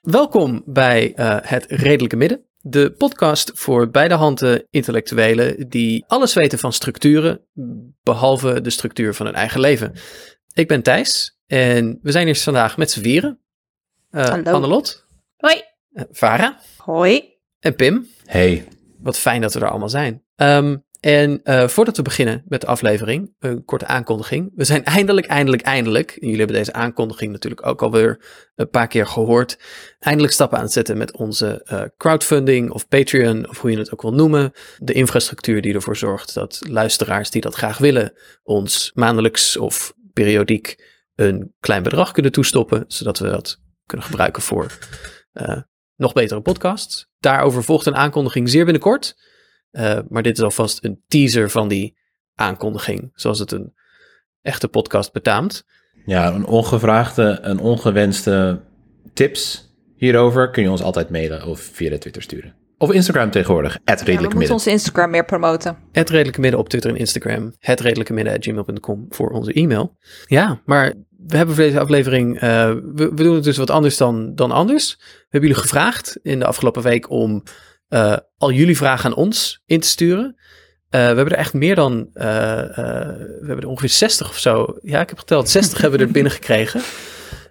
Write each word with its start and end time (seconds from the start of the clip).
Welkom 0.00 0.62
bij 0.66 1.14
eh, 1.14 1.36
Het 1.40 1.64
Redelijke 1.68 2.16
Midden, 2.16 2.44
de 2.60 2.92
podcast 2.92 3.50
voor 3.54 3.90
beide 3.90 4.14
handen 4.14 4.66
intellectuelen 4.70 5.68
die 5.68 6.04
alles 6.06 6.34
weten 6.34 6.58
van 6.58 6.72
structuren, 6.72 7.40
behalve 8.02 8.60
de 8.60 8.70
structuur 8.70 9.14
van 9.14 9.26
hun 9.26 9.34
eigen 9.34 9.60
leven. 9.60 9.92
Ik 10.52 10.68
ben 10.68 10.82
Thijs 10.82 11.35
en 11.46 11.98
we 12.02 12.10
zijn 12.10 12.26
hier 12.26 12.36
vandaag 12.36 12.76
met 12.76 12.90
z'n 12.90 13.00
vieren. 13.00 13.40
Eh 14.10 14.28
Hallo. 14.28 14.50
Annelot, 14.52 15.06
Hoi. 15.36 15.62
eh, 15.92 16.04
Vara 16.10 16.60
Hoi. 16.76 17.24
en 17.60 17.74
Pim. 17.74 18.06
Hey, 18.24 18.64
Wat 18.98 19.18
fijn 19.18 19.40
dat 19.40 19.54
we 19.54 19.60
er 19.60 19.68
allemaal 19.70 19.88
zijn. 19.88 20.22
Ehm, 20.36 20.76
en 21.00 21.40
eh, 21.44 21.68
voordat 21.68 21.96
we 21.96 22.02
beginnen 22.02 22.42
met 22.48 22.60
de 22.60 22.66
aflevering, 22.66 23.34
een 23.38 23.64
korte 23.64 23.86
aankondiging. 23.86 24.52
We 24.54 24.64
zijn 24.64 24.84
eindelijk, 24.84 25.26
eindelijk, 25.26 25.62
eindelijk, 25.62 26.10
en 26.10 26.20
jullie 26.20 26.36
hebben 26.38 26.56
deze 26.56 26.72
aankondiging 26.72 27.32
natuurlijk 27.32 27.66
ook 27.66 27.82
alweer 27.82 28.24
een 28.54 28.70
paar 28.70 28.86
keer 28.88 29.06
gehoord, 29.06 29.58
eindelijk 29.98 30.32
stappen 30.32 30.58
aan 30.58 30.64
het 30.64 30.72
zetten 30.72 30.96
met 30.98 31.16
onze 31.16 31.62
eh, 31.64 31.82
crowdfunding 31.96 32.70
of 32.70 32.88
Patreon, 32.88 33.48
of 33.48 33.60
hoe 33.60 33.70
je 33.70 33.78
het 33.78 33.92
ook 33.92 34.02
wil 34.02 34.12
noemen. 34.14 34.52
De 34.78 34.92
infrastructuur 34.92 35.60
die 35.62 35.74
ervoor 35.74 35.96
zorgt 35.96 36.34
dat 36.34 36.60
luisteraars 36.68 37.30
die 37.30 37.40
dat 37.40 37.54
graag 37.54 37.78
willen, 37.78 38.12
ons 38.42 38.90
maandelijks 38.94 39.56
of 39.56 39.94
periodiek 40.12 40.94
een 41.16 41.54
klein 41.60 41.82
bedrag 41.82 42.12
kunnen 42.12 42.32
toestoppen, 42.32 42.84
zodat 42.88 43.18
we 43.18 43.28
dat 43.28 43.60
kunnen 43.86 44.06
gebruiken 44.06 44.42
voor 44.42 44.78
eh, 45.32 45.60
nog 45.96 46.12
betere 46.12 46.40
podcasts. 46.40 47.08
Daarover 47.18 47.62
volgt 47.64 47.86
een 47.86 47.96
aankondiging 47.96 48.48
zeer 48.48 48.64
binnenkort. 48.64 49.16
Uh, 49.70 49.98
maar 50.08 50.22
dit 50.22 50.36
is 50.38 50.44
alvast 50.44 50.84
een 50.84 51.02
teaser 51.06 51.50
van 51.50 51.68
die 51.68 51.98
aankondiging, 52.34 53.10
zoals 53.14 53.38
het 53.38 53.52
een 53.52 53.74
echte 54.42 54.68
podcast 54.68 55.12
betaamt. 55.12 55.64
ja, 56.06 56.34
een 56.34 56.46
ongevraagde, 56.46 57.38
een 57.42 57.58
ongewenste 57.58 58.60
tips 59.12 59.74
hierover 59.96 60.50
kun 60.50 60.62
je 60.62 60.70
ons 60.70 60.82
altijd 60.82 61.10
mailen 61.10 61.46
of 61.46 61.60
via 61.60 61.90
de 61.90 61.98
Twitter 61.98 62.22
sturen. 62.22 62.54
Of 62.78 62.92
Instagram 62.92 63.30
tegenwoordig, 63.30 63.72
het 63.72 63.80
Ja, 63.84 63.94
we 63.94 63.94
redelijke 63.94 64.22
moeten 64.22 64.38
midden. 64.38 64.56
onze 64.56 64.70
Instagram 64.70 65.10
meer 65.10 65.24
promoten. 65.24 65.76
Het 65.92 66.10
Redelijke 66.10 66.40
Midden 66.40 66.60
op 66.60 66.68
Twitter 66.68 66.90
en 66.90 66.96
Instagram. 66.96 67.54
Het 67.58 67.80
Redelijke 67.80 68.12
Midden 68.12 69.06
voor 69.08 69.30
onze 69.30 69.52
e-mail. 69.52 69.96
Ja, 70.26 70.62
maar 70.64 70.94
we 71.26 71.36
hebben 71.36 71.54
voor 71.54 71.64
deze 71.64 71.80
aflevering, 71.80 72.40
eh, 72.40 72.72
we, 72.94 73.14
doen 73.14 73.34
het 73.34 73.44
dus 73.44 73.56
wat 73.56 73.70
anders 73.70 73.96
dan, 73.96 74.34
dan 74.34 74.50
anders. 74.50 74.96
We 74.98 75.26
hebben 75.28 75.48
jullie 75.48 75.64
gevraagd 75.64 76.18
in 76.22 76.38
de 76.38 76.46
afgelopen 76.46 76.82
week 76.82 77.10
om 77.10 77.42
eh, 77.88 78.16
al 78.36 78.50
jullie 78.50 78.76
vragen 78.76 79.04
aan 79.04 79.16
ons 79.16 79.62
in 79.66 79.80
te 79.80 79.88
sturen. 79.88 80.36
Eh, 80.88 81.00
we 81.00 81.06
hebben 81.06 81.30
er 81.30 81.38
echt 81.38 81.54
meer 81.54 81.74
dan, 81.74 82.10
we 82.12 83.44
hebben 83.46 83.60
er 83.60 83.68
ongeveer 83.68 83.88
60 83.88 84.28
of 84.28 84.38
zo. 84.38 84.76
Ja, 84.80 85.00
ik 85.00 85.08
heb 85.08 85.18
geteld, 85.18 85.48
60 85.48 85.80
hebben 85.80 85.98
we 85.98 86.04
er 86.06 86.12
binnengekregen. 86.12 86.80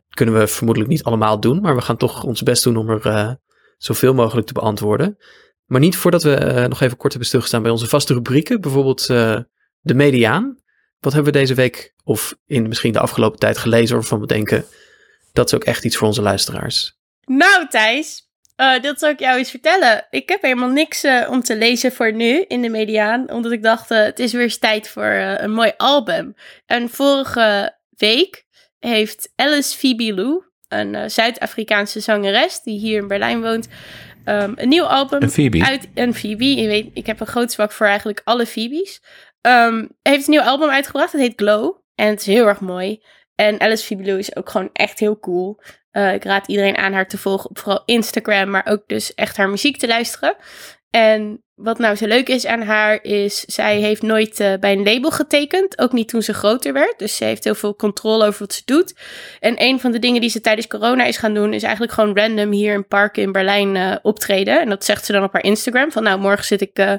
Kunnen 0.10 0.40
we 0.40 0.48
vermoedelijk 0.48 0.92
niet 0.92 1.04
allemaal 1.04 1.40
doen, 1.40 1.62
maar 1.62 1.76
we 1.76 1.82
gaan 1.82 1.98
toch 1.98 2.24
ons 2.24 2.44
best 2.44 2.64
doen 2.64 2.78
om 2.78 2.90
er 2.90 3.40
zoveel 3.78 4.14
mogelijk 4.14 4.48
te 4.48 4.54
beantwoorden. 4.54 5.18
Maar 5.66 5.80
niet 5.80 5.98
voordat 5.98 6.24
we 6.24 6.66
nog 6.70 6.82
even 6.82 6.98
kort 6.98 7.12
hebben 7.12 7.28
stilgestaan 7.28 7.62
bij 7.62 7.72
onze 7.72 7.88
vaste 7.88 8.14
rubrieken. 8.14 8.62
Bijvoorbeeld 8.62 9.08
de 9.80 9.94
mediaan. 9.94 10.64
Wat 11.06 11.14
hebben 11.14 11.34
we 11.34 11.40
deze 11.40 11.54
week 11.54 11.94
of 12.04 12.36
in 12.48 12.68
misschien 12.68 12.94
de 12.94 13.00
afgelopen 13.00 13.40
tijd 13.40 13.58
gelezen 13.58 13.96
waarvan 13.96 14.20
we 14.20 14.28
denken 14.28 14.66
dat 15.34 15.48
is 15.48 15.54
ook 15.54 15.64
echt 15.64 15.86
iets 15.86 15.98
voor 15.98 16.08
onze 16.08 16.22
luisteraars. 16.22 16.98
Nou, 17.26 17.68
Thijs, 17.70 18.30
eh, 18.56 18.82
dat 18.82 19.00
zal 19.00 19.10
ik 19.10 19.20
jou 19.20 19.38
eens 19.38 19.50
vertellen. 19.50 20.08
Ik 20.10 20.30
heb 20.30 20.42
helemaal 20.42 20.70
niks 20.70 21.04
eh, 21.04 21.28
om 21.30 21.42
te 21.42 21.58
lezen 21.58 21.92
voor 21.92 22.14
nu 22.14 22.46
in 22.48 22.62
de 22.62 22.70
mediaan, 22.70 23.32
omdat 23.32 23.52
ik 23.52 23.64
dacht, 23.64 23.92
eh, 23.92 24.04
het 24.04 24.20
is 24.20 24.32
weer 24.32 24.42
eens 24.42 24.58
tijd 24.58 24.90
voor 24.90 25.12
een 25.38 25.52
mooi 25.52 25.72
album. 25.78 26.36
En 26.66 26.90
vorige 26.90 27.78
week 27.90 28.46
heeft 28.80 29.32
Alice 29.36 29.78
Phoebe 29.78 30.14
Lou, 30.14 30.44
een 30.68 31.12
Zuid-Afrikaanse 31.12 32.00
zangeres 32.00 32.62
die 32.62 32.80
hier 32.80 33.02
in 33.02 33.08
Berlijn 33.08 33.42
woont, 33.42 33.68
ehm, 34.24 34.54
een 34.56 34.70
nieuw 34.70 34.86
album 34.86 35.22
Een 35.22 35.30
Phoebe. 35.30 35.66
uit 35.66 35.88
een 35.94 36.14
Phoebe. 36.14 36.56
Je 36.56 36.68
weet, 36.68 36.90
ik 36.94 37.06
heb 37.06 37.20
een 37.20 37.28
groot 37.28 37.52
zwak 37.52 37.72
voor 37.72 37.88
eigenlijk 37.88 38.22
alle 38.24 38.46
Phoebes. 38.46 39.02
Ehm, 39.46 39.86
heeft 40.02 40.28
een 40.28 40.34
nieuw 40.34 40.42
album 40.42 40.70
uitgebracht. 40.70 41.12
Het 41.12 41.22
heet 41.22 41.34
Glow. 41.36 41.76
En 41.96 42.08
het 42.08 42.20
is 42.20 42.26
heel 42.26 42.48
erg 42.48 42.60
mooi. 42.60 43.04
En 43.36 43.60
Alice 43.60 43.86
Phoebe 43.86 44.04
Lou 44.04 44.20
is 44.20 44.36
ook 44.36 44.50
gewoon 44.50 44.70
echt 44.74 45.00
heel 45.00 45.20
cool. 45.20 45.60
Eh, 45.92 46.14
ik 46.14 46.24
raad 46.24 46.48
iedereen 46.48 46.78
aan 46.78 46.94
haar 46.94 47.08
te 47.08 47.18
volgen 47.18 47.50
op 47.50 47.58
vooral 47.58 47.84
Instagram, 47.86 48.50
maar 48.50 48.66
ook 48.68 48.84
dus 48.88 49.14
echt 49.14 49.38
haar 49.38 49.50
muziek 49.50 49.78
te 49.78 49.88
luisteren. 49.88 50.36
En 50.96 51.44
wat 51.56 51.78
nou 51.78 51.96
zo 51.96 52.08
leuk 52.08 52.30
is 52.30 52.46
aan 52.46 52.62
haar 52.62 53.04
is, 53.04 53.40
zij 53.40 53.80
heeft 53.80 54.02
nooit 54.02 54.40
eh, 54.40 54.54
bij 54.60 54.72
een 54.72 54.84
label 54.84 55.12
getekend, 55.12 55.80
ook 55.80 55.92
niet 55.92 56.08
toen 56.08 56.22
ze 56.22 56.34
groter 56.34 56.74
werd. 56.74 57.00
Dus 57.00 57.16
ze 57.16 57.24
heeft 57.24 57.44
heel 57.44 57.56
veel 57.56 57.76
controle 57.76 58.26
over 58.26 58.40
wat 58.40 58.54
ze 58.54 58.62
doet. 58.66 58.96
En 59.40 59.56
een 59.58 59.80
van 59.80 59.92
de 59.92 60.00
dingen 60.00 60.22
die 60.22 60.30
ze 60.30 60.42
tijdens 60.42 60.68
corona 60.68 61.04
is 61.06 61.18
gaan 61.18 61.34
doen, 61.34 61.54
is 61.54 61.64
eigenlijk 61.64 61.94
gewoon 61.94 62.18
random 62.18 62.52
hier 62.52 62.74
in 62.74 62.88
parken 62.88 63.24
in 63.24 63.32
Berlijn 63.32 63.76
eh, 63.76 63.96
optreden. 64.02 64.62
En 64.62 64.70
dat 64.70 64.86
zegt 64.86 65.06
ze 65.06 65.12
dan 65.12 65.24
op 65.24 65.34
haar 65.34 65.44
Instagram, 65.44 65.92
van 65.92 66.04
nou 66.04 66.20
morgen 66.20 66.46
zit 66.46 66.62
ik 66.62 66.78
eh, 66.78 66.94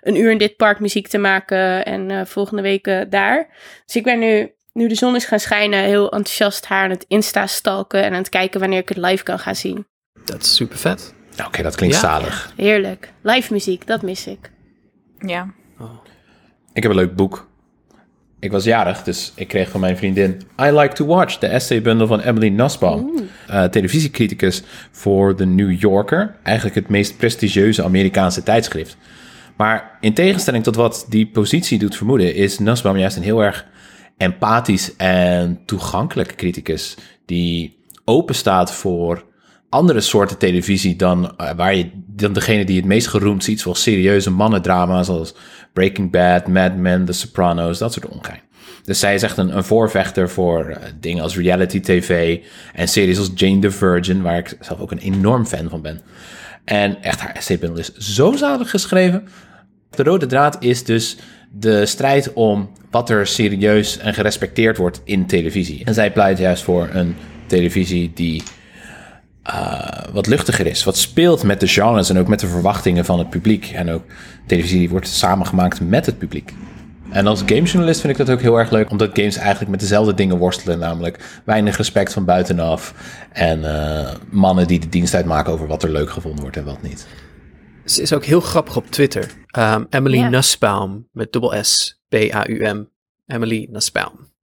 een 0.00 0.16
uur 0.16 0.30
in 0.30 0.38
dit 0.38 0.56
park 0.56 0.80
muziek 0.80 1.08
te 1.08 1.18
maken 1.18 1.84
en 1.84 2.26
volgende 2.26 2.62
week 2.62 2.84
daar. 3.10 3.48
Dus 3.86 3.96
ik 3.96 4.04
ben 4.04 4.18
nu 4.18 4.52
nu 4.72 4.88
de 4.88 4.94
zon 4.94 5.16
is 5.16 5.24
gaan 5.24 5.40
schijnen, 5.40 5.84
heel 5.84 6.10
enthousiast 6.10 6.66
haar 6.66 6.84
aan 6.84 6.90
het 6.90 7.04
Insta-stalken 7.08 8.02
en 8.02 8.12
aan 8.12 8.18
het 8.18 8.28
kijken 8.28 8.60
wanneer 8.60 8.80
ik 8.80 8.88
het 8.88 8.98
live 8.98 9.22
kan 9.22 9.38
gaan 9.38 9.56
zien. 9.56 9.86
Dat 10.24 10.42
is 10.42 10.54
super 10.54 10.78
vet. 10.78 11.16
Oké, 11.46 11.62
dat 11.62 11.74
klinkt 11.74 11.94
Ja. 11.94 12.00
zalig. 12.00 12.52
Heerlijk. 12.56 13.12
Live 13.22 13.52
muziek, 13.52 13.86
dat 13.86 14.02
mis 14.02 14.26
ik. 14.26 14.50
Ja. 15.18 15.50
Ik 16.72 16.82
heb 16.82 16.92
een 16.92 16.98
leuk 16.98 17.16
boek. 17.16 17.46
Ik 18.40 18.50
was 18.50 18.64
jarig, 18.64 19.02
dus 19.02 19.32
ik 19.34 19.48
kreeg 19.48 19.68
van 19.70 19.80
mijn 19.80 19.96
vriendin 19.96 20.40
I 20.62 20.70
Like 20.70 20.94
to 20.94 21.06
Watch, 21.06 21.38
de 21.38 21.46
essaybundel 21.46 22.06
van 22.06 22.20
Emily 22.20 22.48
Nussbaum. 22.48 23.10
eh, 23.46 23.64
televisiecriticus 23.64 24.62
voor 24.90 25.34
The 25.34 25.44
New 25.44 25.80
Yorker. 25.80 26.36
Eigenlijk 26.42 26.76
het 26.76 26.88
meest 26.88 27.16
prestigieuze 27.16 27.82
Amerikaanse 27.84 28.42
tijdschrift. 28.42 28.96
Maar 29.56 29.96
in 30.00 30.14
tegenstelling 30.14 30.64
tot 30.64 30.76
wat 30.76 31.06
die 31.08 31.26
positie 31.26 31.78
doet 31.78 31.96
vermoeden, 31.96 32.34
is 32.34 32.58
Nussbaum 32.58 32.96
juist 32.98 33.16
een 33.16 33.22
heel 33.22 33.40
erg 33.42 33.66
empathisch 34.16 34.96
en 34.96 35.60
toegankelijk 35.64 36.34
criticus. 36.36 36.96
Die 37.26 37.76
open 38.04 38.34
staat 38.34 38.72
voor 38.72 39.24
andere 39.68 40.00
soorten 40.00 40.38
televisie 40.38 40.96
dan, 40.96 41.36
eh, 41.36 41.50
waar 41.56 41.74
je, 41.74 41.90
dan 42.06 42.32
degene 42.32 42.64
die 42.64 42.76
het 42.76 42.84
meest 42.84 43.06
geroemd 43.06 43.44
ziet, 43.44 43.60
zoals 43.60 43.82
serieuze 43.82 44.30
mannendrama's 44.30 45.06
zoals 45.06 45.34
Breaking 45.72 46.10
Bad, 46.10 46.46
Mad 46.46 46.76
Men, 46.76 47.04
The 47.04 47.12
Sopranos, 47.12 47.78
dat 47.78 47.92
soort 47.92 48.08
ongein. 48.08 48.40
Dus 48.82 48.98
zij 48.98 49.14
is 49.14 49.22
echt 49.22 49.36
een, 49.36 49.56
een 49.56 49.64
voorvechter 49.64 50.30
voor 50.30 50.64
eh, 50.64 50.90
dingen 51.00 51.22
als 51.22 51.36
reality 51.36 51.80
tv 51.80 52.38
en 52.74 52.88
series 52.88 53.18
als 53.18 53.30
Jane 53.34 53.58
the 53.58 53.70
Virgin, 53.70 54.22
waar 54.22 54.38
ik 54.38 54.56
zelf 54.60 54.80
ook 54.80 54.90
een 54.90 54.98
enorm 54.98 55.46
fan 55.46 55.68
van 55.68 55.82
ben. 55.82 56.00
En 56.64 57.02
echt, 57.02 57.20
haar 57.20 57.34
essaybundel 57.34 57.78
is 57.78 57.92
zo 57.94 58.32
zalig 58.32 58.70
geschreven. 58.70 59.28
De 59.90 60.02
rode 60.02 60.26
draad 60.26 60.56
is 60.60 60.84
dus 60.84 61.16
de 61.50 61.86
strijd 61.86 62.32
om 62.32 62.70
wat 62.90 63.10
er 63.10 63.26
serieus 63.26 63.98
en 63.98 64.14
gerespecteerd 64.14 64.76
wordt 64.76 65.00
in 65.04 65.26
televisie. 65.26 65.84
En 65.84 65.94
zij 65.94 66.12
pleit 66.12 66.38
juist 66.38 66.62
voor 66.62 66.88
een 66.92 67.16
televisie 67.46 68.10
die 68.14 68.42
eh, 69.48 70.12
wat 70.12 70.26
luchtiger 70.26 70.66
is, 70.66 70.84
wat 70.84 70.96
speelt 70.96 71.42
met 71.42 71.60
de 71.60 71.66
genres 71.66 72.10
en 72.10 72.18
ook 72.18 72.28
met 72.28 72.40
de 72.40 72.46
verwachtingen 72.46 73.04
van 73.04 73.18
het 73.18 73.30
publiek. 73.30 73.70
En 73.74 73.90
ook 73.90 74.02
televisie 74.46 74.90
wordt 74.90 75.08
samengemaakt 75.08 75.80
met 75.80 76.06
het 76.06 76.18
publiek. 76.18 76.54
En 77.10 77.26
als 77.26 77.42
gamejournalist 77.46 78.00
vind 78.00 78.12
ik 78.12 78.26
dat 78.26 78.34
ook 78.34 78.40
heel 78.40 78.58
erg 78.58 78.70
leuk, 78.70 78.90
omdat 78.90 79.10
games 79.12 79.36
eigenlijk 79.36 79.70
met 79.70 79.80
dezelfde 79.80 80.14
dingen 80.14 80.38
worstelen, 80.38 80.78
namelijk 80.78 81.40
weinig 81.44 81.76
respect 81.76 82.12
van 82.12 82.24
buitenaf 82.24 82.94
en 83.32 83.64
eh, 83.64 84.14
mannen 84.30 84.66
die 84.66 84.80
de 84.80 84.88
dienst 84.88 85.14
uitmaken 85.14 85.52
over 85.52 85.66
wat 85.66 85.82
er 85.82 85.90
leuk 85.90 86.10
gevonden 86.10 86.40
wordt 86.40 86.56
en 86.56 86.64
wat 86.64 86.82
niet. 86.82 87.06
Ze 87.84 88.02
is 88.02 88.12
ook 88.12 88.24
heel 88.24 88.40
grappig 88.40 88.76
op 88.76 88.90
Twitter. 88.90 89.30
Ehm, 89.46 89.84
Emily 89.90 90.18
Ja. 90.18 90.28
Nussbaum 90.28 91.08
met 91.12 91.32
dubbel 91.32 91.64
S, 91.64 92.00
B-A-U-M. 92.08 92.84
Emily 93.26 93.68
Nussbaum. 93.70 94.36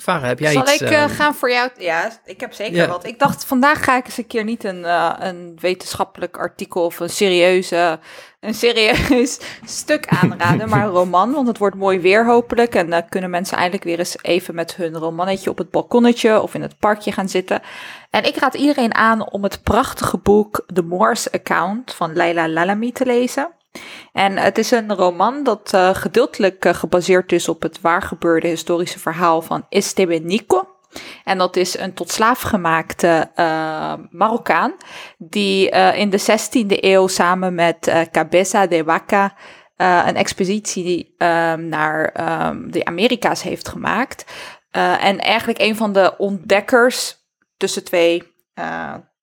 Farah, 0.00 0.22
heb 0.26 0.38
jij 0.38 0.52
Zal 0.52 0.62
iets... 0.62 0.80
ik 0.80 0.88
eh, 0.90 1.02
ehm, 1.02 1.08
gaan 1.08 1.34
voor 1.34 1.50
jou? 1.50 1.70
Ja, 1.78 2.10
ik 2.24 2.40
heb 2.40 2.52
zeker 2.52 2.76
Ja. 2.76 2.88
wat. 2.88 3.06
Ik 3.06 3.18
dacht, 3.18 3.44
vandaag 3.44 3.84
ga 3.84 3.96
ik 3.96 4.06
eens 4.06 4.16
een 4.16 4.26
keer 4.26 4.44
niet 4.44 4.64
een, 4.64 4.84
eh, 4.84 5.14
een 5.18 5.56
wetenschappelijk 5.60 6.36
artikel 6.36 6.84
of 6.84 7.00
een, 7.00 7.10
serieuze, 7.10 7.98
een 8.40 8.54
serieus 8.54 9.40
stuk 9.64 10.06
aanraden, 10.08 10.68
maar 10.68 10.84
een 10.84 10.90
roman. 10.92 11.32
Want 11.32 11.46
het 11.46 11.58
wordt 11.58 11.76
mooi 11.76 12.00
weer 12.00 12.26
hopelijk. 12.26 12.74
En 12.74 12.90
dan 12.90 13.08
kunnen 13.08 13.30
mensen 13.30 13.56
eindelijk 13.56 13.84
weer 13.84 13.98
eens 13.98 14.16
even 14.22 14.54
met 14.54 14.76
hun 14.76 14.96
romannetje 14.96 15.50
op 15.50 15.58
het 15.58 15.70
balkonnetje 15.70 16.40
of 16.42 16.54
in 16.54 16.62
het 16.62 16.78
parkje 16.78 17.12
gaan 17.12 17.28
zitten. 17.28 17.60
En 18.10 18.24
ik 18.26 18.36
raad 18.36 18.54
iedereen 18.54 18.94
aan 18.94 19.30
om 19.30 19.42
het 19.42 19.62
prachtige 19.62 20.18
boek 20.18 20.64
The 20.74 20.82
Morse 20.82 21.32
Account 21.32 21.94
van 21.94 22.12
Leila 22.12 22.48
Lalami 22.48 22.92
te 22.92 23.06
lezen. 23.06 23.50
En 24.12 24.36
het 24.36 24.58
is 24.58 24.70
een 24.70 24.94
roman 24.94 25.44
dat 25.44 25.72
eh, 25.74 25.94
gedeeltelijk 25.94 26.64
eh, 26.64 26.74
gebaseerd 26.74 27.32
is 27.32 27.48
op 27.48 27.62
het 27.62 27.80
waargebeurde 27.80 28.48
historische 28.48 28.98
verhaal 28.98 29.42
van 29.42 29.66
Estebenico. 29.68 30.68
En 31.24 31.38
dat 31.38 31.56
is 31.56 31.78
een 31.78 31.94
tot 31.94 32.10
slaaf 32.10 32.40
gemaakte 32.40 33.30
uh, 33.36 33.94
Marokkaan. 34.10 34.74
Die 35.18 35.72
uh, 35.72 35.98
in 35.98 36.10
de 36.10 36.20
16e 36.20 36.66
eeuw 36.66 37.06
samen 37.06 37.54
met 37.54 37.86
uh, 37.86 38.00
Cabeza 38.10 38.66
de 38.66 38.82
Vaca 38.84 39.34
een 39.76 40.16
expeditie 40.16 41.14
um, 41.18 41.68
naar 41.68 42.14
um, 42.48 42.70
de 42.70 42.84
Amerika's 42.84 43.42
heeft 43.42 43.68
gemaakt. 43.68 44.24
en 44.70 45.18
eigenlijk 45.18 45.58
een 45.60 45.76
van 45.76 45.92
de 45.92 46.14
ontdekkers 46.18 47.16
tussen 47.56 47.84
twee 47.84 48.32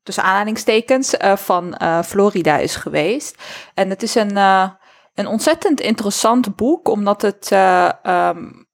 tussen 0.08 0.24
aanhalingstekens, 0.24 1.14
uh, 1.14 1.36
van 1.36 1.76
uh, 1.82 2.02
Florida 2.02 2.58
is 2.58 2.76
geweest. 2.76 3.42
En 3.74 3.90
het 3.90 4.04
is 4.04 4.16
een, 4.16 4.32
uh, 4.32 4.70
een 5.14 5.28
ontzettend 5.28 5.80
interessant 5.80 6.56
boek, 6.56 6.88
omdat 6.88 7.22
het 7.22 7.52
um, 7.52 8.68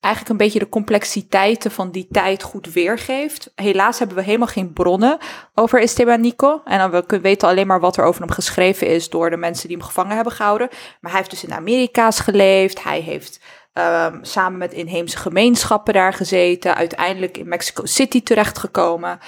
eigenlijk 0.00 0.28
een 0.28 0.46
beetje 0.46 0.58
de 0.58 0.68
complexiteiten 0.68 1.70
van 1.70 1.90
die 1.90 2.08
tijd 2.10 2.42
goed 2.42 2.72
weergeeft. 2.72 3.52
Helaas 3.54 3.98
hebben 3.98 4.16
we 4.16 4.22
helemaal 4.22 4.46
geen 4.46 4.72
bronnen 4.72 5.18
over 5.54 5.80
Esteban 5.80 6.20
Nico. 6.20 6.60
En 6.64 6.90
we 6.90 7.20
weten 7.20 7.48
alleen 7.48 7.66
maar 7.66 7.80
wat 7.80 7.96
er 7.96 8.04
over 8.04 8.20
hem 8.20 8.30
geschreven 8.30 8.86
is 8.86 9.08
door 9.08 9.30
de 9.30 9.36
mensen 9.36 9.68
die 9.68 9.76
hem 9.76 9.86
gevangen 9.86 10.14
hebben 10.14 10.32
gehouden. 10.32 10.68
Maar 11.00 11.10
hij 11.10 11.20
heeft 11.20 11.30
dus 11.30 11.44
in 11.44 11.54
Amerika's 11.54 12.20
geleefd. 12.20 12.82
Hij 12.82 13.00
heeft 13.00 13.40
um, 13.74 14.18
samen 14.24 14.58
met 14.58 14.72
inheemse 14.72 15.16
gemeenschappen 15.16 15.94
daar 15.94 16.12
gezeten. 16.12 16.74
Uiteindelijk 16.74 17.38
in 17.38 17.48
Mexico 17.48 17.84
City 17.84 18.22
terechtgekomen. 18.22 19.18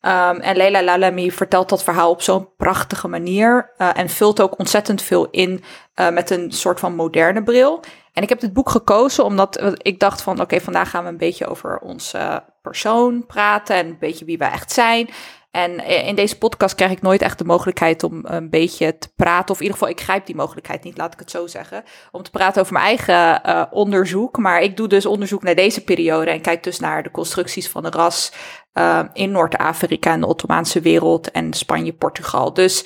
Um, 0.00 0.40
en 0.40 0.56
Leila 0.56 0.82
Lalami 0.82 1.32
vertelt 1.32 1.68
dat 1.68 1.82
verhaal 1.84 2.10
op 2.10 2.22
zo'n 2.22 2.48
prachtige 2.56 3.08
manier 3.08 3.72
uh, 3.78 3.90
en 3.94 4.08
vult 4.08 4.40
ook 4.40 4.58
ontzettend 4.58 5.02
veel 5.02 5.28
in 5.30 5.64
uh, 6.00 6.08
met 6.10 6.30
een 6.30 6.52
soort 6.52 6.80
van 6.80 6.94
moderne 6.94 7.42
bril. 7.42 7.80
En 8.12 8.22
ik 8.22 8.28
heb 8.28 8.40
dit 8.40 8.52
boek 8.52 8.70
gekozen 8.70 9.24
omdat 9.24 9.76
ik 9.76 10.00
dacht 10.00 10.22
van 10.22 10.40
oké, 10.40 10.60
vandaag 10.60 10.90
gaan 10.90 11.02
we 11.02 11.08
een 11.08 11.16
beetje 11.16 11.46
over 11.46 11.78
onze 11.78 12.42
persoon 12.62 13.26
praten 13.26 13.76
en 13.76 13.86
een 13.86 13.98
beetje 13.98 14.24
wie 14.24 14.38
wij 14.38 14.50
echt 14.50 14.72
zijn. 14.72 15.10
En 15.58 15.86
in 16.06 16.14
deze 16.14 16.38
podcast 16.38 16.74
krijg 16.74 16.92
ik 16.92 17.02
nooit 17.02 17.22
echt 17.22 17.38
de 17.38 17.44
mogelijkheid 17.44 18.02
om 18.02 18.20
een 18.22 18.50
beetje 18.50 18.98
te 18.98 19.08
praten. 19.16 19.50
Of 19.50 19.56
in 19.56 19.62
ieder 19.62 19.78
geval, 19.78 19.92
ik 19.94 20.00
grijp 20.00 20.26
die 20.26 20.34
mogelijkheid 20.34 20.84
niet, 20.84 20.96
laat 20.96 21.12
ik 21.12 21.18
het 21.18 21.30
zo 21.30 21.46
zeggen. 21.46 21.84
Om 22.10 22.22
te 22.22 22.30
praten 22.30 22.60
over 22.60 22.72
mijn 22.72 22.84
eigen 22.84 23.40
uh, 23.46 23.62
onderzoek. 23.70 24.38
Maar 24.38 24.62
ik 24.62 24.76
doe 24.76 24.88
dus 24.88 25.06
onderzoek 25.06 25.42
naar 25.42 25.54
deze 25.54 25.84
periode. 25.84 26.30
En 26.30 26.40
kijk 26.40 26.62
dus 26.62 26.78
naar 26.78 27.02
de 27.02 27.10
constructies 27.10 27.68
van 27.68 27.82
de 27.82 27.90
ras 27.90 28.32
uh, 28.74 29.00
in 29.12 29.30
Noord-Afrika 29.30 30.12
en 30.12 30.20
de 30.20 30.26
Ottomaanse 30.26 30.80
wereld. 30.80 31.30
En 31.30 31.52
Spanje, 31.52 31.92
Portugal. 31.92 32.52
Dus 32.52 32.84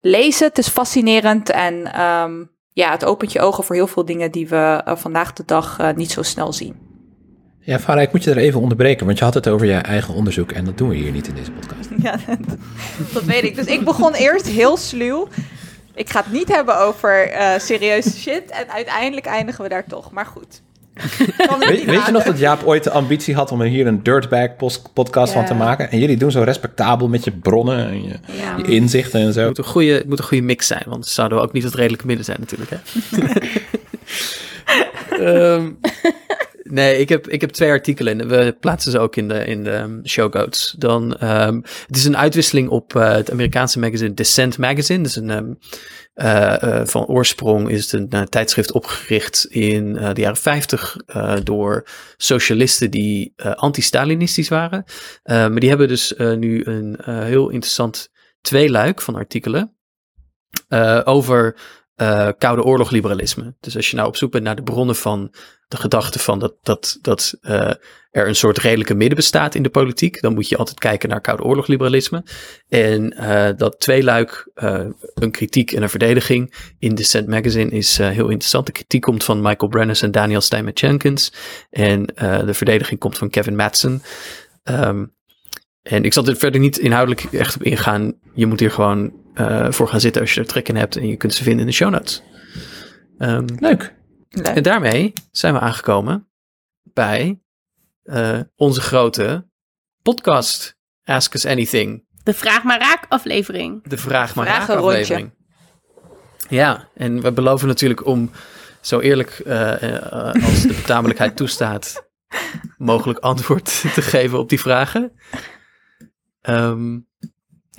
lees 0.00 0.40
het, 0.40 0.58
is 0.58 0.68
fascinerend. 0.68 1.50
En 1.50 2.00
um, 2.00 2.50
ja, 2.72 2.90
het 2.90 3.04
opent 3.04 3.32
je 3.32 3.40
ogen 3.40 3.64
voor 3.64 3.74
heel 3.74 3.86
veel 3.86 4.04
dingen 4.04 4.30
die 4.30 4.48
we 4.48 4.82
vandaag 4.84 5.32
de 5.32 5.44
dag 5.44 5.94
niet 5.94 6.10
zo 6.10 6.22
snel 6.22 6.52
zien. 6.52 6.89
Ja, 7.70 7.78
Farah, 7.78 8.02
ik 8.02 8.12
moet 8.12 8.24
je 8.24 8.30
er 8.30 8.36
even 8.36 8.60
onderbreken, 8.60 9.06
want 9.06 9.18
je 9.18 9.24
had 9.24 9.34
het 9.34 9.48
over 9.48 9.66
je 9.66 9.74
eigen 9.74 10.14
onderzoek 10.14 10.52
en 10.52 10.64
dat 10.64 10.78
doen 10.78 10.88
we 10.88 10.96
hier 10.96 11.12
niet 11.12 11.28
in 11.28 11.34
deze 11.34 11.50
podcast. 11.50 11.88
Ja, 12.02 12.16
dat, 12.26 12.58
dat 13.12 13.24
weet 13.24 13.42
ik. 13.42 13.56
Dus 13.56 13.66
ik 13.66 13.84
begon 13.84 14.14
eerst 14.14 14.46
heel 14.46 14.76
sluw. 14.76 15.28
Ik 15.94 16.10
ga 16.10 16.22
het 16.22 16.32
niet 16.32 16.48
hebben 16.48 16.78
over 16.78 17.32
uh, 17.32 17.58
serieuze 17.58 18.10
shit 18.10 18.50
en 18.50 18.70
uiteindelijk 18.70 19.26
eindigen 19.26 19.62
we 19.62 19.68
daar 19.68 19.84
toch. 19.86 20.10
Maar 20.10 20.26
goed. 20.26 20.62
weet, 21.58 21.84
weet 21.84 22.06
je 22.06 22.12
nog 22.12 22.22
dat 22.22 22.38
Jaap 22.38 22.62
ooit 22.64 22.84
de 22.84 22.90
ambitie 22.90 23.34
had 23.34 23.52
om 23.52 23.60
er 23.60 23.66
hier 23.66 23.86
een 23.86 24.02
dirtbag 24.02 24.56
podcast 24.92 25.32
ja. 25.32 25.38
van 25.38 25.46
te 25.46 25.54
maken? 25.54 25.90
En 25.90 25.98
jullie 25.98 26.16
doen 26.16 26.30
zo 26.30 26.42
respectabel 26.42 27.08
met 27.08 27.24
je 27.24 27.30
bronnen 27.30 27.86
en 27.86 28.02
je, 28.02 28.18
ja. 28.38 28.56
je 28.56 28.62
inzichten 28.62 29.20
en 29.20 29.32
zo. 29.32 29.38
Het 29.40 29.48
moet, 29.48 29.58
een 29.58 29.72
goede, 29.72 29.92
het 29.92 30.08
moet 30.08 30.18
een 30.18 30.24
goede 30.24 30.44
mix 30.44 30.66
zijn, 30.66 30.84
want 30.86 31.06
zouden 31.06 31.38
we 31.38 31.44
ook 31.44 31.52
niet 31.52 31.64
het 31.64 31.74
redelijke 31.74 32.06
midden 32.06 32.24
zijn 32.24 32.38
natuurlijk. 32.40 32.70
Hè? 32.70 32.78
um, 35.54 35.78
Nee, 36.70 36.98
ik 36.98 37.08
heb, 37.08 37.28
ik 37.28 37.40
heb 37.40 37.50
twee 37.50 37.70
artikelen. 37.70 38.28
We 38.28 38.56
plaatsen 38.60 38.92
ze 38.92 38.98
ook 38.98 39.16
in 39.16 39.28
de, 39.28 39.44
in 39.44 39.64
de 39.64 40.00
show 40.04 40.34
notes. 40.34 40.74
Dan, 40.78 41.24
um, 41.24 41.62
het 41.86 41.96
is 41.96 42.04
een 42.04 42.16
uitwisseling 42.16 42.68
op 42.68 42.94
uh, 42.94 43.12
het 43.12 43.30
Amerikaanse 43.30 43.78
magazine 43.78 44.14
Descent 44.14 44.58
Magazine. 44.58 45.02
Dus 45.02 45.16
een, 45.16 45.30
um, 45.30 45.58
uh, 46.14 46.56
uh, 46.64 46.80
van 46.84 47.06
oorsprong 47.06 47.68
is 47.68 47.90
het 47.90 48.12
een 48.12 48.28
tijdschrift 48.28 48.72
opgericht 48.72 49.44
in 49.44 49.92
de 49.92 50.20
jaren 50.20 50.36
50 50.36 50.96
door 51.42 51.86
socialisten 52.16 52.90
die 52.90 53.32
anti-Stalinistisch 53.36 54.48
waren. 54.48 54.84
maar 55.22 55.60
die 55.60 55.68
hebben 55.68 55.88
dus 55.88 56.14
nu 56.16 56.64
een 56.64 56.98
heel 57.04 57.48
interessant 57.48 58.10
tweeluik 58.40 59.00
van 59.00 59.14
artikelen 59.14 59.76
over 61.04 61.56
uh, 62.00 62.28
Koude 62.38 62.62
Oorlog 62.62 62.90
liberalisme. 62.90 63.54
Dus 63.60 63.76
als 63.76 63.90
je 63.90 63.96
nou 63.96 64.08
op 64.08 64.16
zoek 64.16 64.30
bent 64.32 64.44
naar 64.44 64.56
de 64.56 64.62
bronnen 64.62 64.96
van 64.96 65.34
de 65.68 65.76
gedachte 65.76 66.18
van 66.18 66.38
dat, 66.38 66.54
dat, 66.62 66.98
dat 67.02 67.38
uh, 67.42 67.70
er 68.10 68.28
een 68.28 68.36
soort 68.36 68.58
redelijke 68.58 68.94
midden 68.94 69.16
bestaat 69.16 69.54
in 69.54 69.62
de 69.62 69.68
politiek, 69.68 70.20
dan 70.20 70.34
moet 70.34 70.48
je 70.48 70.56
altijd 70.56 70.78
kijken 70.78 71.08
naar 71.08 71.20
Koude 71.20 71.42
Oorlog 71.42 71.66
liberalisme. 71.66 72.24
En 72.68 73.14
uh, 73.20 73.48
dat 73.56 73.80
tweeluik, 73.80 74.50
een 75.14 75.30
kritiek 75.30 75.72
en 75.72 75.82
een 75.82 75.90
verdediging 75.90 76.72
in 76.78 76.94
Descent 76.94 77.28
Magazine 77.28 77.70
is 77.70 77.98
heel 77.98 78.28
interessant. 78.28 78.66
De 78.66 78.72
kritiek 78.72 79.02
komt 79.02 79.24
van 79.24 79.42
Michael 79.42 79.70
Brennan 79.70 79.96
en 80.00 80.10
Daniel 80.10 80.40
Steinmetz-Jenkins. 80.40 81.32
En 81.70 82.04
de 82.46 82.54
verdediging 82.54 83.00
komt 83.00 83.18
van 83.18 83.30
Kevin 83.30 83.56
Madsen. 83.56 84.02
Um, 84.64 85.12
en 85.82 86.04
ik 86.04 86.12
zal 86.12 86.26
er 86.26 86.36
verder 86.36 86.60
niet 86.60 86.78
inhoudelijk 86.78 87.22
echt 87.32 87.54
op 87.54 87.62
ingaan. 87.62 88.14
Je 88.34 88.46
moet 88.46 88.60
hier 88.60 88.70
gewoon 88.70 89.12
voor 89.68 89.88
gaan 89.88 90.00
zitten 90.00 90.20
als 90.20 90.34
je 90.34 90.40
er 90.40 90.46
trek 90.46 90.68
in 90.68 90.76
hebt. 90.76 90.96
En 90.96 91.06
je 91.06 91.16
kunt 91.16 91.34
ze 91.34 91.42
vinden 91.42 91.60
in 91.60 91.66
de 91.66 91.72
show 91.72 91.90
notes. 91.90 92.22
Um, 93.18 93.44
Leuk. 93.58 93.94
En 94.30 94.62
daarmee 94.62 95.12
zijn 95.30 95.54
we 95.54 95.60
aangekomen 95.60 96.28
bij 96.82 97.40
uh, 98.04 98.40
onze 98.56 98.80
grote 98.80 99.48
podcast 100.02 100.78
Ask 101.04 101.34
Us 101.34 101.46
Anything. 101.46 102.04
De 102.22 102.34
Vraag 102.34 102.62
maar 102.62 102.78
Raak 102.78 103.06
aflevering. 103.08 103.88
De 103.88 103.98
Vraag 103.98 104.34
maar 104.34 104.46
Raak 104.46 104.68
aflevering. 104.68 105.34
Ja, 106.48 106.88
en 106.94 107.22
we 107.22 107.32
beloven 107.32 107.68
natuurlijk 107.68 108.06
om 108.06 108.30
zo 108.80 109.00
eerlijk 109.00 109.42
uh, 109.46 110.32
als 110.32 110.62
de 110.62 110.74
betamelijkheid 110.76 111.36
toestaat... 111.36 112.08
mogelijk 112.76 113.18
antwoord 113.18 113.94
te 113.94 114.02
geven 114.02 114.38
op 114.38 114.48
die 114.48 114.60
vragen. 114.60 115.12
Um, 116.42 117.08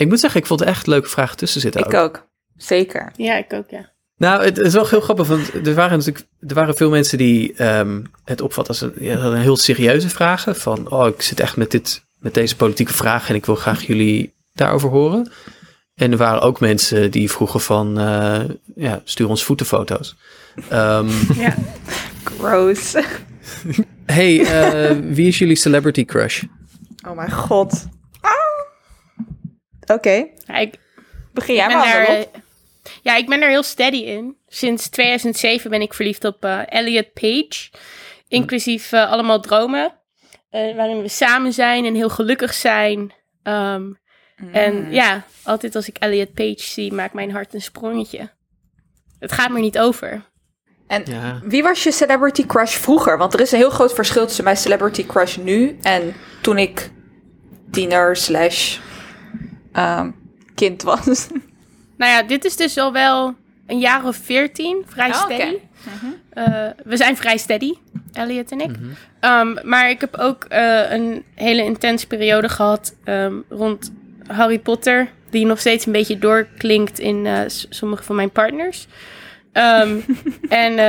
ik 0.02 0.08
moet 0.08 0.20
zeggen, 0.20 0.40
ik 0.40 0.46
vond 0.46 0.62
er 0.62 0.68
echt 0.68 0.88
leuke 0.88 1.10
vragen 1.10 1.38
tussen 1.38 1.62
zitten. 1.62 1.86
Ik 1.86 1.94
ook. 1.94 2.28
Zeker. 2.58 3.12
Ja, 3.16 3.38
ik 3.38 3.54
ook, 3.54 3.70
ja. 3.70 3.90
Nou, 4.18 4.44
het 4.44 4.58
is 4.58 4.74
wel 4.74 4.88
heel 4.88 5.02
grappig, 5.02 5.28
want 5.28 5.54
er 5.68 5.74
waren 5.74 5.98
natuurlijk 5.98 6.26
er 6.48 6.56
waren 6.56 6.76
veel 6.76 6.90
mensen 6.90 7.18
die 7.18 7.64
um, 7.66 8.12
het 8.24 8.42
opvatten 8.42 8.74
als 8.74 8.82
een, 8.82 9.06
ja, 9.06 9.18
een 9.18 9.42
heel 9.42 9.58
serieuze 9.58 10.10
vragen. 10.10 10.56
Van, 10.56 10.92
oh, 10.92 11.08
ik 11.08 11.22
zit 11.22 11.40
echt 11.40 11.58
met, 11.58 11.72
dit, 11.72 12.04
met 12.20 12.34
deze 12.34 12.56
politieke 12.56 12.94
vragen 12.94 13.30
en 13.30 13.36
ik 13.36 13.46
wil 13.46 13.56
graag 13.56 13.86
jullie 13.86 14.34
daarover 14.54 14.90
horen. 14.90 15.32
En 15.96 16.12
er 16.12 16.18
waren 16.18 16.42
ook 16.42 16.60
mensen 16.60 17.12
die 17.12 17.32
vroegen 17.32 17.62
van, 17.62 18.00
uh, 18.00 18.42
ja, 18.76 19.02
stuur 19.04 19.30
ons 19.30 19.44
voetenfoto's. 19.44 20.16
Um, 20.74 21.10
ja, 21.46 21.56
gross. 22.24 22.96
hey, 24.06 24.40
uh, 24.40 25.14
wie 25.16 25.28
is 25.28 25.38
jullie 25.38 25.56
celebrity 25.56 26.06
crush? 26.06 26.44
Oh 27.08 27.16
mijn 27.16 27.32
god. 27.32 27.88
Oké. 29.94 30.10
Okay. 30.10 30.34
Ja, 30.46 30.56
ik, 30.56 30.80
Begin 31.34 31.56
jij 31.56 31.68
maar 31.68 31.86
daar, 31.86 32.18
uh, 32.18 32.24
Ja, 33.02 33.16
ik 33.16 33.28
ben 33.28 33.42
er 33.42 33.50
heel 33.50 33.64
steady 33.64 33.98
in. 33.98 34.38
Sinds 34.48 34.90
2007 34.90 35.70
ben 35.70 35.82
ik 35.82 35.94
verliefd 35.94 36.26
op 36.26 36.46
uh, 36.46 36.62
Elliot 36.66 37.14
Page. 37.14 37.70
Inclusief 38.28 38.92
uh, 38.92 39.12
allemaal 39.12 39.40
dromen. 39.40 39.94
waarin 40.50 41.02
we 41.02 41.08
samen 41.08 41.54
zijn 41.54 41.86
en 41.86 41.96
heel 41.96 42.10
gelukkig 42.10 42.54
zijn. 42.54 43.14
Um, 43.44 44.00
mm. 44.38 44.54
En 44.54 44.92
ja, 44.92 45.24
altijd 45.44 45.76
als 45.76 45.88
ik 45.88 45.98
Elliot 45.98 46.34
Page 46.34 46.62
zie, 46.62 46.94
maakt 46.94 47.14
mijn 47.14 47.32
hart 47.32 47.54
een 47.54 47.62
sprongetje. 47.62 48.30
Het 49.20 49.32
gaat 49.32 49.50
me 49.50 49.60
niet 49.60 49.80
over. 49.80 50.30
En 50.88 51.04
ja. 51.06 51.40
wie 51.44 51.64
was 51.64 51.84
je 51.84 51.92
celebrity 51.92 52.46
crush 52.46 52.76
vroeger? 52.76 53.18
Want 53.18 53.34
er 53.34 53.40
is 53.40 53.52
een 53.52 53.58
heel 53.58 53.70
groot 53.70 53.94
verschil 53.94 54.26
tussen 54.26 54.44
mijn 54.44 54.58
celebrity 54.58 55.06
crush 55.06 55.36
nu 55.36 55.78
en 55.82 56.14
toen 56.42 56.58
ik 56.58 56.92
tiener 57.72 58.16
slash 58.16 58.78
um, 59.74 60.16
kind 60.56 60.84
was. 60.84 61.28
Nou 61.98 62.12
ja, 62.12 62.24
dit 62.24 62.46
is 62.46 62.56
dus 62.56 62.78
al 62.78 62.92
wel 62.92 63.36
een 63.68 63.80
jaar 63.80 64.06
of 64.06 64.16
veertien, 64.16 64.84
vrij 64.88 65.10
oh, 65.10 65.16
steady. 65.16 65.42
Okay. 65.42 65.70
Mm-hmm. 65.94 66.16
Uh, 66.34 66.70
we 66.84 66.98
zijn 66.98 67.18
vrij 67.18 67.38
steady, 67.38 67.74
Elliot 68.14 68.52
en 68.52 68.62
ik. 68.62 68.68
Mm-hmm. 68.68 69.50
Um, 69.50 69.70
maar 69.70 69.90
ik 69.90 70.02
heb 70.02 70.18
ook 70.18 70.46
uh, 70.50 70.92
een 70.92 71.24
hele 71.36 71.64
intense 71.64 72.08
periode 72.08 72.50
gehad 72.50 72.96
um, 73.06 73.44
rond 73.50 73.92
Harry 74.28 74.60
Potter, 74.60 75.10
die 75.30 75.46
nog 75.46 75.60
steeds 75.60 75.86
een 75.86 75.92
beetje 75.92 76.18
doorklinkt 76.18 77.00
in 77.00 77.26
uh, 77.26 77.40
sommige 77.48 78.04
van 78.04 78.16
mijn 78.16 78.32
partners. 78.32 78.88
Um, 79.54 80.06
en 80.50 80.80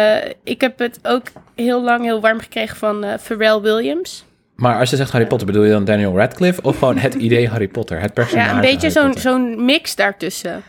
ik 0.44 0.60
heb 0.60 0.78
het 0.78 0.98
ook 1.02 1.26
heel 1.54 1.82
lang 1.82 2.02
heel 2.02 2.20
warm 2.20 2.38
gekregen 2.38 2.76
van 2.76 3.04
Pharrell 3.20 3.60
Williams. 3.60 4.24
Maar 4.62 4.78
als 4.78 4.90
je 4.90 4.96
zegt 4.96 5.12
Harry 5.12 5.26
Potter, 5.26 5.46
bedoel 5.46 5.64
je 5.64 5.70
dan 5.70 5.84
Daniel 5.84 6.16
Radcliffe 6.16 6.62
of 6.62 6.78
gewoon 6.78 6.98
het 6.98 7.14
idee 7.26 7.48
Harry 7.48 7.68
Potter, 7.68 8.00
het 8.00 8.14
personage? 8.14 8.48
Ja, 8.48 8.54
een 8.54 8.60
beetje 8.60 8.90
zo'n 8.90 9.14
zo'n 9.14 9.64
mix 9.64 9.96
daartussen. 9.96 10.62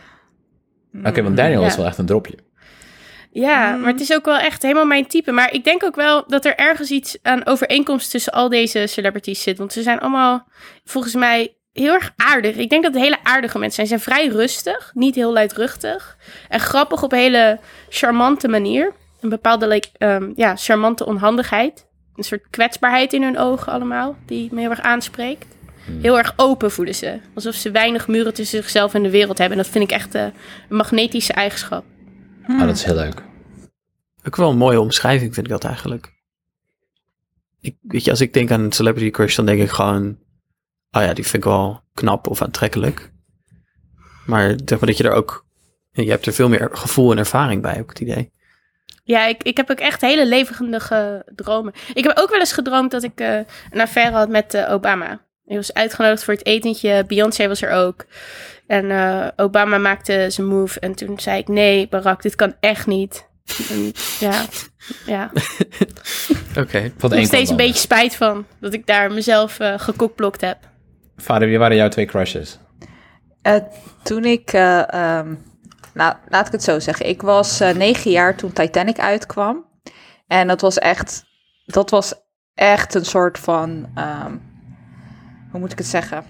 Oké, 0.98 1.08
okay, 1.08 1.22
want 1.22 1.36
Daniel 1.36 1.60
ja. 1.60 1.66
is 1.66 1.76
wel 1.76 1.86
echt 1.86 1.98
een 1.98 2.06
dropje. 2.06 2.38
Ja, 3.30 3.76
maar 3.76 3.92
het 3.92 4.00
is 4.00 4.12
ook 4.12 4.24
wel 4.24 4.38
echt 4.38 4.62
helemaal 4.62 4.84
mijn 4.84 5.06
type. 5.06 5.32
Maar 5.32 5.52
ik 5.52 5.64
denk 5.64 5.84
ook 5.84 5.94
wel 5.94 6.24
dat 6.26 6.44
er 6.44 6.56
ergens 6.56 6.90
iets 6.90 7.18
aan 7.22 7.46
overeenkomst 7.46 8.10
tussen 8.10 8.32
al 8.32 8.48
deze 8.48 8.86
celebrities 8.86 9.42
zit. 9.42 9.58
Want 9.58 9.72
ze 9.72 9.82
zijn 9.82 10.00
allemaal 10.00 10.46
volgens 10.84 11.14
mij 11.14 11.56
heel 11.72 11.92
erg 11.92 12.12
aardig. 12.16 12.56
Ik 12.56 12.70
denk 12.70 12.82
dat 12.82 12.94
het 12.94 13.02
hele 13.02 13.18
aardige 13.22 13.58
mensen 13.58 13.86
zijn. 13.86 13.98
Ze 13.98 14.04
zijn 14.04 14.16
vrij 14.16 14.36
rustig, 14.38 14.90
niet 14.94 15.14
heel 15.14 15.32
luidruchtig. 15.32 16.16
En 16.48 16.60
grappig 16.60 17.02
op 17.02 17.12
een 17.12 17.18
hele 17.18 17.58
charmante 17.88 18.48
manier. 18.48 18.92
Een 19.20 19.28
bepaalde 19.28 19.66
like, 19.66 19.88
ehm, 19.98 20.32
ja, 20.36 20.56
charmante 20.56 21.06
onhandigheid. 21.06 21.86
Een 22.16 22.24
soort 22.24 22.50
kwetsbaarheid 22.50 23.12
in 23.12 23.22
hun 23.22 23.38
ogen 23.38 23.72
allemaal, 23.72 24.16
die 24.26 24.48
me 24.52 24.60
heel 24.60 24.70
erg 24.70 24.80
aanspreekt. 24.80 25.46
Heel 26.00 26.18
erg 26.18 26.32
open 26.36 26.70
voelen 26.70 26.94
ze. 26.94 27.20
Alsof 27.34 27.54
ze 27.54 27.70
weinig 27.70 28.08
muren 28.08 28.34
tussen 28.34 28.58
zichzelf 28.58 28.94
en 28.94 29.02
de 29.02 29.10
wereld 29.10 29.38
hebben. 29.38 29.58
En 29.58 29.62
dat 29.62 29.72
vind 29.72 29.84
ik 29.84 29.90
echt 29.90 30.14
eh, 30.14 30.22
een 30.68 30.76
magnetische 30.76 31.32
eigenschap. 31.32 31.84
Ah, 32.46 32.60
dat 32.60 32.76
is 32.76 32.84
heel 32.84 32.94
leuk. 32.94 33.22
Ook 34.26 34.36
wel 34.36 34.50
een 34.50 34.56
mooie 34.56 34.80
omschrijving 34.80 35.34
vind 35.34 35.46
ik 35.46 35.52
dat 35.52 35.64
eigenlijk. 35.64 36.12
Ik, 37.60 37.76
weet 37.80 38.04
je, 38.04 38.10
als 38.10 38.20
ik 38.20 38.32
denk 38.32 38.50
aan 38.50 38.60
een 38.60 38.72
celebrity 38.72 39.10
crush, 39.10 39.36
dan 39.36 39.46
denk 39.46 39.60
ik 39.60 39.70
gewoon... 39.70 40.18
Oh 40.90 41.02
ja, 41.02 41.14
die 41.14 41.24
vind 41.24 41.44
ik 41.44 41.50
wel 41.50 41.80
knap 41.94 42.26
of 42.26 42.42
aantrekkelijk. 42.42 43.12
Maar 44.26 44.48
zeg 44.64 44.78
maar 44.78 44.88
dat 44.88 44.96
je 44.96 45.04
er 45.04 45.12
ook... 45.12 45.46
Je 45.90 46.10
hebt 46.10 46.26
er 46.26 46.32
veel 46.32 46.48
meer 46.48 46.68
gevoel 46.72 47.12
en 47.12 47.18
ervaring 47.18 47.62
bij, 47.62 47.80
ook 47.80 47.88
het 47.88 48.00
idee. 48.00 48.30
Ja, 49.06 49.26
ik, 49.26 49.42
ik 49.42 49.56
heb 49.56 49.70
ook 49.70 49.78
echt 49.78 50.00
hele 50.00 50.26
levendige 50.26 51.24
dromen. 51.34 51.72
Ik 51.94 52.04
heb 52.04 52.18
ook 52.18 52.30
wel 52.30 52.38
eens 52.38 52.52
gedroomd 52.52 52.90
dat 52.90 53.02
ik 53.02 53.20
eh, 53.20 53.38
een 53.70 53.80
affaire 53.80 54.16
had 54.16 54.28
met 54.28 54.54
eh, 54.54 54.72
Obama. 54.72 55.20
Ik 55.46 55.56
was 55.56 55.74
uitgenodigd 55.74 56.24
voor 56.24 56.34
het 56.34 56.46
etentje. 56.46 57.04
Beyoncé 57.06 57.48
was 57.48 57.62
er 57.62 57.70
ook. 57.70 58.04
En 58.66 58.90
eh, 58.90 59.26
Obama 59.36 59.78
maakte 59.78 60.26
zijn 60.28 60.46
move. 60.46 60.80
En 60.80 60.94
toen 60.94 61.18
zei 61.20 61.38
ik, 61.38 61.48
nee 61.48 61.88
Barack, 61.88 62.22
dit 62.22 62.34
kan 62.34 62.54
echt 62.60 62.86
niet. 62.86 63.28
En, 63.70 63.92
ja, 64.20 64.44
ja. 65.06 65.30
Oké. 66.62 66.80
Nog 66.80 66.82
een 66.82 66.92
kwam 66.96 67.24
steeds 67.24 67.50
een 67.50 67.56
beetje 67.56 67.78
spijt 67.78 68.16
van. 68.16 68.46
Dat 68.60 68.72
ik 68.72 68.86
daar 68.86 69.12
mezelf 69.12 69.58
eh 69.58 69.78
gekokblokt 69.78 70.40
heb. 70.40 70.58
Vader, 71.16 71.48
wie 71.48 71.58
waren 71.58 71.76
jouw 71.76 71.88
twee 71.88 72.06
crushes? 72.06 72.58
Eh, 73.42 73.56
toen 74.02 74.24
ik, 74.24 74.52
eh, 74.52 74.92
ehm, 74.92 75.34
nou 75.94 76.14
laat 76.28 76.46
ik 76.46 76.52
het 76.52 76.62
zo 76.62 76.78
zeggen, 76.78 77.08
ik 77.08 77.22
was 77.22 77.60
eh, 77.60 77.74
negen 77.74 78.10
jaar 78.10 78.36
toen 78.36 78.52
Titanic 78.52 78.98
uitkwam. 78.98 79.64
En 80.26 80.46
dat 80.46 80.60
was 80.60 80.78
echt, 80.78 81.24
dat 81.66 81.90
was 81.90 82.14
echt 82.54 82.94
een 82.94 83.04
soort 83.04 83.38
van, 83.38 83.90
ehm, 83.94 84.32
hoe 85.50 85.60
moet 85.60 85.72
ik 85.72 85.78
het 85.78 85.86
zeggen? 85.86 86.24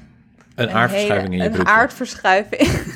Een 0.55 0.71
aardverschuiving 0.71 1.33
in 1.33 1.43
je 1.43 1.59
Een 1.59 1.67
aardverschuiving. 1.67 2.69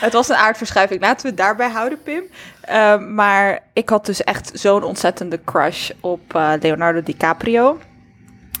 Het 0.00 0.12
was 0.12 0.28
een 0.28 0.36
aardverschuiving. 0.36 1.00
Laten 1.00 1.22
we 1.22 1.28
het 1.28 1.36
daarbij 1.36 1.68
houden, 1.68 2.02
Pim. 2.02 2.22
Ehm, 2.60 3.14
maar 3.14 3.60
ik 3.72 3.88
had 3.88 4.06
dus 4.06 4.24
echt 4.24 4.50
zo'n 4.54 4.82
ontzettende 4.82 5.40
crush 5.44 5.90
op 6.00 6.34
eh, 6.34 6.52
Leonardo 6.60 7.02
DiCaprio. 7.02 7.78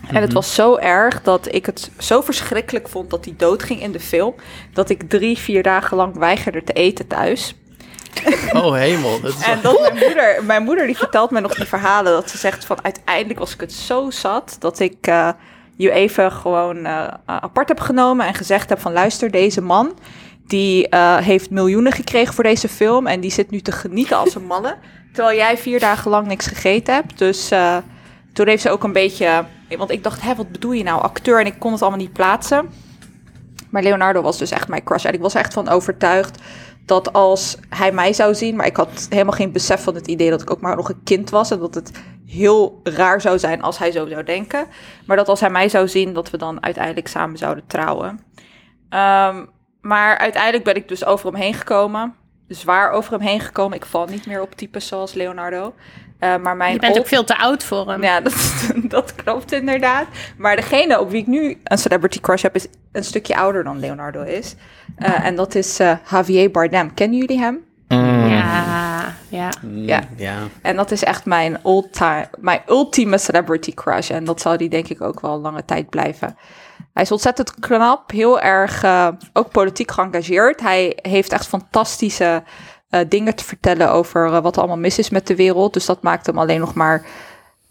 En 0.08 0.22
het 0.22 0.32
was 0.32 0.54
zo 0.54 0.76
erg 0.76 1.22
dat 1.22 1.54
ik 1.54 1.66
het 1.66 1.90
zo 1.98 2.20
verschrikkelijk 2.20 2.88
vond 2.88 3.10
dat 3.10 3.24
hij 3.24 3.34
doodging 3.36 3.82
in 3.82 3.92
de 3.92 4.00
film. 4.00 4.34
Dat 4.72 4.90
ik 4.90 5.08
drie, 5.08 5.38
vier 5.38 5.62
dagen 5.62 5.96
lang 5.96 6.18
weigerde 6.18 6.64
te 6.64 6.72
eten 6.72 7.06
thuis. 7.06 7.54
Oh 8.52 8.74
hemel. 8.74 9.20
Dat 9.20 9.34
is 9.34 9.42
En 9.42 9.58
dat 9.62 9.80
mijn 9.80 9.98
moeder, 9.98 10.44
mijn 10.44 10.62
moeder 10.62 10.86
die 10.86 10.96
vertelt 10.96 11.30
me 11.30 11.40
nog 11.40 11.54
die 11.54 11.64
verhalen. 11.64 12.12
Dat 12.12 12.30
ze 12.30 12.38
zegt 12.38 12.64
van 12.64 12.78
uiteindelijk 12.82 13.38
was 13.38 13.54
ik 13.54 13.60
het 13.60 13.72
zo 13.72 14.10
zat 14.10 14.56
dat 14.58 14.78
ik 14.78 14.96
eh, 15.00 15.28
je 15.76 15.90
even 15.90 16.32
gewoon 16.32 16.84
eh, 16.84 17.08
apart 17.24 17.68
heb 17.68 17.80
genomen 17.80 18.26
en 18.26 18.34
gezegd 18.34 18.68
heb 18.68 18.80
van 18.80 18.92
luister, 18.92 19.30
deze 19.30 19.60
man 19.60 19.98
die 20.46 20.88
eh, 20.88 21.16
heeft 21.16 21.50
miljoenen 21.50 21.92
gekregen 21.92 22.34
voor 22.34 22.44
deze 22.44 22.68
film 22.68 23.06
en 23.06 23.20
die 23.20 23.30
zit 23.30 23.50
nu 23.50 23.60
te 23.60 23.72
genieten 23.72 24.16
als 24.16 24.34
een 24.34 24.46
malle. 24.46 24.76
Terwijl 25.12 25.36
jij 25.36 25.56
vier 25.56 25.80
dagen 25.80 26.10
lang 26.10 26.26
niks 26.26 26.46
gegeten 26.46 26.94
hebt. 26.94 27.18
Dus 27.18 27.50
toen 28.38 28.48
heeft 28.48 28.62
ze 28.62 28.70
ook 28.70 28.84
een 28.84 28.92
beetje, 28.92 29.44
want 29.76 29.90
ik 29.90 30.02
dacht, 30.02 30.22
hè, 30.22 30.34
wat 30.34 30.52
bedoel 30.52 30.72
je 30.72 30.82
nou, 30.82 31.02
acteur? 31.02 31.40
En 31.40 31.46
ik 31.46 31.58
kon 31.58 31.72
het 31.72 31.80
allemaal 31.80 32.00
niet 32.00 32.12
plaatsen. 32.12 32.70
Maar 33.70 33.82
Leonardo 33.82 34.22
was 34.22 34.38
dus 34.38 34.50
echt 34.50 34.68
mijn 34.68 34.84
crush. 34.84 35.04
En 35.04 35.12
ik 35.12 35.20
was 35.20 35.34
echt 35.34 35.52
van 35.52 35.68
overtuigd 35.68 36.42
dat 36.86 37.12
als 37.12 37.58
hij 37.68 37.92
mij 37.92 38.12
zou 38.12 38.34
zien... 38.34 38.56
maar 38.56 38.66
ik 38.66 38.76
had 38.76 39.06
helemaal 39.10 39.32
geen 39.32 39.52
besef 39.52 39.82
van 39.82 39.94
het 39.94 40.06
idee 40.06 40.30
dat 40.30 40.42
ik 40.42 40.50
ook 40.50 40.60
maar 40.60 40.76
nog 40.76 40.88
een 40.88 41.02
kind 41.04 41.30
was... 41.30 41.50
en 41.50 41.58
dat 41.58 41.74
het 41.74 41.90
heel 42.26 42.80
raar 42.82 43.20
zou 43.20 43.38
zijn 43.38 43.62
als 43.62 43.78
hij 43.78 43.90
zo 43.90 44.06
zou 44.06 44.24
denken. 44.24 44.66
Maar 45.06 45.16
dat 45.16 45.28
als 45.28 45.40
hij 45.40 45.50
mij 45.50 45.68
zou 45.68 45.88
zien, 45.88 46.12
dat 46.12 46.30
we 46.30 46.36
dan 46.36 46.62
uiteindelijk 46.62 47.08
samen 47.08 47.38
zouden 47.38 47.66
trouwen. 47.66 48.20
Ehm, 48.88 49.44
maar 49.80 50.18
uiteindelijk 50.18 50.64
ben 50.64 50.76
ik 50.76 50.88
dus 50.88 51.04
over 51.04 51.26
hem 51.32 51.40
heen 51.40 51.54
gekomen. 51.54 52.14
Zwaar 52.48 52.90
over 52.90 53.12
hem 53.12 53.20
heen 53.20 53.40
gekomen. 53.40 53.76
Ik 53.76 53.84
val 53.84 54.06
niet 54.06 54.26
meer 54.26 54.42
op 54.42 54.54
types 54.54 54.86
zoals 54.86 55.14
Leonardo. 55.14 55.74
Eh, 56.18 56.36
maar 56.36 56.56
mijn 56.56 56.72
Je 56.72 56.78
bent 56.78 56.98
ook 56.98 57.06
veel 57.06 57.24
te 57.24 57.38
oud 57.38 57.64
voor 57.64 57.90
hem. 57.90 58.02
ja, 58.02 58.20
dat, 58.28 58.70
dat 58.82 59.14
klopt 59.14 59.52
inderdaad. 59.52 60.06
Maar 60.36 60.56
degene 60.56 61.00
op 61.00 61.10
wie 61.10 61.20
ik 61.20 61.26
nu 61.26 61.58
een 61.64 61.78
celebrity 61.78 62.20
crush 62.20 62.42
heb, 62.42 62.54
is 62.54 62.66
een 62.92 63.04
stukje 63.04 63.36
ouder 63.36 63.64
dan 63.64 63.78
Leonardo 63.78 64.22
is. 64.22 64.54
Eh, 64.96 65.24
en 65.24 65.36
dat 65.36 65.54
is 65.54 65.78
eh, 65.78 65.96
Javier 66.10 66.50
Bardem. 66.50 66.94
Kennen 66.94 67.18
jullie 67.18 67.38
hem? 67.38 67.66
Ja, 67.88 69.14
ja. 69.28 69.50
Ja. 69.74 70.00
ja. 70.16 70.36
En 70.62 70.76
dat 70.76 70.90
is 70.90 71.04
echt 71.04 71.24
mijn, 71.24 71.58
old 71.62 71.92
time, 71.92 72.28
mijn 72.38 72.60
ultieme 72.68 73.18
celebrity 73.18 73.74
crush. 73.74 74.10
En 74.10 74.24
dat 74.24 74.40
zal 74.40 74.56
die 74.56 74.68
denk 74.68 74.88
ik 74.88 75.00
ook 75.00 75.20
wel 75.20 75.40
lange 75.40 75.64
tijd 75.64 75.90
blijven. 75.90 76.36
Hij 76.92 77.02
is 77.02 77.12
ontzettend 77.12 77.54
knap, 77.54 78.10
heel 78.10 78.40
erg 78.40 78.82
eh, 78.82 79.08
ook 79.32 79.50
politiek 79.50 79.90
geëngageerd. 79.90 80.60
Hij 80.60 80.98
heeft 81.02 81.32
echt 81.32 81.46
fantastische 81.46 82.42
eh, 82.88 83.00
dingen 83.08 83.34
te 83.34 83.44
vertellen 83.44 83.90
over 83.92 84.26
eh, 84.26 84.40
wat 84.42 84.52
er 84.54 84.58
allemaal 84.58 84.78
mis 84.78 84.98
is 84.98 85.10
met 85.10 85.26
de 85.26 85.36
wereld. 85.36 85.72
Dus 85.72 85.86
dat 85.86 86.02
maakt 86.02 86.26
hem 86.26 86.38
alleen 86.38 86.60
nog 86.60 86.74
maar 86.74 87.06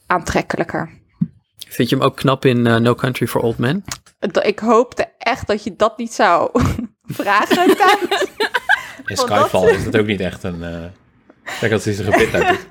aantrekkelijker. 0.08 0.90
Vind 1.68 1.90
je 1.90 1.96
hem 1.96 2.06
ook 2.06 2.16
knap 2.16 2.46
in 2.46 2.68
eh, 2.68 2.76
No 2.76 2.96
Country 2.96 3.28
for 3.28 3.42
Old 3.42 3.58
Men? 3.58 3.84
Dat- 4.20 4.46
Ik 4.46 4.60
hoopte 4.60 5.08
echt 5.18 5.48
dat 5.48 5.64
je 5.64 5.76
dat 5.76 5.98
niet 5.98 6.14
zou 6.14 6.50
vragen. 7.04 7.70
In 9.06 9.18
Skyfall 9.18 9.62
dat- 9.66 9.70
is 9.76 9.84
dat 9.84 9.98
ook 9.98 10.06
niet 10.06 10.20
echt 10.20 10.44
een... 10.44 10.64
eh 10.64 10.84
Kijk, 11.60 11.72
als 11.72 11.86
hij 11.86 11.94
zijn 11.94 12.14
gebit 12.14 12.34
uit 12.34 12.68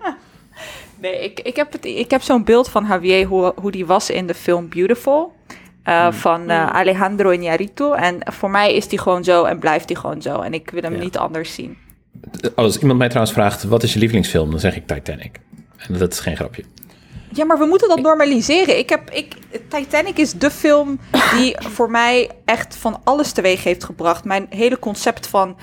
nee, 1.00 1.24
ik, 1.24 1.40
ik 1.40 1.56
heb, 1.56 1.72
het, 1.72 1.84
ik 1.84 2.10
heb 2.10 2.22
zo'n 2.22 2.44
beeld 2.44 2.68
van 2.68 2.86
Javier, 2.88 3.26
hoe, 3.26 3.52
hoe 3.60 3.70
die 3.70 3.86
was 3.86 4.10
in 4.10 4.26
de 4.26 4.34
film 4.34 4.68
Beautiful. 4.68 5.32
eh, 5.82 6.12
Van 6.12 6.50
eh, 6.50 6.66
Alejandro 6.66 7.36
Iñárritu. 7.38 7.94
En 7.96 8.18
voor 8.32 8.50
mij 8.50 8.74
is 8.74 8.88
die 8.88 8.98
gewoon 8.98 9.24
zo 9.24 9.44
en 9.44 9.58
blijft 9.58 9.88
die 9.88 9.96
gewoon 9.96 10.22
zo. 10.22 10.40
En 10.40 10.54
ik 10.54 10.70
wil 10.70 10.82
hem 10.82 10.94
Ja. 10.94 10.98
niet 11.00 11.18
anders 11.18 11.54
zien. 11.54 11.78
Als 12.54 12.78
iemand 12.78 12.99
mij 12.99 13.08
trouwens 13.08 13.37
vraagt, 13.37 13.64
wat 13.64 13.82
is 13.82 13.92
je 13.92 13.99
lievelingsfilm? 13.99 14.50
Dan 14.50 14.61
zeg 14.61 14.76
ik 14.76 14.87
Titanic. 14.87 15.40
En 15.76 15.99
dat 15.99 16.12
is 16.12 16.20
geen 16.20 16.37
grapje. 16.37 16.64
Ja, 17.32 17.44
maar 17.44 17.58
we 17.58 17.66
moeten 17.66 17.88
dat 17.88 18.00
normaliseren. 18.00 18.78
Ik 18.78 18.88
heb, 18.88 19.11
ik, 19.11 19.35
Titanic 19.68 20.18
is 20.18 20.32
de 20.32 20.50
film 20.50 20.99
die 21.37 21.56
voor 21.76 21.90
mij 21.90 22.30
echt 22.44 22.76
van 22.76 23.00
alles 23.04 23.32
teweeg 23.32 23.64
heeft 23.64 23.85
gebracht. 23.85 24.25
Mijn 24.25 24.46
hele 24.50 24.78
concept 24.78 25.26
van 25.26 25.56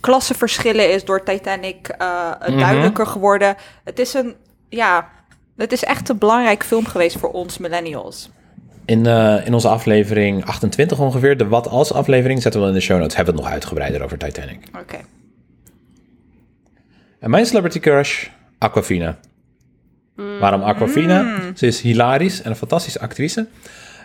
klassenverschillen 0.00 0.92
is 0.92 1.04
door 1.04 1.22
Titanic 1.22 1.88
eh, 1.88 2.30
duidelijker 2.58 3.06
geworden. 3.06 3.56
Het 3.84 3.98
is 3.98 4.14
een, 4.14 4.34
ja, 4.68 5.08
het 5.56 5.72
is 5.72 5.84
echt 5.84 6.08
een 6.08 6.18
belangrijk 6.18 6.64
film 6.64 6.86
geweest 6.86 7.18
voor 7.18 7.30
ons 7.30 7.58
millennials. 7.58 8.30
In, 8.84 9.06
eh, 9.06 9.46
in 9.46 9.54
onze 9.54 9.68
aflevering 9.68 10.44
28 10.44 10.98
ongeveer, 10.98 11.36
de 11.36 11.48
Wat 11.48 11.68
Als 11.68 11.92
aflevering, 11.92 12.42
zetten 12.42 12.60
we 12.60 12.66
in 12.66 12.74
de 12.74 12.80
show 12.80 12.98
notes, 12.98 13.16
hebben 13.16 13.34
we 13.34 13.40
het 13.40 13.48
nog 13.48 13.58
uitgebreider 13.58 14.02
over 14.02 14.18
Titanic. 14.18 14.58
Oké. 14.80 14.98
En 17.20 17.30
mijn 17.30 17.46
celebrity 17.46 17.78
crush, 17.80 18.26
Aquafina. 18.58 19.18
Waarom 20.40 20.62
Aquafina? 20.62 21.40
Ze 21.54 21.66
is 21.66 21.80
hilarisch 21.80 22.42
en 22.42 22.50
een 22.50 22.56
fantastische 22.56 23.00
actrice. 23.00 23.46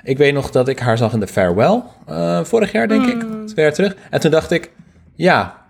Ik 0.04 0.18
weet 0.18 0.34
nog 0.34 0.52
dat 0.52 0.68
ik 0.68 0.80
haar 0.80 0.98
zag 0.98 1.14
in 1.14 1.20
The 1.20 1.28
Farewell, 1.28 1.82
eh, 2.06 2.44
vorig 2.44 2.72
jaar 2.72 2.88
denk 2.88 3.06
ik, 3.06 3.22
twee 3.48 3.66
jaar 3.66 3.74
terug. 3.74 3.96
En 4.10 4.20
toen 4.20 4.32
dacht 4.32 4.52
ik, 4.52 4.72
ja, 5.16 5.66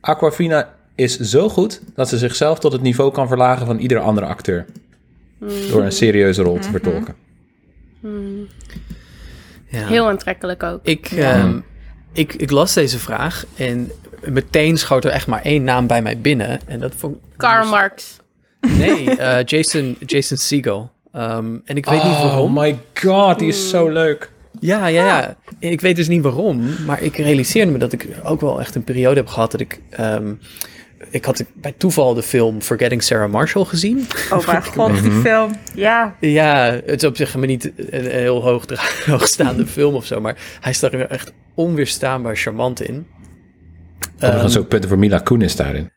Aquafina 0.00 0.74
is 0.94 1.18
zo 1.18 1.48
goed 1.48 1.80
dat 1.94 2.08
ze 2.08 2.18
zichzelf 2.18 2.58
tot 2.58 2.72
het 2.72 2.82
niveau 2.82 3.12
kan 3.12 3.28
verlagen 3.28 3.66
van 3.66 3.78
iedere 3.78 4.00
andere 4.00 4.26
acteur. 4.26 4.66
Door 5.70 5.82
een 5.82 5.92
serieuze 5.92 6.42
rol 6.42 6.58
te 6.58 6.70
vertolken. 6.70 7.14
Ja. 9.68 9.86
Heel 9.86 10.08
aantrekkelijk 10.08 10.62
ook. 10.62 10.80
Ik, 10.82 11.06
ehm, 11.06 11.58
ik, 12.12 12.34
ik 12.34 12.50
las 12.50 12.74
deze 12.74 12.98
vraag 12.98 13.44
en 13.56 13.90
meteen 14.24 14.76
schoot 14.76 15.04
er 15.04 15.10
echt 15.10 15.26
maar 15.26 15.42
één 15.42 15.64
naam 15.64 15.86
bij 15.86 16.02
mij 16.02 16.18
binnen. 16.18 16.60
En 16.66 16.80
dat 16.80 16.92
vond 16.96 17.16
Karl 17.36 17.68
Marx. 17.68 18.16
Nee, 18.60 19.10
eh, 19.16 19.44
Jason, 19.44 19.96
Jason 20.06 20.36
Segel. 20.36 20.90
Ehm, 21.12 21.56
en 21.64 21.76
ik 21.76 21.86
weet 21.86 22.02
niet 22.04 22.12
waarom. 22.12 22.58
Oh 22.58 22.62
my 22.62 22.78
god, 22.94 23.38
die 23.38 23.48
is 23.48 23.68
zo 23.70 23.88
leuk. 23.88 24.30
Ja, 24.60 24.86
ja, 24.86 25.06
ja. 25.06 25.36
Ik 25.58 25.80
weet 25.80 25.96
dus 25.96 26.08
niet 26.08 26.22
waarom, 26.22 26.84
maar 26.86 27.02
ik 27.02 27.16
realiseerde 27.16 27.72
me 27.72 27.78
dat 27.78 27.92
ik 27.92 28.08
ook 28.24 28.40
wel 28.40 28.60
echt 28.60 28.74
een 28.74 28.84
periode 28.84 29.16
heb 29.16 29.26
gehad 29.28 29.50
dat 29.50 29.60
ik... 29.60 29.80
ehm, 29.90 30.32
ik 31.10 31.24
had 31.24 31.44
bij 31.54 31.74
toeval 31.76 32.14
de 32.14 32.22
film 32.22 32.62
Forgetting 32.62 33.02
Sarah 33.02 33.30
Marshall 33.30 33.64
gezien. 33.64 34.06
Oh 34.30 34.46
mijn 34.46 34.64
god, 34.74 35.02
die 35.02 35.10
film. 35.10 35.52
Ja. 35.74 36.16
Ja, 36.20 36.80
het 36.86 37.02
is 37.02 37.08
op 37.08 37.16
zich 37.16 37.36
maar 37.36 37.46
niet 37.46 37.64
een, 37.64 37.86
een 37.90 38.10
heel 38.10 38.42
hoog, 38.42 38.64
hoogstaande 39.06 39.66
film 39.66 39.94
of 39.94 40.06
zo, 40.06 40.20
maar 40.20 40.36
hij 40.60 40.72
staat 40.72 40.92
er 40.92 41.06
echt 41.06 41.32
onweerstaanbaar 41.54 42.36
charmant 42.36 42.82
in. 42.82 43.06
Overigens 44.16 44.54
Ehm, 44.54 44.62
ook 44.62 44.68
punten 44.68 44.88
voor 44.88 44.98
Mila 44.98 45.18
Kunis 45.18 45.56
daarin. 45.56 45.90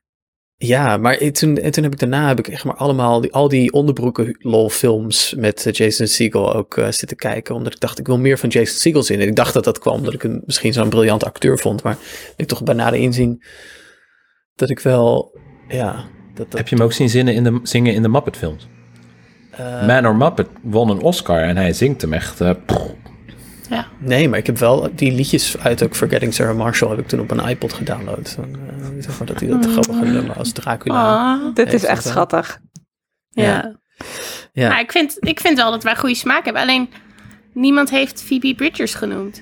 Ja, 0.58 0.98
maar 0.98 1.18
toen, 1.18 1.58
en 1.58 1.72
toen 1.72 1.84
heb 1.84 1.94
ik 1.94 2.00
daarna 2.00 2.28
heb 2.28 2.40
ik 2.40 2.48
echt 2.48 2.64
maar 2.64 2.76
allemaal 2.76 3.22
die, 3.22 3.34
al 3.34 3.48
die 3.48 3.72
onderbroeken 3.72 4.38
lol 4.40 4.70
films 4.70 5.34
met 5.38 5.66
eh, 5.66 5.74
Jason 5.74 6.08
Segel 6.08 6.54
ook 6.54 6.78
eh, 6.78 6.92
zitten 6.92 7.18
kijken. 7.18 7.56
Omdat 7.56 7.74
ik 7.74 7.80
dacht, 7.80 8.00
ik 8.00 8.08
wil 8.08 8.18
meer 8.18 8.38
van 8.38 8.50
Jason 8.50 8.78
Segel 8.78 9.04
zien. 9.04 9.20
En 9.20 9.28
ik 9.28 9.36
dacht 9.36 9.54
dat 9.54 9.64
dat 9.64 9.80
kwam 9.80 9.96
omdat 9.96 10.14
ik 10.14 10.22
hem 10.22 10.42
misschien 10.46 10.74
zo'n 10.74 10.90
briljant 10.90 11.24
acteur 11.26 11.60
vond. 11.60 11.84
Maar 11.84 11.98
ik 12.36 12.48
toch 12.48 12.64
bij 12.64 12.76
nader 12.76 13.00
inzien 13.00 13.44
dat 14.56 14.70
ik 14.70 14.80
wel, 14.80 15.38
ja... 15.68 16.06
Dat, 16.34 16.52
dat, 16.52 16.60
Heb 16.60 16.68
je 16.68 16.76
hem 16.76 16.84
ook 16.86 16.94
zien 16.94 17.10
zingen 17.10 17.34
in 17.34 17.44
de, 17.44 17.60
zingen 17.64 17.94
in 17.94 18.02
de 18.02 18.10
Muppet 18.10 18.38
films? 18.38 18.68
eh, 19.52 19.88
Man 19.88 20.06
or 20.06 20.16
Muppet 20.16 20.48
won 20.62 20.90
een 20.90 21.02
Oscar 21.02 21.42
en 21.42 21.58
hij 21.58 21.74
zingt 21.74 22.02
hem 22.02 22.14
echt... 22.14 22.40
Ja. 23.70 23.88
Nee, 24.00 24.30
maar 24.30 24.40
ik 24.40 24.46
heb 24.46 24.58
wel 24.58 24.90
die 24.96 25.12
liedjes 25.12 25.58
uit 25.58 25.84
ook 25.84 25.96
Forgetting 25.96 26.34
Sarah 26.34 26.58
Marshall 26.58 26.90
heb 26.90 27.00
ik 27.00 27.08
toen 27.08 27.20
op 27.20 27.32
een 27.32 27.48
iPod 27.48 27.74
gedownload. 27.74 28.28
Zo'n, 28.28 28.56
eh, 28.70 28.86
zeg 29.00 29.18
maar 29.18 29.28
dat 29.28 29.40
hij 29.40 29.50
dat 29.50 29.66
grappige 29.66 30.06
nummer 30.06 30.36
als 30.38 30.52
Dracula. 30.52 31.16
Ah, 31.34 31.56
Dit 31.56 31.74
is 31.74 31.84
echt 31.84 32.04
wel. 32.04 32.14
schattig. 32.14 32.60
ja. 33.30 33.44
Ja. 33.44 33.76
Ja. 34.54 34.70
Maar 34.70 34.80
ik 34.80 34.92
vind, 34.92 35.16
ik 35.20 35.40
vind 35.40 35.58
wel 35.58 35.72
dat 35.72 35.84
wij 35.84 35.96
goede 35.96 36.16
smaak 36.16 36.44
hebben. 36.46 36.62
Alleen 36.62 36.90
niemand 37.54 37.90
heeft 37.90 38.24
Phoebe 38.24 38.56
Bridgers 38.56 38.94
genoemd. 38.94 39.42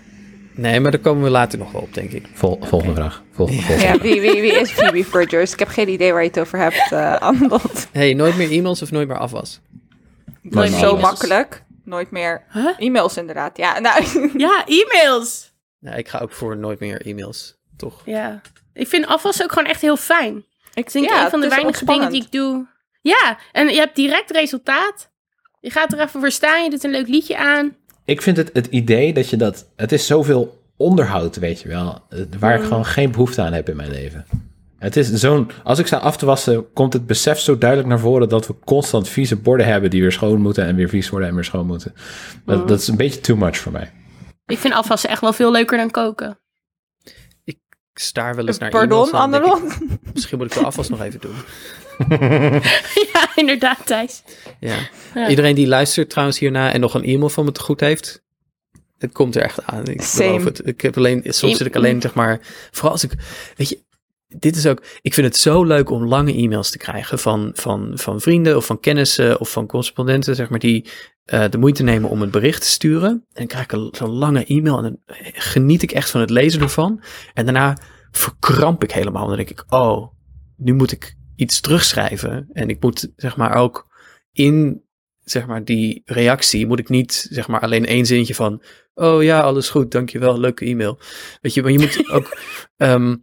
Nee, 0.55 0.79
maar 0.79 0.91
daar 0.91 0.99
komen 0.99 1.23
we 1.23 1.29
later 1.29 1.59
nog 1.59 1.71
wel 1.71 1.81
op, 1.81 1.93
denk 1.93 2.11
ik. 2.11 2.25
Vol, 2.33 2.59
volgende 2.61 2.95
vraag. 2.95 3.23
Vol, 3.31 3.47
volgende. 3.47 3.83
Ja, 3.83 3.97
wie, 3.97 4.21
wie, 4.21 4.41
wie 4.41 4.59
is 4.59 4.71
Phoebe 4.71 5.03
Bridgers? 5.03 5.53
Ik 5.53 5.59
heb 5.59 5.67
geen 5.67 5.89
idee 5.89 6.11
waar 6.11 6.21
je 6.21 6.27
het 6.27 6.39
over 6.39 6.59
hebt, 6.59 6.91
eh 6.91 7.15
Anbod. 7.15 7.87
hey, 7.91 8.13
nooit 8.13 8.37
meer 8.37 8.51
e-mails 8.51 8.81
of 8.81 8.91
nooit 8.91 9.07
meer 9.07 9.17
afwas? 9.17 9.59
Nooit 10.41 10.71
Zo 10.71 10.97
makkelijk. 10.97 11.63
Nooit 11.83 12.11
meer 12.11 12.43
Huh? 12.51 12.69
e-mails 12.77 13.17
inderdaad. 13.17 13.57
Ja, 13.57 13.79
nou, 13.79 14.03
Ja, 14.37 14.65
e-mails. 14.67 15.51
Ja, 15.79 15.93
ik 15.93 16.07
ga 16.07 16.19
ook 16.19 16.31
voor 16.31 16.57
nooit 16.57 16.79
meer 16.79 17.01
e-mails, 17.05 17.57
toch? 17.77 18.01
Ja. 18.05 18.41
Ik 18.73 18.87
vind 18.87 19.05
afwas 19.05 19.43
ook 19.43 19.51
gewoon 19.51 19.67
echt 19.69 19.81
heel 19.81 19.97
fijn. 19.97 20.45
ik 20.73 20.91
denk 20.91 21.09
ja, 21.09 21.23
een 21.23 21.29
van 21.29 21.41
de 21.41 21.47
weinige 21.49 21.85
dingen 21.85 22.09
die 22.11 22.21
ik 22.23 22.31
doe. 22.31 22.67
Ja, 23.01 23.37
en 23.51 23.67
je 23.67 23.79
hebt 23.79 23.95
direct 23.95 24.31
resultaat. 24.31 25.09
Je 25.59 25.69
gaat 25.69 25.93
er 25.93 25.99
even 25.99 26.19
voor 26.19 26.31
staan, 26.31 26.63
je 26.63 26.69
doet 26.69 26.83
een 26.83 26.91
leuk 26.91 27.07
liedje 27.07 27.37
aan. 27.37 27.75
Ik 28.05 28.21
vind 28.21 28.37
het, 28.37 28.49
het 28.53 28.65
idee 28.67 29.13
dat 29.13 29.29
je 29.29 29.37
dat... 29.37 29.65
Het 29.75 29.91
is 29.91 30.05
zoveel 30.07 30.61
onderhoud, 30.77 31.35
weet 31.35 31.61
je 31.61 31.67
wel. 31.67 32.01
eh, 32.09 32.19
Waar 32.39 32.55
ik 32.55 32.63
gewoon 32.63 32.85
geen 32.85 33.11
behoefte 33.11 33.41
aan 33.41 33.53
heb 33.53 33.69
in 33.69 33.75
mijn 33.75 33.89
leven. 33.91 34.25
Het 34.83 34.95
is 34.95 35.11
zo'n... 35.11 35.51
Als 35.63 35.79
ik 35.79 35.87
sta 35.87 35.97
af 35.97 36.17
te 36.17 36.25
wassen, 36.25 36.73
komt 36.73 36.93
het 36.93 37.05
besef 37.05 37.39
zo 37.39 37.57
duidelijk 37.57 37.89
naar 37.89 37.99
voren... 37.99 38.29
dat 38.29 38.47
we 38.47 38.55
constant 38.65 39.09
vieze 39.09 39.35
borden 39.35 39.65
hebben 39.65 39.89
die 39.89 40.01
weer 40.01 40.11
schoon 40.11 40.41
moeten... 40.41 40.65
en 40.65 40.75
weer 40.75 40.89
vies 40.89 41.09
worden 41.09 41.27
en 41.29 41.35
weer 41.35 41.43
schoon 41.43 41.65
moeten. 41.65 41.93
Dat, 42.45 42.67
dat 42.67 42.79
is 42.79 42.87
een 42.87 42.95
beetje 42.95 43.19
too 43.19 43.35
much 43.35 43.57
voor 43.57 43.71
mij. 43.71 43.91
Ik 44.45 44.57
vind 44.57 44.73
afwassen 44.73 45.09
echt 45.09 45.21
wel 45.21 45.33
veel 45.33 45.51
leuker 45.51 45.77
dan 45.77 45.91
koken. 45.91 46.39
Ik 47.43 47.57
staar 47.93 48.35
wel 48.35 48.47
eens 48.47 48.57
naar 48.57 48.69
Pardon, 48.69 49.13
aan, 49.13 49.33
ik? 49.35 49.77
Misschien 50.13 50.37
moet 50.37 50.47
ik 50.47 50.59
de 50.59 50.65
afwas 50.65 50.89
nog 50.89 51.01
even 51.01 51.19
doen. 51.19 51.35
ja, 53.13 53.27
inderdaad, 53.35 53.85
Thijs. 53.85 54.23
Ja. 54.59 54.75
Ja. 55.13 55.29
Iedereen 55.29 55.55
die 55.55 55.67
luistert 55.67 56.09
trouwens 56.09 56.39
hierna 56.39 56.71
en 56.73 56.79
nog 56.79 56.93
een 56.93 57.03
e-mail 57.03 57.29
van 57.29 57.45
me 57.45 57.51
te 57.51 57.61
goed 57.61 57.79
heeft... 57.79 58.21
Het 58.97 59.11
komt 59.11 59.35
er 59.35 59.41
echt 59.41 59.65
aan. 59.65 59.87
Ik 59.87 60.01
Same. 60.01 60.27
beloof 60.29 60.43
het. 60.43 60.67
Ik 60.67 60.81
heb 60.81 60.97
alleen, 60.97 61.21
soms 61.23 61.53
E- 61.53 61.55
zit 61.55 61.67
ik 61.67 61.75
alleen, 61.75 62.01
zeg 62.01 62.13
maar... 62.13 62.39
Vooral 62.71 62.91
als 62.91 63.03
ik... 63.03 63.13
Weet 63.55 63.69
je, 63.69 63.79
dit 64.39 64.55
is 64.55 64.65
ook... 64.67 64.83
Ik 65.01 65.13
vind 65.13 65.27
het 65.27 65.37
zo 65.37 65.63
leuk 65.63 65.89
om 65.89 66.05
lange 66.07 66.33
e-mails 66.33 66.69
te 66.69 66.77
krijgen 66.77 67.19
van, 67.19 67.51
van, 67.53 67.91
van 67.95 68.21
vrienden 68.21 68.55
of 68.57 68.65
van 68.65 68.79
kennissen 68.79 69.39
of 69.39 69.51
van 69.51 69.67
correspondenten, 69.67 70.35
zeg 70.35 70.49
maar, 70.49 70.59
die 70.59 70.89
eh, 71.25 71.43
de 71.49 71.57
moeite 71.57 71.83
nemen 71.83 72.09
om 72.09 72.21
een 72.21 72.29
bericht 72.31 72.61
te 72.61 72.67
sturen. 72.67 73.09
En 73.11 73.23
dan 73.33 73.47
krijg 73.47 73.63
ik 73.63 73.71
een- 73.71 73.89
zo'n 73.91 74.09
lange 74.09 74.45
e-mail 74.45 74.77
en 74.77 74.83
dan 74.83 74.97
geniet 75.33 75.81
ik 75.81 75.91
echt 75.91 76.09
van 76.09 76.21
het 76.21 76.29
lezen 76.29 76.61
ervan. 76.61 77.03
En 77.33 77.45
daarna 77.45 77.77
verkramp 78.11 78.83
ik 78.83 78.91
helemaal. 78.91 79.27
Dan 79.27 79.35
denk 79.35 79.49
ik, 79.49 79.63
oh, 79.69 80.07
nu 80.57 80.73
moet 80.73 80.91
ik 80.91 81.15
iets 81.35 81.59
terugschrijven. 81.61 82.49
En 82.53 82.69
ik 82.69 82.81
moet, 82.81 83.11
zeg 83.15 83.37
maar, 83.37 83.55
ook 83.55 83.87
in, 84.31 84.81
zeg 85.23 85.45
maar, 85.47 85.63
die 85.63 86.01
reactie 86.05 86.67
moet 86.67 86.79
ik 86.79 86.89
niet, 86.89 87.27
zeg 87.29 87.47
maar, 87.47 87.59
alleen 87.61 87.85
één 87.85 88.05
zinnetje 88.05 88.35
van, 88.35 88.61
oh 88.93 89.23
ja, 89.23 89.39
alles 89.41 89.69
goed, 89.69 89.91
dankjewel, 89.91 90.39
leuke 90.39 90.65
e-mail. 90.65 90.99
Weet 91.41 91.53
je, 91.53 91.61
maar 91.61 91.71
je 91.71 91.79
moet 91.79 92.09
ook, 92.09 92.37
ehm, 92.77 93.15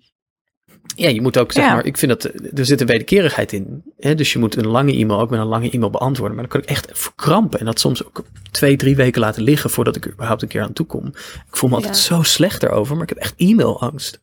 ja, 0.97 1.09
je 1.09 1.21
moet 1.21 1.39
ook, 1.39 1.53
zeg 1.53 1.65
Ja. 1.65 1.75
maar, 1.75 1.85
ik 1.85 1.97
vind 1.97 2.11
dat, 2.11 2.25
eh, 2.25 2.59
er 2.59 2.65
zit 2.67 2.81
een 2.81 2.87
wederkerigheid 2.87 3.53
in. 3.53 3.83
Hè? 3.99 4.15
Dus 4.15 4.33
je 4.33 4.39
moet 4.39 4.57
een 4.57 4.67
lange 4.67 4.93
e-mail 4.93 5.21
ook 5.21 5.31
met 5.31 5.41
een 5.41 5.47
lange 5.47 5.71
e-mail 5.71 5.91
beantwoorden. 5.91 6.37
Maar 6.37 6.49
dan 6.49 6.53
kan 6.61 6.63
ik 6.63 6.77
echt 6.77 6.99
verkrampen 6.99 7.59
en 7.59 7.65
dat 7.67 7.81
soms 7.81 8.05
ook 8.07 8.25
twee, 8.51 8.77
drie 8.77 8.97
weken 8.97 9.21
laten 9.21 9.43
liggen 9.43 9.71
voordat 9.71 9.97
ik 9.97 10.05
er 10.05 10.13
überhaupt 10.13 10.43
een 10.43 10.49
keer 10.49 10.63
aan 10.63 10.73
toe 10.73 10.87
kom. 10.87 11.07
Ik 11.07 11.57
voel 11.57 11.71
me 11.71 11.77
altijd 11.77 11.97
Ja. 11.97 12.03
zo 12.03 12.23
slecht 12.23 12.63
erover, 12.63 12.95
maar 12.95 13.03
ik 13.03 13.09
heb 13.09 13.19
echt 13.19 13.35
e-mailangst. 13.37 14.21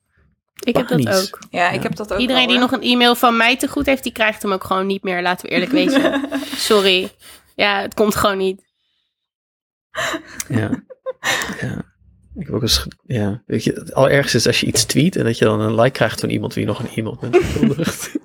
Ik 0.60 0.76
heb 0.76 0.88
dat 0.88 1.08
ook. 1.10 1.40
Ja, 1.50 1.70
ik 1.70 1.84
heb 1.84 1.96
dat 1.96 2.14
ook 2.14 2.20
Iedereen 2.20 2.48
die 2.48 2.58
nog 2.60 2.72
een 2.72 2.82
e-mail 2.82 3.16
van 3.16 3.38
mij 3.38 3.58
te 3.58 3.68
goed 3.68 3.86
heeft, 3.86 4.04
die 4.04 4.12
krijgt 4.12 4.42
hem 4.42 4.52
ook 4.52 4.64
gewoon 4.64 4.86
niet 4.88 5.04
meer. 5.04 5.22
Laten 5.22 5.46
we 5.48 5.52
eerlijk 5.54 5.72
wezen. 5.72 6.22
Sorry. 6.56 7.12
Ja, 7.56 7.82
het 7.82 7.94
komt 7.94 8.16
gewoon 8.16 8.38
niet. 8.38 8.62
Ja. 10.48 10.70
ja. 11.62 11.86
Ik 12.40 12.46
heb 12.46 12.56
ook 12.56 12.62
eens, 12.62 12.88
ja, 13.06 13.42
weet 13.46 13.64
je, 13.64 13.72
het 13.74 13.94
allerergste 13.94 14.38
is 14.38 14.48
als 14.48 14.60
je 14.60 14.66
iets 14.66 14.86
tweet 14.86 15.16
en 15.16 15.24
dat 15.24 15.38
je 15.38 15.46
dan 15.46 15.60
een 15.60 15.76
like 15.76 15.92
krijgt 15.92 16.20
van 16.20 16.30
iemand 16.30 16.54
wie 16.54 16.66
nog 16.66 16.80
een 16.80 16.90
e-mail 16.96 17.18
bent. 17.22 17.36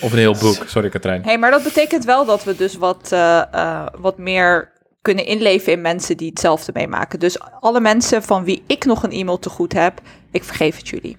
Of 0.00 0.12
een 0.12 0.18
heel 0.18 0.36
boek. 0.40 0.64
Sorry, 0.66 0.88
Katrijn. 0.88 1.22
hey, 1.22 1.38
maar 1.38 1.50
dat 1.50 1.62
betekent 1.62 2.04
wel 2.04 2.24
dat 2.24 2.44
we 2.44 2.56
dus 2.56 2.76
wat, 2.76 3.12
eh, 3.12 3.42
eh, 3.52 3.86
wat 3.98 4.18
meer 4.18 4.72
kunnen 5.02 5.26
inleven 5.26 5.72
in 5.72 5.80
mensen 5.80 6.16
die 6.16 6.28
hetzelfde 6.28 6.72
meemaken. 6.74 7.18
Dus 7.18 7.40
alle 7.40 7.80
mensen 7.80 8.22
van 8.22 8.44
wie 8.44 8.62
ik 8.66 8.84
nog 8.84 9.02
een 9.02 9.10
e-mail 9.10 9.38
te 9.38 9.48
goed 9.48 9.72
heb, 9.72 10.00
ik 10.30 10.44
vergeef 10.44 10.76
het 10.76 10.88
jullie. 10.88 11.16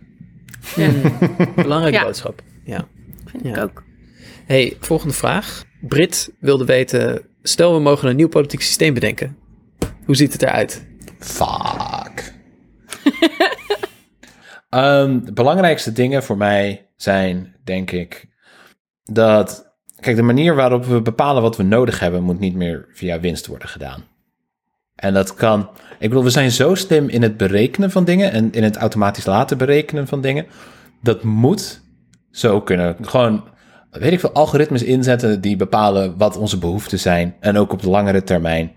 Belangrijke 1.55 1.97
Ja. 1.97 2.03
boodschap. 2.03 2.41
Ja. 2.63 2.87
Vind 3.25 3.43
Ja. 3.43 3.49
ik 3.55 3.57
ook. 3.63 3.83
Hey, 4.45 4.77
volgende 4.79 5.13
vraag. 5.13 5.63
Brit 5.81 6.29
wilde 6.39 6.65
weten, 6.65 7.21
stel 7.41 7.73
we 7.73 7.79
mogen 7.79 8.09
een 8.09 8.15
nieuw 8.15 8.27
politiek 8.29 8.61
systeem 8.61 8.93
bedenken. 8.93 9.37
Hoe 10.07 10.15
ziet 10.15 10.33
het 10.33 10.41
eruit? 10.41 10.85
Fuck. 11.19 12.33
Ehm, 14.69 15.19
de 15.23 15.33
belangrijkste 15.33 15.91
dingen 15.91 16.23
voor 16.23 16.37
mij 16.37 16.89
zijn, 16.95 17.55
denk 17.63 17.91
ik, 17.91 18.27
dat. 19.03 19.75
Kijk, 19.99 20.15
de 20.15 20.21
manier 20.21 20.55
waarop 20.55 20.85
we 20.85 21.01
bepalen 21.01 21.41
wat 21.41 21.57
we 21.57 21.63
nodig 21.63 21.99
hebben, 21.99 22.23
moet 22.23 22.39
niet 22.39 22.55
meer 22.55 22.85
via 22.91 23.19
winst 23.19 23.47
worden 23.47 23.67
gedaan. 23.67 24.03
En 24.95 25.13
dat 25.13 25.33
kan. 25.33 25.69
Ik 25.99 26.09
bedoel, 26.09 26.23
we 26.23 26.29
zijn 26.29 26.51
zo 26.51 26.75
slim 26.75 27.09
in 27.09 27.21
het 27.21 27.37
berekenen 27.37 27.91
van 27.91 28.03
dingen 28.03 28.31
en 28.31 28.51
in 28.51 28.63
het 28.63 28.75
automatisch 28.77 29.25
laten 29.25 29.57
berekenen 29.57 30.07
van 30.07 30.21
dingen. 30.21 30.45
Dat 31.01 31.23
moet 31.23 31.81
zo 32.31 32.61
kunnen. 32.61 32.95
Gewoon, 33.01 33.43
weet 33.91 34.11
ik 34.11 34.19
veel, 34.19 34.31
algoritmes 34.31 34.83
inzetten 34.83 35.41
die 35.41 35.55
bepalen 35.55 36.17
wat 36.17 36.37
onze 36.37 36.57
behoeften 36.57 36.99
zijn. 36.99 37.35
En 37.39 37.57
ook 37.57 37.71
op 37.71 37.81
de 37.81 37.89
langere 37.89 38.23
termijn. 38.23 38.75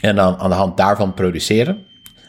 En 0.00 0.16
dan 0.16 0.36
aan 0.36 0.50
de 0.50 0.56
hand 0.56 0.76
daarvan 0.76 1.14
produceren. 1.14 1.86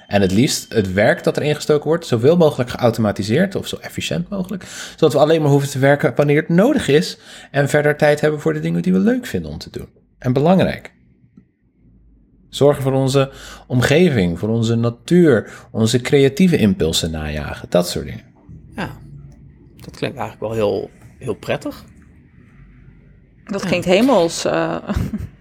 En 0.07 0.21
het 0.21 0.31
liefst 0.31 0.73
het 0.73 0.93
werk 0.93 1.23
dat 1.23 1.37
er 1.37 1.43
ingestoken 1.43 1.87
wordt, 1.87 2.05
zoveel 2.05 2.37
mogelijk 2.37 2.69
geautomatiseerd 2.69 3.55
of 3.55 3.67
zo 3.67 3.77
efficiënt 3.81 4.29
mogelijk. 4.29 4.63
Zodat 4.91 5.13
we 5.13 5.19
alleen 5.19 5.41
maar 5.41 5.51
hoeven 5.51 5.69
te 5.69 5.79
werken 5.79 6.13
wanneer 6.15 6.37
het 6.37 6.49
nodig 6.49 6.87
is. 6.87 7.17
En 7.51 7.69
verder 7.69 7.97
tijd 7.97 8.21
hebben 8.21 8.39
voor 8.39 8.53
de 8.53 8.59
dingen 8.59 8.81
die 8.81 8.93
we 8.93 8.99
leuk 8.99 9.25
vinden 9.25 9.51
om 9.51 9.57
te 9.57 9.69
doen. 9.69 9.89
En 10.19 10.33
belangrijk. 10.33 10.93
Zorgen 12.49 12.83
voor 12.83 12.91
onze 12.91 13.31
omgeving, 13.67 14.39
voor 14.39 14.49
onze 14.49 14.75
natuur, 14.75 15.51
onze 15.71 16.01
creatieve 16.01 16.57
impulsen 16.57 17.11
najagen. 17.11 17.69
Dat 17.69 17.89
soort 17.89 18.05
dingen. 18.05 18.25
Ja, 18.75 18.97
dat 19.75 19.97
klinkt 19.97 20.17
eigenlijk 20.17 20.39
wel 20.39 20.53
heel, 20.53 20.89
heel 21.19 21.35
prettig. 21.35 21.83
Dat 23.43 23.65
klinkt 23.65 23.85
hemels. 23.85 24.45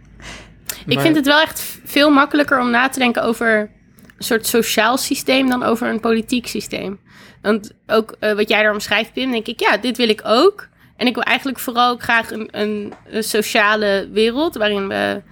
Ik 0.87 1.01
vind 1.01 1.17
het 1.17 1.27
wel 1.27 1.41
echt 1.41 1.79
veel 1.85 2.11
makkelijker 2.11 2.61
om 2.61 2.71
na 2.71 2.89
te 2.89 2.99
denken 2.99 3.23
over 3.23 3.59
een 3.59 4.25
soort 4.25 4.47
sociaal 4.47 4.97
systeem 4.97 5.49
dan 5.49 5.63
over 5.63 5.89
een 5.89 6.01
politiek 6.01 6.47
systeem. 6.47 7.01
Want 7.43 7.73
ook 7.87 8.15
eh, 8.19 8.33
wat 8.33 8.49
jij 8.49 8.63
daar 8.63 8.73
omschrijft, 8.73 9.13
Pim, 9.13 9.31
denk 9.31 9.47
ik, 9.47 9.61
ja, 9.61 9.77
dit 9.77 9.97
wil 9.97 10.09
ik 10.09 10.21
ook. 10.25 10.69
En 10.97 11.07
ik 11.07 11.15
wil 11.15 11.23
eigenlijk 11.23 11.59
vooral 11.59 11.91
ook 11.91 12.03
graag 12.03 12.31
een, 12.31 12.49
een, 12.51 12.93
een 13.11 13.23
sociale 13.23 14.09
wereld 14.13 14.55
waarin 14.55 14.89
we 14.89 15.23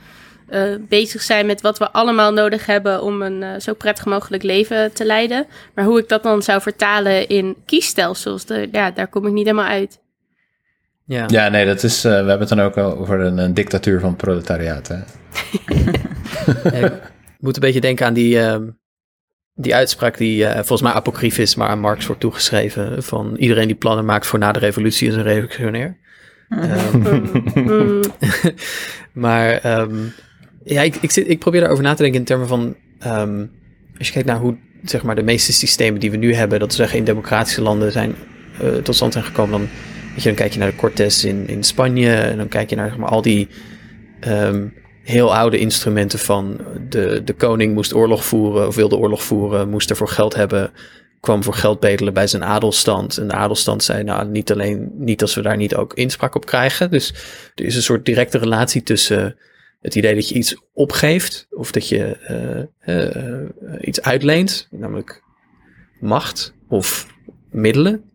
eh, 0.48 0.62
bezig 0.80 1.22
zijn 1.22 1.46
met 1.46 1.60
wat 1.60 1.78
we 1.78 1.90
allemaal 1.90 2.32
nodig 2.32 2.66
hebben 2.66 3.02
om 3.02 3.22
een 3.22 3.42
eh, 3.42 3.60
zo 3.60 3.74
prettig 3.74 4.04
mogelijk 4.04 4.42
leven 4.42 4.92
te 4.92 5.04
leiden. 5.04 5.46
Maar 5.74 5.84
hoe 5.84 5.98
ik 5.98 6.08
dat 6.08 6.22
dan 6.22 6.42
zou 6.42 6.60
vertalen 6.60 7.28
in 7.28 7.56
kiesstelsels, 7.66 8.44
de, 8.44 8.68
ja, 8.72 8.90
daar 8.90 9.08
kom 9.08 9.26
ik 9.26 9.32
niet 9.32 9.46
helemaal 9.46 9.70
uit. 9.70 9.98
Ja. 11.06 11.24
Ja, 11.26 11.48
nee, 11.48 11.66
dat 11.66 11.82
is. 11.82 12.04
eh, 12.04 12.10
we 12.10 12.16
hebben 12.16 12.38
het 12.40 12.48
dan 12.48 12.60
ook 12.60 12.76
over 12.76 13.20
een, 13.20 13.38
een 13.38 13.54
dictatuur 13.54 14.00
van 14.00 14.08
het 14.08 14.18
proletariaat. 14.18 14.88
Hè? 14.88 14.96
Ja, 16.64 16.86
ik 16.86 17.12
moet 17.38 17.54
een 17.54 17.60
beetje 17.60 17.80
denken 17.80 18.06
aan 18.06 18.14
die, 18.14 18.40
ehm, 18.40 18.62
die 19.54 19.74
uitspraak 19.74 20.18
die 20.18 20.46
eh, 20.46 20.54
volgens 20.54 20.82
mij 20.82 20.92
apocrief 20.92 21.38
is, 21.38 21.54
maar 21.54 21.68
aan 21.68 21.80
Marx 21.80 22.06
wordt 22.06 22.20
toegeschreven. 22.20 23.02
Van 23.02 23.36
iedereen 23.36 23.66
die 23.66 23.76
plannen 23.76 24.04
maakt 24.04 24.26
voor 24.26 24.38
na 24.38 24.52
de 24.52 24.58
revolutie 24.58 25.08
is 25.08 25.14
een 25.14 25.22
revolutionair. 25.22 25.98
Ehm, 26.48 28.02
maar 29.24 29.50
ehm, 29.52 29.96
ja, 30.64 30.82
ik, 30.82 30.96
ik, 30.96 31.10
zit, 31.10 31.28
ik 31.28 31.38
probeer 31.38 31.60
daarover 31.60 31.84
na 31.84 31.94
te 31.94 32.02
denken 32.02 32.20
in 32.20 32.26
termen 32.26 32.48
van... 32.48 32.76
als 33.98 34.06
je 34.06 34.12
kijkt 34.12 34.28
naar 34.28 34.38
hoe 34.38 34.56
zeg 34.84 35.02
maar, 35.02 35.14
de 35.14 35.22
meeste 35.22 35.52
systemen 35.52 36.00
die 36.00 36.10
we 36.10 36.16
nu 36.16 36.34
hebben, 36.34 36.58
dat 36.58 36.68
we 36.68 36.74
zeggen 36.74 36.98
in 36.98 37.04
democratische 37.04 37.62
landen 37.62 37.92
zijn 37.92 38.14
eh, 38.60 38.68
tot 38.68 38.94
stand 38.94 39.12
zijn 39.12 39.24
gekomen, 39.24 39.58
dan, 39.58 39.68
dan 40.22 40.34
kijk 40.34 40.52
je 40.52 40.58
naar 40.58 40.70
de 40.70 40.76
Cortes 40.76 41.24
in, 41.24 41.48
in 41.48 41.62
Spanje 41.62 42.14
en 42.14 42.36
dan 42.36 42.48
kijk 42.48 42.70
je 42.70 42.76
naar 42.76 42.88
zeg 42.88 42.98
maar, 42.98 43.08
al 43.08 43.22
die 43.22 43.48
ehm, 44.20 44.66
heel 45.02 45.34
oude 45.34 45.58
instrumenten 45.58 46.18
van 46.18 46.60
de, 46.88 47.22
de 47.24 47.32
koning 47.32 47.74
moest 47.74 47.94
oorlog 47.94 48.24
voeren 48.24 48.66
of 48.66 48.74
wilde 48.74 48.96
oorlog 48.96 49.22
voeren, 49.22 49.68
moest 49.68 49.90
ervoor 49.90 50.08
geld 50.08 50.34
hebben, 50.34 50.72
kwam 51.20 51.42
voor 51.42 51.54
geld 51.54 51.80
bedelen 51.80 52.14
bij 52.14 52.26
zijn 52.26 52.44
adelstand. 52.44 53.18
En 53.18 53.28
de 53.28 53.34
adelstand 53.34 53.82
zei, 53.82 54.02
nou, 54.02 54.28
niet 54.28 54.52
alleen, 54.52 54.92
niet 54.94 55.22
als 55.22 55.34
we 55.34 55.42
daar 55.42 55.56
niet 55.56 55.74
ook 55.74 55.94
inspraak 55.94 56.34
op 56.34 56.46
krijgen. 56.46 56.90
Dus 56.90 57.14
er 57.54 57.64
is 57.64 57.76
een 57.76 57.82
soort 57.82 58.04
directe 58.04 58.38
relatie 58.38 58.82
tussen 58.82 59.36
het 59.80 59.94
idee 59.94 60.14
dat 60.14 60.28
je 60.28 60.34
iets 60.34 60.56
opgeeft 60.72 61.46
of 61.50 61.72
dat 61.72 61.88
je 61.88 62.16
eh, 62.80 63.04
eh, 63.06 63.48
iets 63.80 64.02
uitleent, 64.02 64.68
namelijk 64.70 65.22
macht 66.00 66.54
of 66.68 67.06
middelen. 67.50 68.10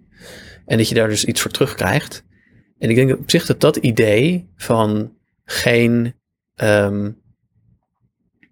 En 0.70 0.78
dat 0.78 0.90
je 0.90 0.96
daar 0.96 1.08
dus 1.08 1.26
iets 1.26 1.42
voor 1.42 1.52
terugkrijgt. 1.52 2.24
En 2.80 2.90
ik 2.90 2.96
denk 2.96 3.20
op 3.20 3.30
zich 3.30 3.46
dat 3.46 3.62
dat 3.62 3.76
idee 3.76 4.50
van 4.56 5.14
geen, 5.46 6.14
ehm, 6.56 7.10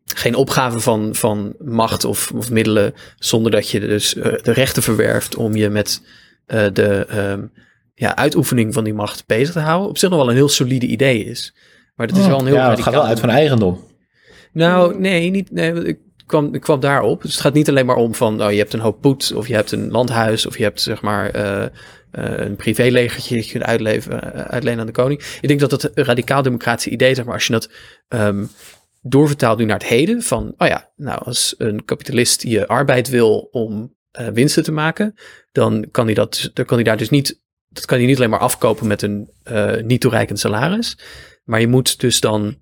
geen 0.05 0.35
opgave 0.35 0.79
van, 0.79 1.15
van 1.15 1.55
macht 1.59 2.05
of, 2.05 2.31
of 2.31 2.51
middelen 2.51 2.93
zonder 3.19 3.51
dat 3.51 3.69
je 3.69 3.79
dus 3.79 4.15
eh, 4.15 4.41
de 4.41 4.51
rechten 4.51 4.83
verwerft 4.83 5.35
om 5.35 5.55
je 5.55 5.69
met 5.69 6.01
eh, 6.45 6.65
de 6.73 7.05
ehm, 7.05 7.45
ja, 7.93 8.15
uitoefening 8.15 8.73
van 8.73 8.83
die 8.83 8.93
macht 8.93 9.25
bezig 9.25 9.53
te 9.53 9.59
houden, 9.59 9.89
op 9.89 9.97
zich 9.97 10.09
nog 10.09 10.19
wel 10.19 10.29
een 10.29 10.35
heel 10.35 10.49
solide 10.49 10.85
idee 10.85 11.23
is. 11.25 11.55
Maar 11.95 12.07
dat 12.07 12.17
is 12.17 12.27
wel 12.27 12.39
een 12.39 12.45
heel 12.45 12.55
ja, 12.55 12.69
het 12.69 12.81
gaat 12.81 12.93
wel 12.93 13.05
uit 13.05 13.19
van 13.19 13.29
eigendom. 13.29 13.83
nou, 14.51 14.99
nee, 14.99 15.29
niet, 15.29 15.51
nee 15.51 15.83
ik, 15.83 15.99
kwam, 16.25 16.53
ik 16.53 16.61
kwam 16.61 16.79
daarop. 16.79 17.21
Dus 17.21 17.31
het 17.31 17.41
gaat 17.41 17.53
niet 17.53 17.69
alleen 17.69 17.85
maar 17.85 17.95
om 17.95 18.15
van, 18.15 18.43
oh, 18.43 18.51
je 18.51 18.57
hebt 18.57 18.73
een 18.73 18.79
hoop 18.79 19.01
poet, 19.01 19.33
of 19.35 19.47
je 19.47 19.53
hebt 19.53 19.71
een 19.71 19.91
landhuis, 19.91 20.45
of 20.45 20.57
je 20.57 20.63
hebt 20.63 20.81
zeg 20.81 21.01
maar 21.01 21.29
eh, 21.29 21.65
een 22.17 22.55
privélegertje 22.55 23.45
kunt 23.45 23.63
uitleven, 23.63 24.33
eh, 24.33 24.41
uitlenen 24.41 24.79
aan 24.79 24.85
de 24.85 24.91
koning. 24.91 25.21
Ik 25.41 25.47
denk 25.47 25.59
dat 25.59 25.69
dat 25.69 25.83
een 25.83 26.03
radicaal 26.03 26.41
democratische 26.41 26.89
idee, 26.89 27.15
zeg 27.15 27.25
maar, 27.25 27.33
als 27.33 27.47
je 27.47 27.53
dat 27.53 27.69
ehm, 28.07 28.45
doorvertaalt 29.01 29.57
nu 29.57 29.65
naar 29.65 29.77
het 29.77 29.87
heden, 29.87 30.21
van, 30.21 30.53
oh 30.57 30.67
ja, 30.67 30.91
nou, 30.95 31.23
als 31.23 31.55
een 31.57 31.85
kapitalist 31.85 32.43
je 32.43 32.67
arbeid 32.67 33.09
wil 33.09 33.39
om 33.51 33.95
eh, 34.11 34.27
winsten 34.27 34.63
te 34.63 34.71
maken, 34.71 35.13
dan 35.51 35.87
kan 35.91 36.05
hij 36.05 36.13
dat, 36.13 36.51
dan 36.53 36.65
kan 36.65 36.75
hij 36.75 36.85
daar 36.85 36.97
dus 36.97 37.09
niet, 37.09 37.41
dat 37.69 37.85
kan 37.85 37.97
hij 37.97 38.07
niet 38.07 38.17
alleen 38.17 38.29
maar 38.29 38.39
afkopen 38.39 38.87
met 38.87 39.01
een 39.01 39.29
eh, 39.43 39.81
niet 39.81 40.01
toereikend 40.01 40.39
salaris, 40.39 40.97
maar 41.43 41.59
je 41.59 41.67
moet 41.67 41.99
dus 41.99 42.19
dan 42.19 42.57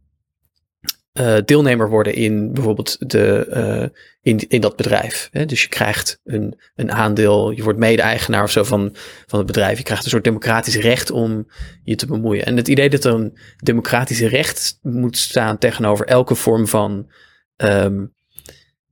eh, 1.15 1.37
deelnemer 1.45 1.89
worden 1.89 2.13
in 2.13 2.53
bijvoorbeeld 2.53 3.09
de, 3.09 3.45
eh, 3.49 3.99
in, 4.21 4.45
in 4.47 4.61
dat 4.61 4.75
bedrijf. 4.75 5.29
Hè? 5.31 5.45
Dus 5.45 5.61
je 5.61 5.67
krijgt 5.67 6.19
een, 6.23 6.59
een 6.75 6.91
aandeel, 6.91 7.51
je 7.51 7.63
wordt 7.63 7.79
mede-eigenaar 7.79 8.43
of 8.43 8.51
zo 8.51 8.63
van, 8.63 8.95
van 9.25 9.37
het 9.39 9.47
bedrijf. 9.47 9.77
Je 9.77 9.83
krijgt 9.83 10.03
een 10.03 10.09
soort 10.09 10.23
democratisch 10.23 10.77
recht 10.77 11.11
om 11.11 11.47
je 11.83 11.95
te 11.95 12.05
bemoeien. 12.05 12.45
En 12.45 12.57
het 12.57 12.67
idee 12.67 12.89
dat 12.89 13.03
er 13.03 13.13
een 13.13 13.37
democratisch 13.57 14.19
recht 14.19 14.79
moet 14.81 15.17
staan 15.17 15.57
tegenover 15.57 16.05
elke 16.05 16.35
vorm 16.35 16.67
van 16.67 17.11
ehm, 17.55 18.05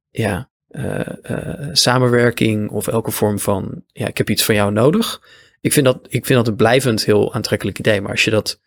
ja, 0.10 0.50
eh, 0.68 1.70
samenwerking 1.72 2.70
of 2.70 2.88
elke 2.88 3.12
vorm 3.12 3.40
van 3.40 3.84
ja, 3.88 4.08
ik 4.08 4.18
heb 4.18 4.30
iets 4.30 4.44
van 4.44 4.56
jou 4.56 4.72
nodig. 4.72 5.22
Ik 5.62 5.74
vind, 5.74 5.86
dat, 5.86 6.00
ik 6.02 6.26
vind 6.26 6.40
dat 6.40 6.48
een 6.48 6.56
blijvend 6.56 7.06
heel 7.06 7.34
aantrekkelijk 7.34 7.80
idee. 7.80 8.02
Maar 8.02 8.12
als 8.12 8.24
je 8.24 8.32
dat 8.32 8.60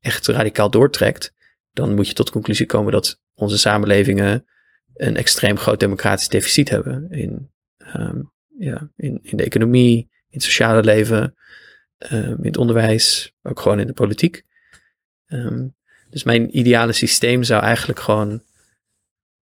echt 0.00 0.26
radicaal 0.26 0.70
doortrekt, 0.70 1.32
dan 1.72 1.94
moet 1.94 2.08
je 2.08 2.14
tot 2.14 2.26
de 2.26 2.32
conclusie 2.32 2.66
komen 2.66 2.92
dat 2.92 3.20
onze 3.34 3.58
samenlevingen 3.58 4.46
een 4.94 5.16
extreem 5.16 5.56
groot 5.56 5.80
democratisch 5.80 6.28
deficit 6.28 6.68
hebben 6.68 7.10
in, 7.10 7.50
ehm, 7.76 8.20
ja, 8.58 8.90
in, 8.96 9.18
in 9.22 9.36
de 9.36 9.44
economie, 9.44 9.96
in 9.96 10.38
het 10.38 10.42
sociale 10.42 10.82
leven, 10.82 11.34
ehm, 11.98 12.36
in 12.38 12.46
het 12.46 12.56
onderwijs, 12.56 13.34
ook 13.42 13.60
gewoon 13.60 13.80
in 13.80 13.86
de 13.86 13.92
politiek. 13.92 14.42
Ehm, 15.26 15.66
dus 16.10 16.24
mijn 16.24 16.58
ideale 16.58 16.92
systeem 16.92 17.42
zou 17.42 17.62
eigenlijk 17.62 18.00
gewoon 18.00 18.42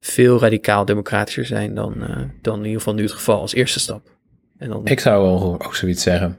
veel 0.01 0.41
radicaal 0.41 0.85
democratischer 0.85 1.47
zijn 1.47 1.75
dan, 1.75 2.03
eh, 2.03 2.23
dan 2.43 2.59
in 2.59 2.65
ieder 2.65 2.79
geval 2.79 2.95
nu 2.95 3.03
het 3.03 3.13
geval 3.13 3.41
als 3.41 3.55
eerste 3.55 3.81
stap. 3.81 4.17
En 4.59 4.69
dan, 4.69 4.87
Ik 4.87 5.01
zou 5.01 5.27
ook 5.65 5.75
zoiets 5.75 6.03
zeggen. 6.03 6.39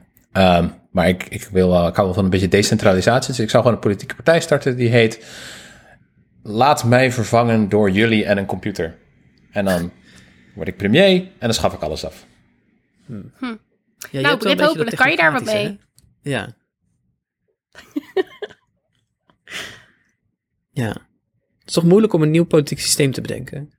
Maar 0.90 1.08
ik, 1.08 1.26
ik, 1.28 1.48
wil 1.52 1.86
ik 1.86 1.94
hou 1.94 2.06
wel 2.06 2.14
van 2.14 2.24
een 2.24 2.30
beetje 2.30 2.48
decentralisatie. 2.48 3.30
Dus 3.30 3.40
ik 3.40 3.50
zou 3.50 3.62
gewoon 3.62 3.76
een 3.76 3.84
politieke 3.84 4.14
partij 4.14 4.40
starten 4.40 4.76
die 4.76 4.88
heet... 4.88 5.24
Laat 6.42 6.84
mij 6.84 7.12
vervangen 7.12 7.68
door 7.68 7.90
jullie 7.90 8.24
en 8.24 8.38
een 8.38 8.46
computer. 8.46 8.98
En 9.50 9.64
dan 9.64 9.92
word 10.54 10.68
ik 10.68 10.76
premier 10.76 11.16
en 11.16 11.30
dan 11.38 11.54
schaf 11.54 11.72
ik 11.72 11.80
alles 11.80 12.04
af. 12.04 12.26
Ja, 13.06 13.16
je 14.10 14.20
Nou, 14.20 14.38
beetje 14.38 14.64
hopelijk 14.64 14.90
dat 14.90 14.98
kan 14.98 15.10
je 15.10 15.16
daar 15.16 15.32
wat 15.32 15.50
hè? 15.50 15.76
Ja. 16.22 16.56
ja. 20.82 20.88
Het 21.58 21.68
is 21.68 21.72
toch 21.72 21.84
moeilijk 21.84 22.12
om 22.12 22.22
een 22.22 22.30
nieuw 22.30 22.46
politiek 22.46 22.80
systeem 22.80 23.12
te 23.12 23.20
bedenken? 23.20 23.72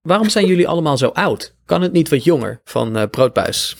Waarom 0.00 0.28
zijn 0.28 0.46
jullie 0.46 0.68
allemaal 0.68 0.96
zo 0.96 1.08
oud? 1.08 1.56
Kan 1.64 1.82
het 1.82 1.92
niet 1.92 2.08
wat 2.08 2.24
jonger 2.24 2.60
van 2.64 2.96
eh 2.96 3.10
Broodbuis? 3.10 3.76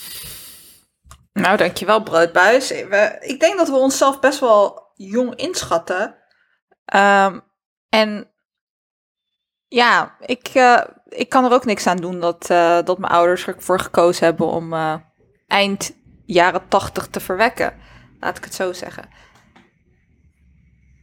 Nou, 1.32 1.56
dankjewel, 1.56 2.02
Broodbuis. 2.02 2.68
We, 2.68 3.16
ik 3.20 3.40
denk 3.40 3.56
dat 3.56 3.68
we 3.68 3.74
onszelf 3.74 4.20
best 4.20 4.40
wel 4.40 4.90
jong 4.94 5.34
inschatten. 5.34 6.21
Ehm, 6.92 7.38
en 7.88 8.26
ja, 9.68 10.16
ik, 10.20 10.48
eh, 10.48 10.80
ik 11.08 11.28
kan 11.28 11.44
er 11.44 11.52
ook 11.52 11.64
niks 11.64 11.86
aan 11.86 11.96
doen 11.96 12.20
dat, 12.20 12.50
eh, 12.50 12.78
dat 12.84 12.98
mijn 12.98 13.12
ouders 13.12 13.46
ervoor 13.46 13.80
gekozen 13.80 14.24
hebben 14.24 14.46
om 14.46 14.72
eh, 14.72 14.94
eind 15.46 15.94
jaren 16.26 16.68
tachtig 16.68 17.06
te 17.06 17.20
verwekken. 17.20 17.74
Laat 18.20 18.36
ik 18.36 18.44
het 18.44 18.54
zo 18.54 18.72
zeggen. 18.72 19.08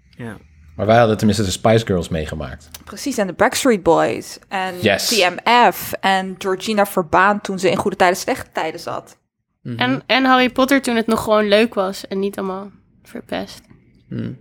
Ja. 0.10 0.38
Maar 0.76 0.86
wij 0.86 0.98
hadden 0.98 1.18
tenminste 1.18 1.44
de 1.44 1.52
Spice 1.52 1.86
Girls 1.86 2.10
meegemaakt. 2.10 2.70
Precies, 2.86 3.18
en 3.18 3.28
de 3.28 3.34
Backstreet 3.34 3.84
Boys. 3.84 4.40
En 4.48 4.80
Yes. 4.82 5.08
TMF. 5.08 5.94
En 6.00 6.36
Georgina 6.38 6.86
Verbaan 6.86 7.42
toen 7.42 7.60
ze 7.60 7.70
in 7.70 7.78
goede 7.78 7.98
tijden, 7.98 8.18
slechte 8.18 8.52
tijden 8.52 8.80
zat. 8.80 9.18
Mhm. 9.62 9.78
En, 9.78 10.04
en 10.06 10.26
Harry 10.26 10.50
Potter 10.50 10.82
toen 10.82 10.96
het 10.96 11.08
nog 11.08 11.24
gewoon 11.24 11.48
leuk 11.48 11.74
was 11.74 12.08
en 12.08 12.20
niet 12.20 12.38
allemaal 12.38 12.72
verpest. 13.04 13.62
Hmm. 14.08 14.38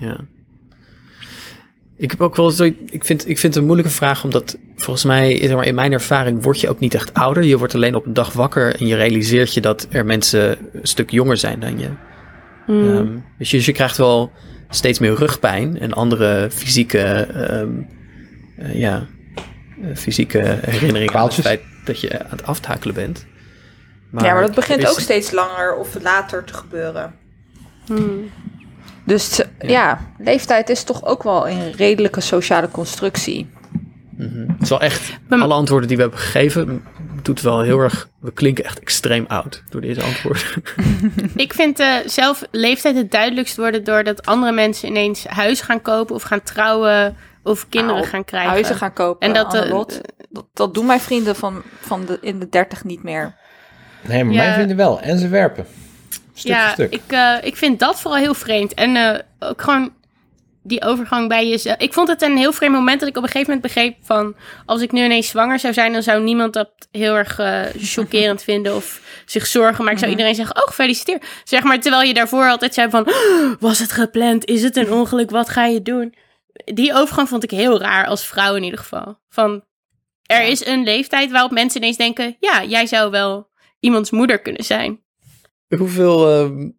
Ja. 0.00 0.20
Ik 2.00 2.10
heb 2.10 2.20
ook 2.20 2.36
wel 2.36 2.50
zo. 2.50 2.64
Ik 2.64 3.04
vind, 3.04 3.28
ik 3.28 3.38
vind 3.38 3.42
het 3.42 3.56
een 3.56 3.64
moeilijke 3.64 3.92
vraag, 3.92 4.24
omdat 4.24 4.58
volgens 4.76 5.04
mij, 5.04 5.38
zeg 5.40 5.54
maar, 5.54 5.66
in 5.66 5.74
mijn 5.74 5.92
ervaring, 5.92 6.42
word 6.42 6.60
je 6.60 6.68
ook 6.68 6.78
niet 6.78 6.94
echt 6.94 7.14
ouder. 7.14 7.42
Je 7.42 7.58
wordt 7.58 7.74
alleen 7.74 7.94
op 7.94 8.06
een 8.06 8.12
dag 8.14 8.32
wakker 8.32 8.76
en 8.80 8.86
je 8.86 8.96
realiseert 8.96 9.54
je 9.54 9.60
dat 9.60 9.86
er 9.90 10.06
mensen 10.06 10.58
een 10.72 10.86
stuk 10.86 11.10
jonger 11.10 11.36
zijn 11.36 11.60
dan 11.60 11.78
je. 11.78 11.88
Hmm. 12.66 12.90
Ehm, 12.96 13.08
dus, 13.38 13.50
je, 13.50 13.56
dus 13.56 13.66
je 13.66 13.72
krijgt 13.72 13.96
wel 13.96 14.32
steeds 14.70 14.98
meer 14.98 15.14
rugpijn 15.14 15.78
en 15.78 15.92
andere 15.92 16.48
fysieke, 16.50 16.98
ehm, 16.98 17.68
eh, 18.56 18.74
ja, 18.74 19.06
eh, 19.82 19.96
fysieke 19.96 20.58
herinneringen 20.66 21.14
aan 21.14 21.24
het 21.24 21.34
feit 21.34 21.60
dat 21.84 22.00
je 22.00 22.22
aan 22.22 22.30
het 22.30 22.44
aftakelen 22.46 22.94
bent. 22.94 23.26
ja, 24.12 24.32
maar 24.32 24.42
dat 24.42 24.54
begint 24.54 24.82
is- 24.82 24.90
ook 24.90 25.00
steeds 25.00 25.30
langer 25.30 25.74
of 25.76 26.02
later 26.02 26.44
te 26.44 26.54
gebeuren. 26.54 27.14
Hmm. 27.86 28.30
Dus 29.10 29.40
ja. 29.60 30.00
leeftijd 30.18 30.68
is 30.68 30.82
toch 30.82 31.04
ook 31.04 31.22
wel 31.22 31.48
een 31.48 31.72
redelijke 31.72 32.20
sociale 32.20 32.68
constructie. 32.70 33.50
Mhm. 34.16 34.38
Het 34.48 34.62
is 34.62 34.68
wel 34.68 34.80
echt, 34.80 35.18
Maar- 35.28 35.40
alle 35.40 35.54
antwoorden 35.54 35.88
die 35.88 35.96
we 35.96 36.02
hebben 36.02 36.20
gegeven, 36.20 36.84
doet 37.22 37.40
wel 37.40 37.60
heel 37.60 37.78
erg, 37.78 38.08
we 38.20 38.32
klinken 38.32 38.64
echt 38.64 38.80
extreem 38.80 39.24
oud 39.28 39.62
door 39.70 39.80
deze 39.80 40.02
antwoorden. 40.02 40.42
Ik 41.34 41.52
vind 41.52 41.78
eh, 41.78 41.94
zelf 42.06 42.42
leeftijd 42.50 42.96
het 42.96 43.10
duidelijkst 43.10 43.56
worden 43.56 43.84
doordat 43.84 44.26
andere 44.26 44.52
mensen 44.52 44.88
ineens 44.88 45.24
huis 45.26 45.60
gaan 45.60 45.82
kopen 45.82 46.14
of 46.14 46.22
gaan 46.22 46.42
trouwen 46.42 47.16
of 47.42 47.68
kinderen 47.68 47.96
Nou, 47.96 48.08
gaan 48.08 48.24
krijgen. 48.24 48.50
Huizen 48.50 48.76
gaan 48.76 48.92
kopen. 48.92 49.28
En 49.28 49.34
dat, 49.34 49.54
eh, 49.54 49.70
dat, 49.70 50.00
dat 50.54 50.74
doen 50.74 50.86
mijn 50.86 51.00
vrienden 51.00 51.36
van, 51.36 51.62
van 51.80 52.04
de, 52.06 52.18
in 52.20 52.38
de 52.38 52.48
dertig 52.48 52.84
niet 52.84 53.02
meer. 53.02 53.34
Nee, 54.08 54.24
maar 54.24 54.34
Ja. 54.34 54.42
mijn 54.42 54.54
vrienden 54.54 54.76
wel. 54.76 55.00
En 55.00 55.18
ze 55.18 55.28
werpen. 55.28 55.66
Stuk 56.34 56.50
ja, 56.52 56.72
stuk. 56.72 56.92
Ik, 56.92 57.02
eh, 57.06 57.34
ik 57.42 57.56
vind 57.56 57.78
dat 57.78 58.00
vooral 58.00 58.20
heel 58.20 58.34
vreemd. 58.34 58.74
En 58.74 58.96
eh, 58.96 59.18
ook 59.38 59.62
gewoon 59.62 59.98
die 60.62 60.84
overgang 60.84 61.28
bij 61.28 61.48
jezelf. 61.48 61.76
Ik 61.78 61.92
vond 61.92 62.08
het 62.08 62.22
een 62.22 62.36
heel 62.36 62.52
vreemd 62.52 62.74
moment 62.74 63.00
dat 63.00 63.08
ik 63.08 63.16
op 63.16 63.22
een 63.22 63.28
gegeven 63.28 63.54
moment 63.54 63.74
begreep 63.74 63.96
van... 64.02 64.34
als 64.66 64.82
ik 64.82 64.92
nu 64.92 65.04
ineens 65.04 65.28
zwanger 65.28 65.58
zou 65.58 65.72
zijn, 65.72 65.92
dan 65.92 66.02
zou 66.02 66.22
niemand 66.22 66.52
dat 66.52 66.70
heel 66.90 67.14
erg 67.16 67.38
eh, 67.38 67.62
chockerend 67.78 68.42
vinden 68.50 68.74
of 68.76 69.00
zich 69.26 69.46
zorgen. 69.46 69.84
Maar 69.84 69.92
ik 69.92 69.98
zou 69.98 70.10
Mhm. 70.10 70.20
iedereen 70.20 70.34
zeggen, 70.34 70.56
oh 70.62 70.68
gefeliciteerd. 70.68 71.24
Zeg 71.44 71.62
maar, 71.62 71.80
terwijl 71.80 72.02
je 72.02 72.14
daarvoor 72.14 72.48
altijd 72.48 72.74
zei 72.74 72.90
van... 72.90 73.08
"Oh, 73.08 73.52
was 73.60 73.78
het 73.78 73.92
gepland? 73.92 74.44
Is 74.44 74.62
het 74.62 74.76
een 74.76 74.92
ongeluk? 74.92 75.30
Wat 75.30 75.48
ga 75.48 75.64
je 75.64 75.82
doen? 75.82 76.14
Die 76.64 76.94
overgang 76.94 77.28
vond 77.28 77.42
ik 77.44 77.50
heel 77.50 77.80
raar 77.80 78.06
als 78.06 78.26
vrouw 78.26 78.54
in 78.54 78.62
ieder 78.62 78.78
geval. 78.78 79.18
Van, 79.28 79.64
er 80.26 80.42
is 80.42 80.66
een 80.66 80.82
leeftijd 80.82 81.30
waarop 81.30 81.50
mensen 81.50 81.80
ineens 81.80 81.96
denken... 81.96 82.36
ja, 82.40 82.64
jij 82.64 82.86
zou 82.86 83.10
wel 83.10 83.48
iemands 83.80 84.10
moeder 84.10 84.40
kunnen 84.40 84.64
zijn. 84.64 85.00
Hoeveel, 85.78 86.30
ehm, 86.30 86.70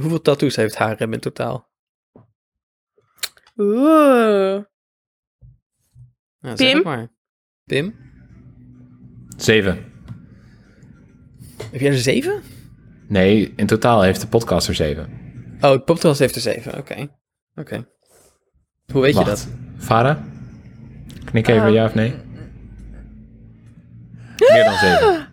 hoeveel 0.00 0.20
tattoos 0.22 0.56
heeft 0.56 0.76
Harem 0.76 1.12
in 1.12 1.20
totaal? 1.20 1.68
Oeh. 3.56 4.62
Nou, 6.40 6.56
zeg 6.56 6.72
Pim? 6.72 6.82
maar. 6.82 7.08
Pim? 7.64 7.94
Zeven. 9.36 9.92
Heb 11.70 11.80
jij 11.80 11.90
er 11.90 11.98
zeven? 11.98 12.42
Nee, 13.08 13.52
in 13.56 13.66
totaal 13.66 14.02
heeft 14.02 14.20
de 14.20 14.26
podcast 14.28 14.68
er 14.68 14.74
zeven. 14.74 15.10
Oh, 15.60 15.70
de 15.72 15.80
podcast 15.80 16.18
heeft 16.18 16.34
er 16.34 16.40
zeven. 16.40 16.78
Oké. 16.78 17.08
Oké. 17.54 17.88
Hoe 18.92 19.02
weet 19.02 19.16
je 19.16 19.24
Wacht. 19.24 19.28
dat? 19.28 19.48
Farah? 19.78 20.18
Knik 21.24 21.48
even 21.48 21.62
Ehm, 21.62 21.72
ja 21.72 21.84
of 21.84 21.94
nee? 21.94 22.14
Meer 24.38 24.64
dan 24.64 24.74
zeven. 24.78 25.27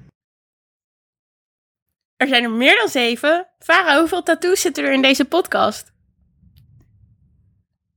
Er 2.17 2.27
zijn 2.27 2.43
er 2.43 2.51
meer 2.51 2.75
dan 2.77 2.89
zeven. 2.89 3.47
Farah, 3.59 3.97
hoeveel 3.99 4.23
tattoos 4.23 4.61
zitten 4.61 4.83
er 4.83 4.93
in 4.93 5.01
deze 5.01 5.25
podcast? 5.25 5.93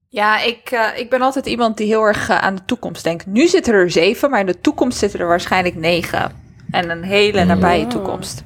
Ja, 0.09 0.41
ik, 0.41 0.71
eh, 0.71 0.99
ik 0.99 1.11
ben 1.11 1.21
altijd 1.21 1.47
iemand 1.47 1.77
die 1.77 1.87
heel 1.87 2.03
erg 2.03 2.29
eh, 2.29 2.39
aan 2.39 2.55
de 2.55 2.65
toekomst 2.65 3.05
denkt. 3.05 3.27
Nu 3.27 3.47
zitten 3.47 3.75
er 3.75 3.91
zeven, 3.91 4.31
maar 4.31 4.41
in 4.41 4.47
de 4.47 4.61
toekomst 4.61 4.99
zitten 4.99 5.21
er 5.21 5.27
waarschijnlijk 5.27 5.75
negen. 5.75 6.33
En 6.71 6.91
een 6.91 7.03
hele 7.03 7.45
nabije 7.45 7.85
Oh. 7.85 7.91
toekomst. 7.91 8.43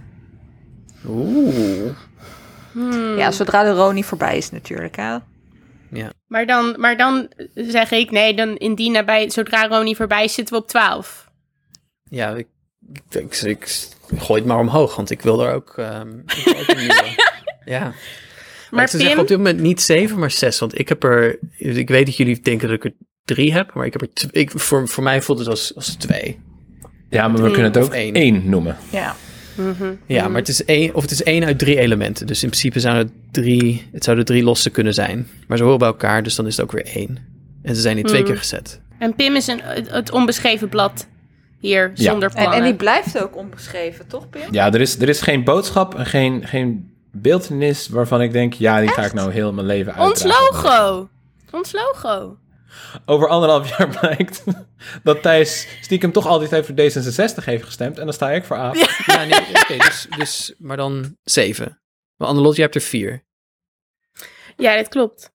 Oeh. 1.06 1.90
Hmm. 2.72 3.16
Ja, 3.18 3.30
zodra 3.30 3.62
de 3.62 3.70
Roni 3.70 4.04
voorbij 4.04 4.36
is 4.36 4.50
natuurlijk. 4.50 4.96
Hè? 4.96 5.16
Maar, 6.26 6.46
dan, 6.46 6.74
maar 6.78 6.96
dan 6.96 7.28
zeg 7.54 7.90
ik, 7.90 8.10
nee, 8.10 8.34
dan 8.34 8.56
indien 8.56 8.92
nabij, 8.92 9.30
zodra 9.30 9.66
Ronnie 9.66 9.96
voorbij 9.96 10.24
is, 10.24 10.34
zitten 10.34 10.54
we 10.54 10.60
op 10.62 10.68
12. 10.68 11.30
Ja, 12.04 12.28
ik, 12.30 12.46
ik, 12.92 13.02
ik, 13.10 13.42
ik 13.42 13.86
gooi 14.18 14.40
het 14.40 14.48
maar 14.48 14.58
omhoog, 14.58 14.96
want 14.96 15.10
ik 15.10 15.22
wil 15.22 15.46
er 15.46 15.54
ook, 15.54 15.74
ehm, 15.76 16.08
ik 16.26 16.42
wil 16.44 16.54
ook 16.60 16.68
een 16.68 16.76
nieuwe. 16.76 17.04
Ja. 17.64 17.80
Maar, 17.80 17.94
Maar 18.70 18.82
ik 18.82 18.90
zou 18.90 19.02
zeggen 19.02 19.20
op 19.20 19.28
dit 19.28 19.36
moment 19.36 19.60
niet 19.60 19.80
zeven, 19.80 20.18
maar 20.18 20.30
zes. 20.30 20.58
Want 20.58 20.78
ik 20.78 20.88
heb 20.88 21.04
er, 21.04 21.38
ik 21.56 21.88
weet 21.88 22.06
dat 22.06 22.16
jullie 22.16 22.40
denken 22.40 22.68
dat 22.68 22.76
ik 22.76 22.84
er 22.84 22.92
drie 23.24 23.52
heb, 23.52 23.74
maar 23.74 23.86
ik 23.86 23.92
heb 23.92 24.02
er, 24.02 24.08
ik, 24.30 24.50
voor, 24.54 24.88
voor 24.88 25.02
mij 25.02 25.22
voelt 25.22 25.38
het 25.38 25.48
als, 25.48 25.74
als 25.74 25.94
twee. 25.94 26.40
Ja, 27.10 27.28
maar 27.28 27.42
we 27.42 27.50
kunnen 27.50 27.72
het 27.72 27.82
ook 27.82 27.92
één. 27.92 28.14
één 28.14 28.48
noemen. 28.48 28.76
Ja. 28.90 29.16
Mhm. 29.54 29.92
Ja, 30.06 30.28
maar 30.28 30.38
het 30.38 30.48
is 30.48 30.64
één, 30.64 30.94
of 30.94 31.02
het 31.02 31.10
is 31.10 31.22
één 31.22 31.44
uit 31.44 31.58
drie 31.58 31.78
elementen. 31.78 32.26
Dus 32.26 32.42
in 32.42 32.48
principe 32.48 32.80
zouden 32.80 33.04
het 33.06 33.32
drie, 33.32 33.88
het 33.92 34.04
zouden 34.04 34.24
drie 34.24 34.42
losse 34.42 34.70
kunnen 34.70 34.94
zijn. 34.94 35.28
Maar 35.46 35.56
ze 35.56 35.62
horen 35.62 35.78
bij 35.78 35.88
elkaar, 35.88 36.22
dus 36.22 36.34
dan 36.34 36.46
is 36.46 36.56
het 36.56 36.64
ook 36.64 36.72
weer 36.72 36.86
één. 36.86 37.18
En 37.62 37.74
ze 37.74 37.80
zijn 37.80 37.96
hier 37.96 38.04
twee 38.04 38.20
Hmm. 38.20 38.28
keer 38.30 38.38
gezet. 38.38 38.80
En 38.98 39.14
Pim 39.14 39.36
is 39.36 39.46
een, 39.46 39.60
het 39.88 40.10
onbeschreven 40.10 40.68
blad 40.68 41.06
hier, 41.62 41.92
Ja. 41.94 42.10
zonder 42.10 42.28
En, 42.28 42.34
plannen. 42.34 42.58
en 42.58 42.64
die 42.64 42.74
blijft 42.74 43.22
ook 43.22 43.36
onbeschreven, 43.36 44.06
toch 44.06 44.28
Pim? 44.30 44.42
Ja, 44.50 44.72
er 44.72 44.80
is, 44.80 44.98
er 45.00 45.08
is 45.08 45.20
geen 45.20 45.44
boodschap 45.44 45.94
en 45.94 46.06
geen, 46.06 46.46
geen 46.46 46.94
beeldenis 47.12 47.88
waarvan 47.88 48.22
ik 48.22 48.32
denk... 48.32 48.52
ja, 48.54 48.80
die 48.80 48.88
ga 48.88 49.04
ik 49.04 49.12
nou 49.12 49.32
heel 49.32 49.52
mijn 49.52 49.66
leven 49.66 49.96
Ons 49.98 50.24
uitdragen. 50.24 50.62
logo! 50.62 51.08
Ons 51.50 51.72
logo. 51.72 52.36
Over 53.06 53.28
anderhalf 53.28 53.76
jaar 53.78 53.88
blijkt 54.00 54.44
dat 55.02 55.22
Thijs 55.22 55.68
stiekem 55.80 56.12
toch 56.12 56.26
altijd 56.26 56.50
heeft 56.50 56.66
voor 56.66 56.74
D66 57.40 57.44
heeft 57.44 57.64
gestemd. 57.64 57.98
En 57.98 58.04
dan 58.04 58.14
sta 58.14 58.30
ik 58.30 58.44
voor 58.44 58.56
A. 58.56 58.72
Ja, 59.06 59.24
nee, 59.24 59.40
oké, 59.40 59.76
dus, 59.78 60.06
dus, 60.16 60.54
maar 60.58 60.76
dan 60.76 61.16
zeven. 61.22 61.80
Maar 62.16 62.28
Annelot, 62.28 62.54
jij 62.54 62.64
hebt 62.64 62.74
er 62.76 62.80
vier. 62.82 63.24
Ja, 64.56 64.76
dat 64.76 64.88
klopt. 64.88 65.32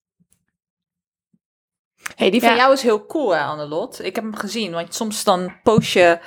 Hey, 2.16 2.30
die 2.30 2.40
van 2.42 2.50
Ja. 2.50 2.56
jou 2.56 2.74
is 2.74 2.82
heel 2.82 3.06
cool, 3.06 3.30
hè, 3.36 3.42
Annelot? 3.42 4.04
Ik 4.04 4.16
heb 4.16 4.24
hem 4.24 4.36
gezien, 4.36 4.72
want 4.72 4.96
soms 4.96 5.24
dan 5.24 5.60
post 5.64 5.92
je 5.94 6.20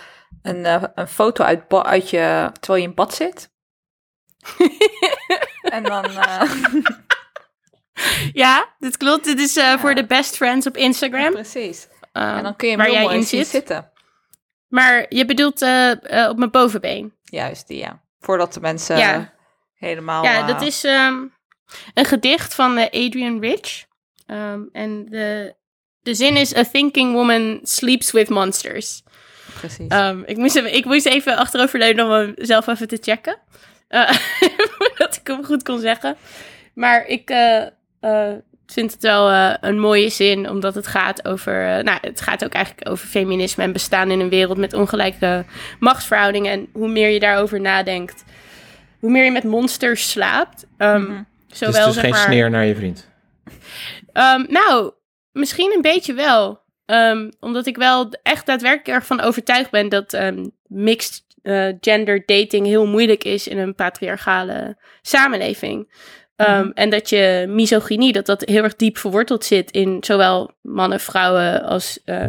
een, 0.42 0.64
eh, 0.66 0.82
een 0.94 1.08
foto 1.08 1.44
uit, 1.44 1.72
uit 1.72 2.10
je, 2.10 2.50
terwijl 2.60 2.82
je 2.82 2.88
in 2.88 2.94
bad 2.94 3.14
zit. 3.14 3.50
en 5.76 5.82
dan... 5.82 6.04
eh, 6.04 6.42
Ja, 8.32 8.74
dit 8.78 8.96
klopt. 8.96 9.24
Dit 9.24 9.40
is 9.40 9.56
eh, 9.56 9.78
voor 9.78 9.94
de 9.94 10.06
best 10.06 10.36
friends 10.36 10.66
op 10.66 10.76
Instagram. 10.76 11.32
precies. 11.32 11.88
eh, 12.12 12.36
En 12.36 12.42
dan 12.42 12.56
kun 12.56 12.68
je 12.68 12.74
hem 12.76 12.82
waar 12.82 12.92
heel 12.92 12.96
jij 13.00 13.04
mooi 13.06 13.16
in 13.16 13.26
zit. 13.26 13.46
zitten. 13.46 13.90
Maar 14.68 15.06
je 15.08 15.24
bedoelt 15.24 15.62
op 16.28 16.36
mijn 16.38 16.50
bovenbeen. 16.50 17.14
Juist, 17.22 17.68
die 17.68 17.78
ja. 17.78 18.02
Voordat 18.18 18.54
de 18.54 18.60
mensen 18.60 18.96
Ja. 18.98 19.32
helemaal... 19.74 20.24
Ja, 20.24 20.46
dat 20.46 20.62
is 20.62 20.84
ehm, 20.84 21.24
een 21.94 22.04
gedicht 22.04 22.54
van 22.54 22.78
Adrian 22.78 23.40
Rich. 23.40 23.84
Ehm, 24.26 24.62
en 24.72 25.06
de, 25.06 25.54
de 26.10 26.16
zin 26.16 26.36
is: 26.36 26.56
A 26.56 26.64
thinking 26.64 27.12
woman 27.12 27.60
sleeps 27.62 28.10
with 28.10 28.28
monsters. 28.28 29.02
Precies. 29.58 29.88
Ehm, 29.88 30.22
ik, 30.26 30.36
moest 30.36 30.56
even, 30.56 30.74
ik 30.74 30.84
moest 30.84 31.06
even 31.06 31.36
achteroverleunen 31.36 32.04
om 32.04 32.34
mezelf 32.36 32.66
even 32.66 32.88
te 32.88 32.98
checken. 33.00 33.36
Eh, 33.88 34.10
dat 34.98 35.16
ik 35.16 35.26
hem 35.26 35.44
goed 35.44 35.62
kon 35.62 35.80
zeggen. 35.80 36.16
Maar 36.74 37.06
ik 37.06 37.30
eh, 37.30 37.62
eh, 38.00 38.34
vind 38.66 38.92
het 38.92 39.02
wel 39.02 39.30
eh, 39.30 39.54
een 39.60 39.78
mooie 39.80 40.08
zin, 40.08 40.48
omdat 40.48 40.74
het 40.74 40.86
gaat 40.86 41.24
over. 41.24 41.84
nou, 41.84 41.98
het 42.00 42.20
gaat 42.20 42.44
ook 42.44 42.52
eigenlijk 42.52 42.88
over 42.88 43.06
feminisme 43.08 43.64
en 43.64 43.72
bestaan 43.72 44.10
in 44.10 44.20
een 44.20 44.28
wereld 44.28 44.58
met 44.58 44.74
ongelijke 44.74 45.44
machtsverhoudingen. 45.78 46.52
En 46.52 46.68
hoe 46.72 46.88
meer 46.88 47.08
je 47.08 47.20
daarover 47.20 47.60
nadenkt, 47.60 48.24
hoe 48.98 49.10
meer 49.10 49.24
je 49.24 49.30
met 49.30 49.44
monsters 49.44 50.10
slaapt. 50.10 50.66
Ehm, 50.76 51.02
Mhm. 51.02 51.22
Zowel, 51.46 51.72
dus 51.72 51.78
het 51.80 51.88
is 51.88 51.94
zeg 51.94 52.02
geen 52.02 52.10
maar, 52.12 52.20
sneer 52.22 52.50
naar 52.50 52.64
je 52.64 52.74
vriend. 52.74 53.08
Ehm, 54.12 54.44
nou, 54.48 54.92
misschien 55.32 55.72
een 55.74 55.82
beetje 55.82 56.12
wel. 56.14 56.60
Ehm, 56.86 57.30
omdat 57.40 57.66
ik 57.66 57.76
wel 57.76 58.08
echt 58.22 58.46
daadwerkelijk 58.46 59.00
ervan 59.00 59.20
overtuigd 59.20 59.70
ben 59.70 59.88
dat 59.88 60.12
ehm, 60.12 60.46
mixed 60.66 61.28
eh, 61.42 61.68
gender 61.80 62.22
dating 62.26 62.66
heel 62.66 62.86
moeilijk 62.86 63.24
is 63.24 63.48
in 63.48 63.58
een 63.58 63.74
patriarchale 63.74 64.76
samenleving. 65.02 65.92
Ehm, 66.36 66.60
Mhm. 66.60 66.70
En 66.74 66.90
dat 66.90 67.08
je 67.08 67.44
misogynie, 67.48 68.12
dat 68.12 68.26
dat 68.26 68.40
heel 68.44 68.62
erg 68.62 68.76
diep 68.76 68.98
verworteld 68.98 69.44
zit 69.44 69.70
in 69.70 69.96
zowel 70.00 70.50
mannen, 70.62 71.00
vrouwen 71.00 71.62
als 71.62 72.00
eh, 72.04 72.26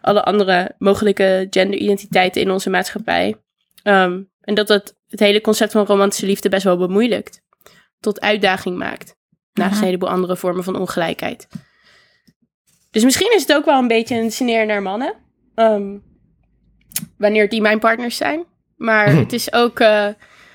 alle 0.00 0.22
andere 0.22 0.74
mogelijke 0.78 1.46
genderidentiteiten 1.50 2.40
in 2.42 2.50
onze 2.50 2.70
maatschappij. 2.70 3.36
En 3.82 4.54
dat 4.54 4.66
dat 4.66 4.94
het 5.08 5.20
hele 5.20 5.40
concept 5.40 5.72
van 5.72 5.86
romantische 5.86 6.26
liefde 6.26 6.48
best 6.48 6.64
wel 6.64 6.76
bemoeilijkt. 6.76 7.42
Tot 8.00 8.20
uitdaging 8.20 8.76
maakt. 8.76 9.16
Naast 9.52 9.70
Mhm. 9.70 9.78
een 9.80 9.84
heleboel 9.86 10.08
andere 10.10 10.36
vormen 10.36 10.64
van 10.64 10.76
ongelijkheid. 10.76 11.46
Dus 12.94 13.04
misschien 13.04 13.32
is 13.34 13.40
het 13.42 13.56
ook 13.56 13.64
wel 13.64 13.78
een 13.78 13.88
beetje 13.88 14.16
een 14.16 14.30
sneer 14.32 14.66
naar 14.66 14.82
mannen. 14.82 15.14
ehm, 15.54 15.96
wanneer 17.18 17.48
die 17.48 17.60
mijn 17.60 17.78
partners 17.78 18.16
zijn. 18.16 18.44
Maar 18.76 19.06
het 19.16 19.32
is 19.32 19.52
ook... 19.52 19.80
eh, 19.80 20.08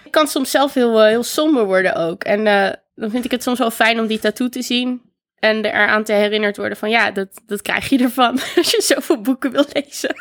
ik 0.04 0.12
kan 0.12 0.28
soms 0.28 0.52
zelf 0.52 0.74
heel, 0.74 1.00
eh, 1.02 1.08
heel 1.08 1.24
somber 1.24 1.66
worden 1.66 1.96
ook. 1.96 2.24
En 2.24 2.48
eh, 2.48 2.74
dan 2.96 3.10
vind 3.10 3.26
ik 3.26 3.32
het 3.32 3.44
soms 3.44 3.60
wel 3.60 3.72
fijn 3.72 4.00
om 4.00 4.08
die 4.08 4.20
tattoo 4.20 4.50
te 4.50 4.62
zien. 4.62 5.02
En 5.40 5.72
er 5.74 5.88
aan 5.88 6.04
te 6.04 6.14
herinnerd 6.14 6.58
worden 6.58 6.78
van... 6.78 6.90
Ja, 6.90 7.12
dat, 7.12 7.28
dat 7.46 7.62
krijg 7.62 7.90
je 7.90 7.98
ervan 7.98 8.32
als 8.58 8.72
je 8.72 8.82
zoveel 8.82 9.22
boeken 9.22 9.52
wil 9.52 9.66
lezen. 9.74 10.16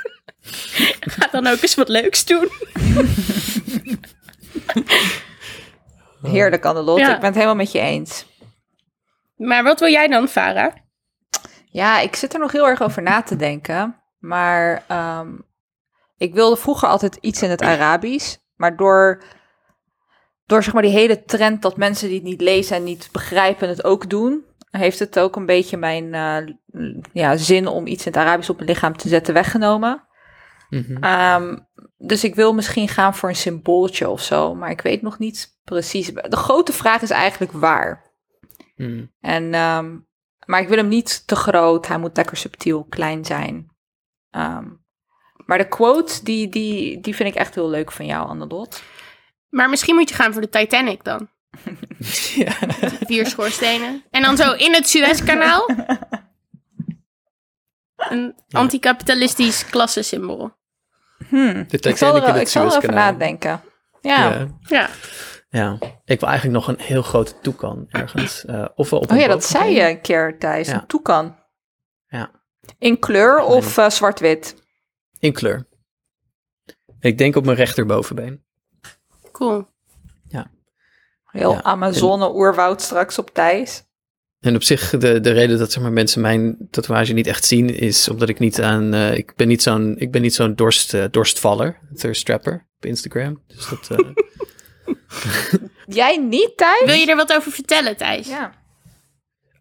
Ga 1.14 1.28
dan 1.32 1.46
ook 1.46 1.60
eens 1.62 1.74
wat 1.74 1.88
leuks 1.88 2.24
doen. 2.24 2.48
Heerlijk, 6.22 6.64
Annelot. 6.64 6.98
Ja. 6.98 7.14
Ik 7.14 7.16
ben 7.20 7.24
het 7.24 7.34
helemaal 7.34 7.54
met 7.56 7.72
je 7.72 7.80
eens. 7.80 8.26
Maar 9.36 9.62
wat 9.62 9.80
wil 9.80 9.90
jij 9.90 10.08
dan, 10.08 10.28
Farah? 10.28 10.72
Ja, 11.70 12.00
ik 12.00 12.16
zit 12.16 12.34
er 12.34 12.40
nog 12.40 12.52
heel 12.52 12.68
erg 12.68 12.82
over 12.82 13.02
na 13.02 13.22
te 13.22 13.36
denken. 13.36 13.96
Maar 14.18 14.84
ehm, 14.86 15.28
ik 16.16 16.34
wilde 16.34 16.56
vroeger 16.56 16.88
altijd 16.88 17.18
iets 17.20 17.42
in 17.42 17.50
het 17.50 17.62
Arabisch. 17.62 18.36
Maar 18.56 18.76
door, 18.76 19.22
door 20.46 20.62
zeg 20.62 20.72
maar 20.72 20.82
die 20.82 20.92
hele 20.92 21.24
trend 21.24 21.62
dat 21.62 21.76
mensen 21.76 22.08
die 22.08 22.16
het 22.16 22.26
niet 22.26 22.40
lezen 22.40 22.76
en 22.76 22.84
niet 22.84 23.08
begrijpen 23.12 23.68
het 23.68 23.84
ook 23.84 24.10
doen... 24.10 24.44
heeft 24.70 24.98
het 24.98 25.18
ook 25.18 25.36
een 25.36 25.46
beetje 25.46 25.76
mijn 25.76 26.14
eh, 26.14 26.54
ja, 27.12 27.36
zin 27.36 27.66
om 27.66 27.86
iets 27.86 28.06
in 28.06 28.12
het 28.12 28.20
Arabisch 28.20 28.50
op 28.50 28.56
mijn 28.56 28.68
lichaam 28.68 28.96
te 28.96 29.08
zetten 29.08 29.34
weggenomen. 29.34 30.06
Mhm. 30.68 30.96
Ehm, 31.02 31.56
dus 31.96 32.24
ik 32.24 32.34
wil 32.34 32.54
misschien 32.54 32.88
gaan 32.88 33.14
voor 33.14 33.28
een 33.28 33.36
symbooltje 33.36 34.08
of 34.08 34.22
zo. 34.22 34.54
Maar 34.54 34.70
ik 34.70 34.80
weet 34.80 35.02
nog 35.02 35.18
niet 35.18 35.58
precies. 35.64 36.12
De 36.12 36.36
grote 36.36 36.72
vraag 36.72 37.02
is 37.02 37.10
eigenlijk 37.10 37.52
waar. 37.52 38.12
Mhm. 38.76 39.04
En, 39.20 39.54
ehm, 39.54 39.96
maar 40.48 40.60
ik 40.60 40.68
wil 40.68 40.76
hem 40.76 40.88
niet 40.88 41.26
te 41.26 41.36
groot. 41.36 41.86
Hij 41.86 41.98
moet 41.98 42.16
lekker 42.16 42.36
subtiel, 42.36 42.84
klein 42.84 43.24
zijn. 43.24 43.70
Ehm, 44.30 44.64
maar 45.46 45.58
de 45.58 45.68
quote, 45.68 46.24
die, 46.24 46.48
die, 46.48 47.00
die 47.00 47.14
vind 47.14 47.28
ik 47.28 47.34
echt 47.34 47.54
heel 47.54 47.68
leuk 47.68 47.92
van 47.92 48.06
jou, 48.06 48.28
Annelot. 48.28 48.82
Maar 49.48 49.68
misschien 49.68 49.94
moet 49.94 50.08
je 50.08 50.14
gaan 50.14 50.32
voor 50.32 50.42
de 50.42 50.48
Titanic 50.48 51.04
dan. 51.04 51.28
Ja. 52.34 52.52
Vier 53.06 53.26
schoorstenen. 53.26 54.04
En 54.10 54.22
dan 54.22 54.36
zo 54.36 54.52
in 54.52 54.74
het 54.74 54.88
Suezkanaal. 54.88 55.68
Een 57.96 58.34
Ja. 58.46 58.58
anticapitalistisch 58.58 59.64
klassensymbool. 59.64 60.50
Hmm. 61.28 61.64
De 61.68 61.78
Ik 61.78 61.96
zal 61.96 62.12
Titanic 62.12 62.22
in 62.22 62.28
er, 62.28 62.32
het 62.32 62.42
ik 62.42 62.48
zal 62.48 62.80
nadenken. 62.80 63.60
Ja. 64.00 64.28
Ja. 64.30 64.48
Ja. 64.60 64.88
Ja. 65.48 65.78
Ik 66.04 66.20
wil 66.20 66.28
eigenlijk 66.28 66.58
nog 66.58 66.68
een 66.68 66.84
heel 66.84 67.02
grote 67.02 67.32
toekan 67.42 67.86
ergens. 67.88 68.44
eh 68.44 68.68
ofwel 68.74 68.98
op 68.98 69.10
Oh 69.10 69.16
een 69.16 69.22
ja, 69.22 69.28
dat 69.28 69.44
zei 69.44 69.74
je 69.74 69.88
een 69.88 70.00
keer, 70.00 70.38
Thijs. 70.38 70.68
Ja. 70.68 70.74
Een 70.74 70.86
toekan. 70.86 71.36
Ja. 72.08 72.30
In 72.78 72.98
kleur 72.98 73.40
of 73.40 73.78
eh, 73.78 73.90
zwart-wit? 73.90 74.54
In 75.18 75.32
kleur. 75.32 75.66
Ik 77.00 77.18
denk 77.18 77.36
op 77.36 77.44
mijn 77.44 77.56
rechterbovenbeen. 77.56 78.44
Cool. 79.32 79.66
Heel 81.28 81.52
Ja. 81.52 81.62
Amazone-oerwoud 81.62 82.82
straks 82.82 83.18
op 83.18 83.30
Thijs. 83.30 83.82
En 84.40 84.54
op 84.54 84.62
zich, 84.62 84.90
de, 84.90 85.20
de 85.20 85.30
reden 85.30 85.58
dat 85.58 85.72
zeg 85.72 85.82
maar, 85.82 85.92
mensen 85.92 86.20
mijn 86.20 86.68
tatoeage 86.70 87.12
niet 87.12 87.26
echt 87.26 87.44
zien, 87.44 87.68
is 87.74 88.08
omdat 88.08 88.28
ik 88.28 88.38
niet 88.38 88.60
aan. 88.60 88.94
eh, 88.94 89.16
ik 89.16 89.32
ben 89.36 89.48
niet 89.48 89.62
zo'n 89.62 89.96
ik 89.98 90.10
ben 90.12 90.22
niet 90.22 90.34
zo'n 90.34 90.54
dorst, 90.54 90.94
eh, 90.94 91.04
dorstvaller, 91.10 91.78
thirstrapper 91.94 92.68
op 92.76 92.84
Instagram. 92.84 93.42
Dus 93.46 93.68
dat. 93.68 93.90
Jij 96.00 96.16
niet, 96.16 96.52
Thijs? 96.56 96.84
Wil 96.84 96.94
je 96.94 97.06
er 97.06 97.16
wat 97.16 97.32
over 97.32 97.52
vertellen, 97.52 97.96
Thijs? 97.96 98.28
Ja. 98.28 98.52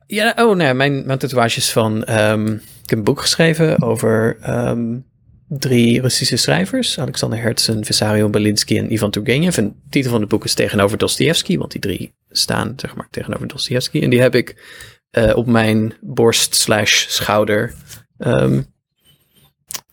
Ja, 0.08 0.34
oh 0.38 0.56
nee, 0.56 0.74
mijn, 0.74 1.06
mijn 1.06 1.20
tatoeages 1.20 1.72
van... 1.72 2.04
ehm, 2.04 2.48
ik 2.54 2.90
heb 2.90 2.98
een 2.98 3.04
boek 3.04 3.22
geschreven 3.22 3.82
over 3.82 4.38
ehm, 4.42 4.98
drie 5.48 6.02
Russische 6.02 6.38
schrijvers. 6.38 7.00
Alexander 7.00 7.42
Herzen, 7.42 7.86
Vissarion 7.86 8.32
Belinsky 8.32 8.78
en 8.78 8.94
Ivan 8.94 9.12
Turgenev. 9.12 9.58
En 9.58 9.68
de 9.68 9.90
titel 9.90 10.12
van 10.12 10.20
het 10.20 10.30
boek 10.30 10.44
is 10.46 10.54
Tegenover 10.54 10.98
Dostoevsky, 10.98 11.58
want 11.58 11.72
die 11.72 11.82
drie 11.82 12.16
staan, 12.30 12.74
zeg 12.76 12.96
maar, 12.96 13.08
tegenover 13.10 13.48
Dostoevsky. 13.48 14.02
En 14.02 14.10
die 14.10 14.22
heb 14.22 14.36
ik 14.36 14.56
eh, 15.10 15.36
op 15.36 15.46
mijn 15.46 15.94
borst 16.02 16.56
slash 16.56 17.06
schouder 17.08 17.74
ehm 18.18 18.62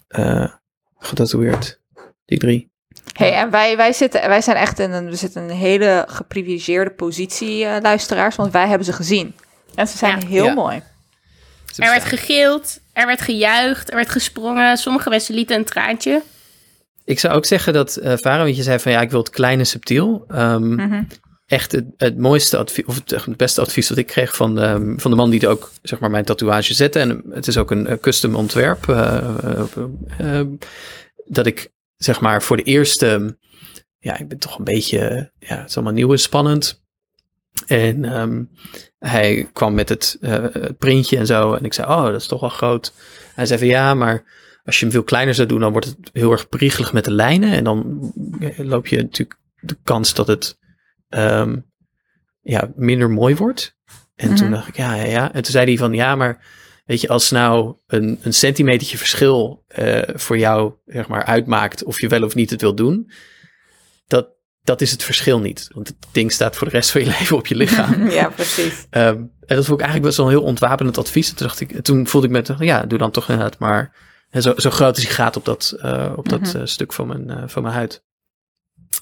eh, 0.08 0.52
getatoeëerd. 0.98 1.80
Die 2.24 2.38
drie. 2.38 2.72
Hey, 3.12 3.32
en 3.32 3.50
wij, 3.50 3.76
wij, 3.76 3.92
zitten, 3.92 4.28
wij 4.28 4.40
zijn 4.40 4.56
echt 4.56 4.78
in 4.78 4.92
een, 4.92 5.08
we 5.10 5.16
zitten 5.16 5.42
in 5.42 5.48
een 5.50 5.56
hele 5.56 6.04
geprivilegeerde 6.08 6.90
positie, 6.90 7.64
eh, 7.64 7.76
luisteraars, 7.82 8.36
want 8.36 8.52
wij 8.52 8.66
hebben 8.68 8.86
ze 8.86 8.92
gezien. 8.92 9.34
En 9.74 9.88
ze 9.88 9.96
zijn 9.98 10.20
Ja. 10.20 10.26
heel 10.26 10.44
Ja. 10.44 10.54
mooi. 10.54 10.82
Er 11.76 11.90
werd 11.90 12.04
gegild, 12.04 12.78
er 12.92 13.06
werd 13.06 13.20
gejuicht, 13.20 13.88
er 13.90 13.96
werd 13.96 14.10
gesprongen. 14.10 14.76
Sommige 14.76 15.08
mensen 15.08 15.34
lieten 15.34 15.56
een 15.56 15.64
traantje. 15.64 16.22
Ik 17.04 17.18
zou 17.18 17.34
ook 17.34 17.44
zeggen 17.44 17.72
dat 17.72 17.98
uh, 18.02 18.12
Varen, 18.16 18.44
want 18.44 18.56
je 18.56 18.62
zei 18.62 18.78
van 18.78 18.92
ja, 18.92 19.00
ik 19.00 19.10
wil 19.10 19.18
het 19.20 19.30
klein 19.30 19.58
en 19.58 19.66
subtiel. 19.66 20.24
Ehm, 20.28 20.74
Mhm. 20.74 21.02
echt 21.46 21.72
het, 21.72 21.84
het 21.96 22.18
mooiste 22.18 22.56
advies, 22.56 22.84
of 22.84 23.00
het, 23.06 23.36
beste 23.36 23.60
advies 23.60 23.86
dat 23.86 23.98
ik 23.98 24.06
kreeg 24.06 24.36
van 24.36 24.54
de, 24.54 24.94
van 24.96 25.10
de 25.10 25.16
man 25.16 25.30
die 25.30 25.40
het 25.40 25.48
ook, 25.48 25.70
zeg 25.82 25.98
maar, 25.98 26.10
mijn 26.10 26.24
tatoeage 26.24 26.74
zette. 26.74 26.98
En 26.98 27.22
het 27.30 27.46
is 27.46 27.56
ook 27.56 27.70
een 27.70 27.86
eh, 27.86 27.98
custom 28.00 28.34
ontwerp. 28.34 28.84
dat 31.26 31.46
ik, 31.46 31.68
zeg 31.96 32.20
maar, 32.20 32.42
voor 32.42 32.56
de 32.56 32.62
eerste, 32.62 33.38
ja, 33.98 34.18
ik 34.18 34.28
ben 34.28 34.38
toch 34.38 34.58
een 34.58 34.64
beetje, 34.64 35.32
ja, 35.38 35.56
het 35.56 35.68
is 35.68 35.76
allemaal 35.76 35.94
nieuw 35.94 36.12
en 36.12 36.18
spannend. 36.18 36.82
En 37.66 38.04
ehm, 38.04 38.44
hij 38.98 39.48
kwam 39.52 39.74
met 39.74 39.88
het, 39.88 40.16
eh, 40.20 40.42
het 40.52 40.78
printje 40.78 41.16
en 41.16 41.26
zo. 41.26 41.54
En 41.54 41.64
ik 41.64 41.72
zei, 41.74 41.88
oh, 41.88 42.04
dat 42.04 42.20
is 42.20 42.26
toch 42.26 42.40
wel 42.40 42.48
groot. 42.48 42.92
Hij 43.34 43.46
zei 43.46 43.58
van 43.58 43.68
ja, 43.68 43.94
maar 43.94 44.24
als 44.64 44.76
je 44.78 44.84
hem 44.84 44.92
veel 44.94 45.02
kleiner 45.02 45.34
zou 45.34 45.48
doen, 45.48 45.60
dan 45.60 45.72
wordt 45.72 45.86
het 45.86 46.10
heel 46.12 46.32
erg 46.32 46.48
priegelig 46.48 46.92
met 46.92 47.04
de 47.04 47.10
lijnen. 47.10 47.52
En 47.52 47.64
dan 47.64 48.12
loop 48.56 48.86
je 48.86 48.96
natuurlijk 48.96 49.38
de 49.60 49.76
kans 49.82 50.14
dat 50.14 50.26
het 50.26 50.58
ehm, 51.08 51.56
ja, 52.40 52.72
minder 52.76 53.10
mooi 53.10 53.36
wordt. 53.36 53.76
En 54.14 54.34
toen 54.34 54.46
Mhm. 54.46 54.54
dacht 54.54 54.68
ik, 54.68 54.76
ja, 54.76 54.94
ja, 54.94 55.04
ja. 55.04 55.32
En 55.32 55.42
toen 55.42 55.52
zei 55.52 55.66
hij 55.66 55.76
van, 55.76 55.92
ja, 55.92 56.14
maar 56.16 56.44
weet 56.84 57.00
je, 57.00 57.08
als 57.08 57.30
nou 57.30 57.74
een, 57.86 58.18
een 58.22 58.34
centimetertje 58.34 58.98
verschil 58.98 59.64
eh, 59.68 60.02
voor 60.14 60.38
jou, 60.38 60.72
zeg 60.86 61.08
maar, 61.08 61.24
uitmaakt 61.24 61.84
of 61.84 62.00
je 62.00 62.08
wel 62.08 62.22
of 62.22 62.34
niet 62.34 62.50
het 62.50 62.60
wil 62.60 62.74
doen, 62.74 63.10
dat, 64.06 64.28
dat 64.62 64.80
is 64.80 64.90
het 64.90 65.02
verschil 65.02 65.40
niet. 65.40 65.68
Want 65.72 65.88
het 65.88 65.96
ding 66.12 66.32
staat 66.32 66.56
voor 66.56 66.66
de 66.68 66.72
rest 66.72 66.90
van 66.90 67.00
je 67.00 67.06
leven 67.18 67.36
op 67.36 67.46
je 67.46 67.54
lichaam. 67.54 68.08
ja, 68.20 68.28
precies. 68.28 68.86
Ehm, 68.90 69.16
en 69.46 69.56
dat 69.56 69.64
vond 69.64 69.80
ik 69.80 69.86
eigenlijk 69.86 70.02
best 70.04 70.16
wel 70.16 70.26
een 70.26 70.32
heel 70.32 70.42
ontwapenend 70.42 70.98
advies. 70.98 71.28
Toen, 71.28 71.46
dacht 71.46 71.60
ik, 71.60 71.80
toen 71.82 72.06
voelde 72.06 72.26
ik 72.26 72.58
me, 72.58 72.64
ja, 72.64 72.82
doe 72.82 72.98
dan 72.98 73.10
toch 73.10 73.28
inderdaad 73.28 73.58
maar 73.58 73.96
zo, 74.30 74.52
zo 74.56 74.70
groot 74.70 74.94
als 74.94 75.04
hij 75.04 75.14
gaat 75.14 75.36
op 75.36 75.44
dat, 75.44 75.76
eh, 75.80 76.12
op 76.16 76.28
dat 76.28 76.40
Mhm. 76.40 76.56
eh, 76.56 76.62
stuk 76.64 76.92
van 76.92 77.06
mijn, 77.06 77.30
eh, 77.30 77.42
van 77.46 77.62
mijn 77.62 77.74
huid. 77.74 78.04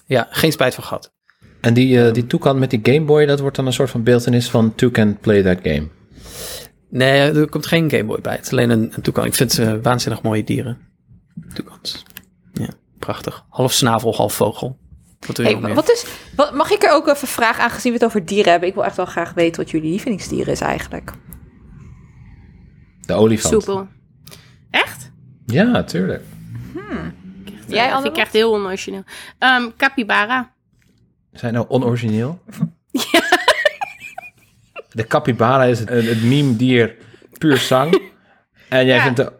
Ja, 0.06 0.28
geen 0.30 0.52
spijt 0.52 0.74
van 0.74 0.84
gehad. 0.84 1.12
En 1.60 1.74
die, 1.74 2.04
eh 2.06 2.12
die 2.12 2.26
toekan 2.26 2.58
met 2.58 2.70
die 2.70 2.80
Game 2.82 3.04
Boy, 3.04 3.26
dat 3.26 3.40
wordt 3.40 3.56
dan 3.56 3.66
een 3.66 3.72
soort 3.72 3.90
van 3.90 4.02
beeldenis 4.02 4.50
van 4.50 4.74
Toucan 4.74 5.18
Play 5.18 5.42
That 5.42 5.58
Game. 5.62 5.88
Nee, 6.94 7.30
er 7.32 7.48
komt 7.48 7.66
geen 7.66 7.90
Game 7.90 8.04
Boy 8.04 8.20
bij. 8.20 8.34
Het 8.36 8.44
is 8.44 8.50
alleen 8.52 8.70
een, 8.70 8.92
een 8.94 9.02
toekan. 9.02 9.24
Ik 9.24 9.34
vind 9.34 9.52
ze 9.52 9.80
waanzinnig 9.80 10.22
mooie 10.22 10.44
dieren. 10.44 10.78
Toekans. 11.54 12.02
Ja, 12.52 12.68
prachtig. 12.98 13.44
Half 13.48 13.72
snavel, 13.72 14.14
half 14.14 14.34
vogel. 14.34 14.78
Wat 15.26 15.36
wil 15.36 15.46
je 15.46 15.52
Hey, 15.52 15.60
nog 15.60 15.62
meer? 15.66 15.74
wat 15.74 15.90
is, 15.90 16.06
wat, 16.36 16.54
mag 16.54 16.70
ik 16.70 16.82
er 16.82 16.90
ook 16.92 17.08
even 17.08 17.28
vragen, 17.28 17.64
aangezien 17.64 17.92
we 17.92 17.98
het 17.98 18.06
over 18.06 18.24
dieren 18.24 18.50
hebben? 18.50 18.68
Ik 18.68 18.74
wil 18.74 18.84
echt 18.84 18.96
wel 18.96 19.06
graag 19.06 19.32
weten 19.34 19.62
wat 19.62 19.70
jullie 19.70 19.90
lievelingsdier 19.90 20.48
is 20.48 20.60
eigenlijk. 20.60 21.12
De 23.00 23.12
olifant. 23.12 23.62
Soepel. 23.62 23.88
Echt? 24.70 25.10
Ja, 25.46 25.84
tuurlijk. 25.84 26.22
Jij, 27.66 27.90
Dat 27.90 28.02
vind 28.02 28.16
ik 28.16 28.20
echt 28.22 28.32
heel 28.32 28.52
onorigineel. 28.52 29.02
Ehm 29.38 29.68
capybara. 29.76 30.52
Zijn 31.32 31.52
nou 31.52 31.66
onorigineel? 31.68 32.38
De 34.92 35.06
capybara 35.06 35.64
is 35.64 35.78
het, 35.78 35.88
het 35.88 36.22
meme 36.22 36.56
dier 36.56 36.96
puur 37.38 37.56
zang. 37.56 38.00
En 38.68 38.86
jij 38.86 38.96
Ja. 38.96 39.02
vindt 39.02 39.16
de 39.16 39.32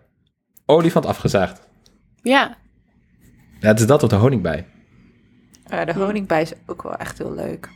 olifant 0.66 1.06
afgezaagd. 1.06 1.60
Ja. 2.22 2.56
Ja, 3.60 3.68
het 3.68 3.80
is 3.80 3.86
dat 3.86 4.02
op 4.02 4.10
de 4.10 4.16
honingbij. 4.16 4.66
Eh, 5.66 5.84
de 5.84 5.92
honingbij 5.92 6.42
is 6.42 6.52
ook 6.66 6.82
wel 6.82 6.94
echt 6.96 7.18
heel 7.18 7.32
leuk. 7.34 7.68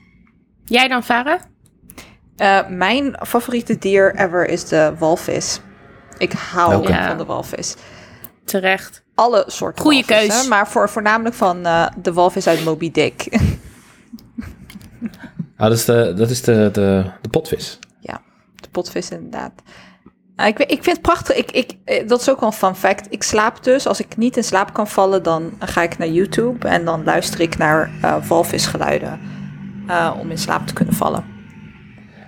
Jij 0.64 0.88
dan, 0.88 1.02
Farah? 1.02 1.40
Eh, 2.36 2.68
mijn 2.68 3.16
favoriete 3.26 3.78
dier 3.78 4.14
ever 4.14 4.48
is 4.48 4.64
de 4.64 4.94
walvis. 4.98 5.60
Ik 6.18 6.32
hou? 6.32 6.88
Ja. 6.88 7.08
van 7.08 7.18
de 7.18 7.24
walvis. 7.24 7.74
Terecht. 8.44 9.04
Alle 9.14 9.44
soorten 9.46 9.82
Goeie 9.82 10.04
walvissen, 10.06 10.38
keus. 10.38 10.48
Maar 10.48 10.68
voor, 10.68 10.88
voornamelijk 10.88 11.34
van 11.34 11.66
eh, 11.66 11.86
de 12.02 12.12
walvis 12.12 12.46
uit 12.46 12.64
Moby 12.64 12.90
Dick. 12.90 13.28
Ah, 15.56 15.68
dat 15.68 15.76
is 15.78 15.84
de, 15.84 16.12
dat 16.16 16.30
is 16.30 16.42
de, 16.42 16.68
de, 16.72 17.04
de 17.20 17.28
potvis. 17.28 17.78
ja, 18.00 18.20
de 18.54 18.68
potvis 18.70 19.10
inderdaad. 19.10 19.52
Nou, 20.36 20.48
ik, 20.50 20.58
ik 20.58 20.82
vind 20.82 20.86
het 20.96 21.00
prachtig. 21.02 21.36
Ik, 21.36 21.50
ik, 21.50 21.72
eh, 21.84 22.08
dat 22.08 22.20
is 22.20 22.30
ook 22.30 22.40
wel 22.40 22.48
een 22.48 22.54
fun 22.54 22.74
fact. 22.74 23.06
Ik 23.12 23.22
slaap 23.22 23.64
dus. 23.64 23.86
Als 23.86 24.00
ik 24.00 24.16
niet 24.16 24.36
in 24.36 24.44
slaap 24.44 24.72
kan 24.72 24.88
vallen, 24.88 25.22
dan 25.22 25.52
ga 25.58 25.82
ik 25.82 25.98
naar 25.98 26.08
YouTube. 26.08 26.68
En 26.68 26.84
dan 26.84 27.04
luister 27.04 27.40
ik 27.40 27.56
naar 27.58 27.90
eh, 28.02 28.26
walvisgeluiden. 28.26 29.20
eh, 29.86 30.14
om 30.20 30.30
in 30.30 30.38
slaap 30.38 30.66
te 30.66 30.72
kunnen 30.72 30.94
vallen. 30.94 31.24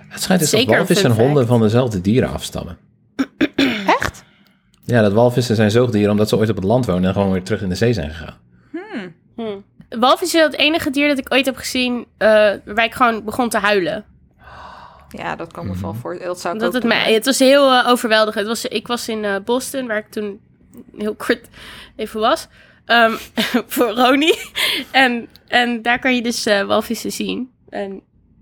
Het 0.07 0.21
schijnt 0.21 0.41
dus 0.41 0.51
dat 0.51 0.65
walvissen 0.65 1.09
en 1.11 1.15
honden 1.17 1.47
van 1.47 1.59
dezelfde 1.61 2.01
dieren 2.01 2.29
afstammen. 2.31 2.77
Echt? 3.99 4.23
Ja, 4.83 5.01
dat 5.01 5.13
walvissen 5.13 5.55
zijn 5.55 5.71
zoogdieren 5.71 6.11
omdat 6.11 6.29
ze 6.29 6.37
ooit 6.37 6.49
op 6.49 6.55
het 6.55 6.65
land 6.65 6.85
wonen 6.85 7.03
en 7.07 7.13
gewoon 7.13 7.31
weer 7.31 7.43
terug 7.43 7.61
in 7.61 7.69
de 7.69 7.75
zee 7.75 7.93
zijn 7.93 8.09
gegaan. 8.09 8.37
Hm. 9.35 9.57
Walvis 9.89 10.33
is 10.33 10.41
het 10.41 10.55
enige 10.55 10.89
dier 10.89 11.07
dat 11.07 11.17
ik 11.17 11.33
ooit 11.33 11.45
heb 11.45 11.55
gezien 11.57 12.05
eh, 12.17 12.29
waarbij 12.65 12.85
ik 12.85 12.93
gewoon 12.93 13.23
begon 13.23 13.49
te 13.49 13.57
huilen. 13.57 14.05
Ja, 15.09 15.35
dat 15.35 15.51
kan 15.51 15.67
me 15.67 15.73
wel 15.81 15.93
voor. 15.93 16.19
Dat 16.19 16.39
zou 16.39 16.53
ik 16.53 16.59
Dat 16.59 16.69
ook 16.69 16.75
het, 16.75 16.83
mij, 16.83 17.13
het 17.13 17.25
was 17.25 17.39
heel 17.39 17.71
eh, 17.71 17.87
overweldigend. 17.87 18.47
Het 18.47 18.61
was, 18.61 18.65
ik 18.65 18.87
was 18.87 19.07
in 19.07 19.25
eh, 19.25 19.35
Boston, 19.45 19.87
waar 19.87 19.97
ik 19.97 20.09
toen 20.09 20.39
heel 20.97 21.15
kort 21.15 21.47
even 21.95 22.19
was. 22.19 22.47
ehm, 22.85 23.13
voor 23.73 23.89
Roni. 23.89 24.33
en, 24.91 25.27
en 25.47 25.81
daar 25.81 25.99
kan 25.99 26.15
je 26.15 26.21
dus 26.21 26.45
eh, 26.45 26.63
walvissen 26.63 27.11
zien. 27.11 27.51
En 27.69 28.01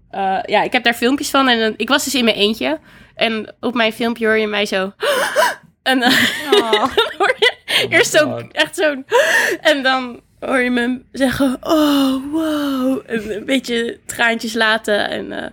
eh, 0.10 0.39
ja, 0.45 0.63
ik 0.63 0.71
heb 0.71 0.83
daar 0.83 0.93
filmpjes 0.93 1.29
van. 1.29 1.47
En 1.47 1.73
ik 1.77 1.88
was 1.89 2.03
dus 2.03 2.15
in 2.15 2.23
mijn 2.23 2.36
eentje. 2.38 2.79
En 3.15 3.55
op 3.60 3.73
mijn 3.73 3.93
filmpje 3.93 4.25
hoor 4.25 4.38
je 4.38 4.47
mij 4.47 4.65
zo... 4.65 4.91
en 5.83 6.03
Oh. 6.51 6.71
dan 6.95 7.12
hoor 7.17 7.36
je 7.39 7.55
eerst 7.89 8.12
zo, 8.12 8.38
echt 8.51 8.75
zo'n... 8.75 9.05
En 9.62 9.83
dan 9.83 10.21
hoor 10.39 10.60
je 10.60 10.69
me 10.69 11.00
zeggen... 11.12 11.58
Oh, 11.62 12.32
wow. 12.32 13.02
En 13.06 13.36
een 13.36 13.45
beetje 13.45 13.97
traantjes 14.06 14.54
laten. 14.54 15.10
En 15.10 15.32
eh, 15.32 15.50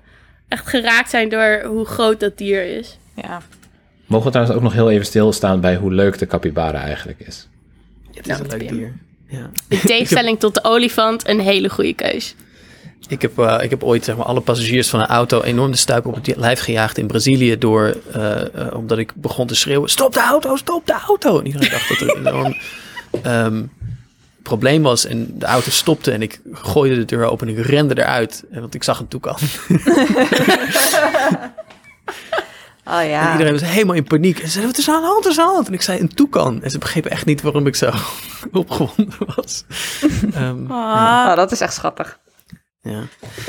echt 0.49 0.67
geraakt 0.67 1.11
zijn 1.11 1.29
door 1.29 1.63
hoe 1.67 1.85
groot 1.85 2.21
dat 2.21 2.39
dier 2.39 2.65
is. 2.79 2.99
Ja. 3.15 3.43
Mogen 4.07 4.27
we 4.27 4.33
trouwens 4.33 4.57
ook 4.57 4.63
nog 4.63 4.73
heel 4.73 4.91
even 4.91 5.07
stilstaan 5.07 5.61
bij 5.61 5.77
hoe 5.77 5.93
leuk 5.93 6.19
de 6.19 6.27
capybara 6.27 6.81
eigenlijk 6.81 7.21
is. 7.21 7.49
Het 8.15 8.29
is 8.29 8.39
Nou, 8.39 8.43
een 8.43 8.59
leuk 8.59 8.69
dier. 8.69 8.93
Ja. 9.29 9.51
In 9.69 9.81
tegenstelling 9.95 10.39
tot 10.39 10.55
de 10.55 10.65
olifant, 10.65 11.29
een 11.29 11.41
hele 11.41 11.69
goede 11.69 11.95
keus. 11.95 12.35
Ik 13.09 13.23
heb, 13.23 13.39
eh, 13.39 13.59
ik 13.63 13.71
heb 13.71 13.83
ooit 13.83 14.05
zeg 14.05 14.17
maar, 14.17 14.27
alle 14.27 14.41
passagiers 14.41 14.89
van 14.89 15.01
een 15.01 15.07
auto 15.07 15.43
enorm 15.43 15.71
de 15.71 15.77
stuip 15.77 16.07
op 16.07 16.15
het 16.15 16.37
lijf 16.37 16.61
gejaagd 16.61 16.99
in 16.99 17.07
Brazilië. 17.07 17.59
Door, 17.59 17.97
eh, 18.13 18.41
eh, 18.41 18.75
omdat 18.75 18.99
ik 18.99 19.13
begon 19.15 19.47
te 19.47 19.55
schreeuwen: 19.55 19.91
stop 19.91 20.15
de 20.15 20.21
auto, 20.21 20.57
stop 20.57 20.87
de 20.87 20.93
auto. 21.07 21.39
En 21.39 21.47
iedereen 21.47 21.71
dacht 21.71 21.89
dat 21.89 22.01
er 22.01 22.17
een 22.17 22.27
enorm 22.27 22.57
ehm, 23.23 23.63
probleem 24.45 24.83
was. 24.83 25.05
En 25.07 25.39
de 25.39 25.47
auto 25.47 25.71
stopte 25.71 26.11
en 26.13 26.23
ik 26.23 26.41
gooide 26.53 26.95
de 26.97 27.05
deur 27.05 27.25
open 27.31 27.49
en 27.49 27.59
ik 27.59 27.67
rende 27.67 27.99
eruit. 27.99 28.45
eh, 28.51 28.61
Want 28.61 28.75
ik 28.75 28.83
zag 28.83 28.99
een 29.01 29.09
toekan. 29.09 29.37
Oh 32.87 33.01
En 33.01 33.09
ja. 33.09 33.33
iedereen 33.33 33.53
was 33.53 33.63
helemaal 33.63 33.95
in 33.95 34.05
paniek. 34.05 34.37
En 34.39 34.45
ze 34.45 34.51
zeiden: 34.51 34.71
wat 34.71 34.81
is 34.81 34.89
er 34.89 34.95
aan 34.95 35.01
de 35.01 35.07
hand? 35.07 35.27
Is 35.27 35.39
aan 35.39 35.47
de 35.47 35.53
hand? 35.53 35.67
En 35.67 35.73
ik 35.73 35.83
zei: 35.83 36.01
een 36.01 36.15
toekan. 36.15 36.63
En 36.63 36.71
ze 36.71 36.79
begrepen 36.79 37.11
echt 37.11 37.27
niet 37.27 37.43
waarom 37.43 37.67
ik 37.67 37.77
zo 37.77 37.91
opgewonden 38.53 39.19
was. 39.37 39.65
Ehm, 40.35 40.71
Oh, 40.71 41.37
dat 41.37 41.53
is 41.53 41.61
echt 41.61 41.75
schattig. 41.75 42.19
ja. 42.81 43.03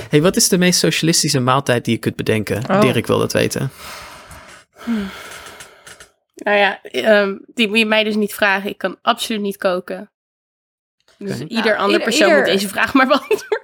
Hey, 0.09 0.21
wat 0.21 0.35
is 0.35 0.49
de 0.49 0.57
meest 0.57 0.79
socialistische 0.79 1.39
maaltijd 1.39 1.85
die 1.85 1.93
je 1.93 1.99
kunt 1.99 2.15
bedenken? 2.15 2.63
Oh. 2.69 2.81
Dirk 2.81 3.07
wil 3.07 3.19
dat 3.19 3.33
weten. 3.33 3.71
Nou 6.35 6.57
ja, 6.57 6.81
ehm, 6.81 7.35
die 7.53 7.67
moet 7.67 7.77
je 7.77 7.85
mij 7.85 8.03
dus 8.03 8.15
niet 8.15 8.33
vragen. 8.33 8.69
Ik 8.69 8.77
kan 8.77 8.97
absoluut 9.01 9.41
niet 9.41 9.57
koken. 9.57 10.11
Dus 11.17 11.39
ieder 11.39 11.63
Nou, 11.63 11.75
ander 11.77 11.87
ieder- 11.91 12.03
persoon 12.03 12.27
ieder- 12.27 12.41
moet 12.43 12.51
deze 12.51 12.67
vraag 12.67 12.93
maar 12.93 13.07
beantwoorden. 13.17 13.63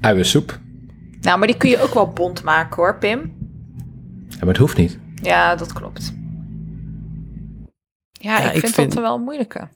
Uiensoep. 0.00 0.58
Nou, 1.20 1.38
maar 1.38 1.46
die 1.46 1.56
kun 1.56 1.70
je 1.70 1.80
ook 1.82 1.94
wel 1.94 2.08
bond 2.08 2.42
maken 2.42 2.76
hoor, 2.76 2.98
Pim. 2.98 3.20
Ja, 4.28 4.36
maar 4.38 4.48
het 4.48 4.56
hoeft 4.56 4.76
niet. 4.76 4.98
Ja, 5.22 5.54
dat 5.56 5.72
klopt. 5.72 6.12
Ja, 8.12 8.38
Ja, 8.38 8.48
ik, 8.48 8.54
ik 8.54 8.60
vind, 8.60 8.74
vind- 8.74 8.92
dat 8.94 9.02
wel 9.02 9.14
een 9.14 9.22
moeilijke. 9.22 9.68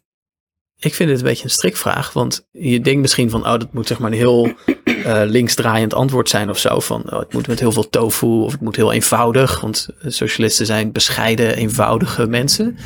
Ik 0.80 0.94
vind 0.94 1.10
het 1.10 1.18
een 1.18 1.24
beetje 1.24 1.44
een 1.44 1.50
strikvraag, 1.50 2.12
want 2.12 2.48
je 2.50 2.80
denkt 2.80 3.00
misschien 3.00 3.30
van, 3.30 3.40
oh, 3.46 3.50
dat 3.50 3.72
moet 3.72 3.86
zeg 3.86 3.98
maar 3.98 4.10
een 4.10 4.16
heel 4.16 4.52
eh, 4.84 5.22
linksdraaiend 5.24 5.94
antwoord 5.94 6.28
zijn 6.28 6.50
of 6.50 6.58
zo. 6.58 6.80
Van, 6.80 7.12
oh, 7.12 7.18
het 7.18 7.32
moet 7.32 7.46
met 7.46 7.60
heel 7.60 7.72
veel 7.72 7.88
tofu 7.88 8.26
of 8.26 8.52
het 8.52 8.60
moet 8.60 8.76
heel 8.76 8.92
eenvoudig, 8.92 9.60
want 9.60 9.88
socialisten 10.06 10.66
zijn 10.66 10.92
bescheiden, 10.92 11.56
eenvoudige 11.56 12.26
mensen. 12.26 12.78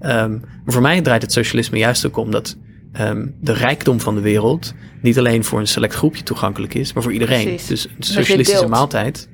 Ehm, 0.00 0.30
maar 0.30 0.72
voor 0.72 0.82
mij 0.82 1.00
draait 1.00 1.22
het 1.22 1.32
socialisme 1.32 1.78
juist 1.78 2.06
ook 2.06 2.16
om 2.16 2.30
dat 2.30 2.56
ehm, 2.92 3.26
de 3.40 3.52
rijkdom 3.52 4.00
van 4.00 4.14
de 4.14 4.20
wereld 4.20 4.74
niet 5.02 5.18
alleen 5.18 5.44
voor 5.44 5.58
een 5.58 5.66
select 5.66 5.94
groepje 5.94 6.22
toegankelijk 6.22 6.74
is, 6.74 6.92
maar 6.92 7.02
voor 7.02 7.12
iedereen. 7.12 7.44
Precies. 7.44 7.66
Dus 7.66 7.84
een 7.84 8.02
socialistische 8.02 8.66
maaltijd. 8.66 9.28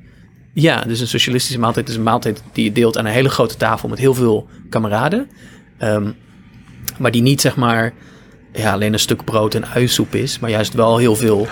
Ja, 0.53 0.81
dus 0.81 1.01
een 1.01 1.09
socialistische 1.09 1.59
maaltijd 1.59 1.89
is 1.89 1.97
een 1.97 2.03
maaltijd 2.03 2.43
die 2.53 2.65
je 2.65 2.73
deelt 2.73 2.99
aan 2.99 3.07
een 3.07 3.13
hele 3.13 3.29
grote 3.29 3.57
tafel 3.57 3.89
met 3.89 3.99
heel 3.99 4.15
veel 4.15 4.49
kameraden. 4.69 5.31
Ehm, 5.79 6.11
maar 6.99 7.11
die 7.11 7.23
niet 7.23 7.41
zeg 7.41 7.57
maar 7.57 7.93
ja, 8.53 8.73
alleen 8.73 8.93
een 8.93 8.99
stuk 8.99 9.25
brood 9.25 9.55
en 9.55 9.67
uiensoep 9.67 10.15
is, 10.15 10.39
maar 10.39 10.51
juist 10.51 10.75
wel 10.75 10.97
heel 10.97 11.17
veel 11.17 11.47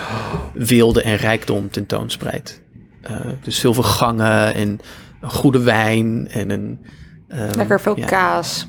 wilde 0.53 1.01
en 1.01 1.15
rijkdom 1.15 1.69
tentoonspreidt. 1.69 2.61
Eh, 3.01 3.19
dus 3.41 3.61
heel 3.61 3.73
veel 3.73 3.83
gangen 3.83 4.53
en 4.53 4.79
goede 5.21 5.59
wijn 5.59 6.27
en 6.27 6.49
een... 6.49 6.79
Lekker 7.55 7.81
veel 7.81 7.99
ja, 7.99 8.05
kaas. 8.05 8.67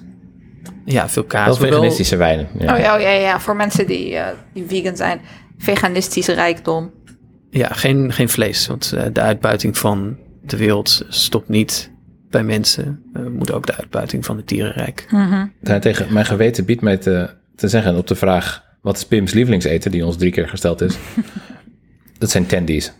Ja, 0.86 1.08
veel 1.08 1.24
kaas. 1.24 1.46
Dat 1.46 1.54
is 1.54 1.60
maar 1.60 1.68
wel- 1.70 1.78
veganistische 1.78 2.16
wijnen. 2.16 2.48
Ja. 2.58 2.72
Oh 2.74 2.78
ja, 2.80 2.94
oh, 2.94 3.00
ja, 3.00 3.10
ja, 3.10 3.40
voor 3.40 3.56
mensen 3.56 3.86
die, 3.86 4.16
eh, 4.16 4.26
die 4.52 4.64
vegan 4.68 4.96
zijn. 4.96 5.20
Veganistische 5.58 6.32
rijkdom. 6.32 6.92
Ja, 7.50 7.68
geen, 7.68 8.12
geen 8.12 8.28
vlees, 8.28 8.66
want 8.66 8.92
eh, 8.92 9.04
de 9.12 9.20
uitbuiting 9.20 9.78
van 9.78 10.16
de 10.42 10.56
wereld 10.56 11.04
stopt 11.08 11.48
niet 11.48 11.90
bij 12.30 12.42
mensen. 12.42 13.02
Eh, 13.14 13.22
We 13.22 13.28
moeten 13.30 13.54
ook 13.54 13.66
de 13.66 13.76
uitbuiting 13.76 14.24
van 14.24 14.36
het 14.36 14.48
dierenrijk. 14.48 15.06
Daarentegen, 15.60 16.12
mijn 16.12 16.26
geweten 16.26 16.64
biedt 16.64 16.80
mij 16.82 16.96
te, 16.96 17.30
te 17.56 17.68
zeggen 17.68 17.96
op 17.96 18.06
de 18.06 18.14
vraag... 18.14 18.64
wat 18.82 18.96
is 18.96 19.06
Pim's 19.06 19.32
lievelingseten, 19.32 19.90
die 19.90 20.06
ons 20.06 20.16
drie 20.16 20.30
keer 20.32 20.48
gesteld 20.48 20.80
is? 20.80 20.96
dat 22.18 22.30
zijn 22.30 22.46
tendies. 22.46 22.92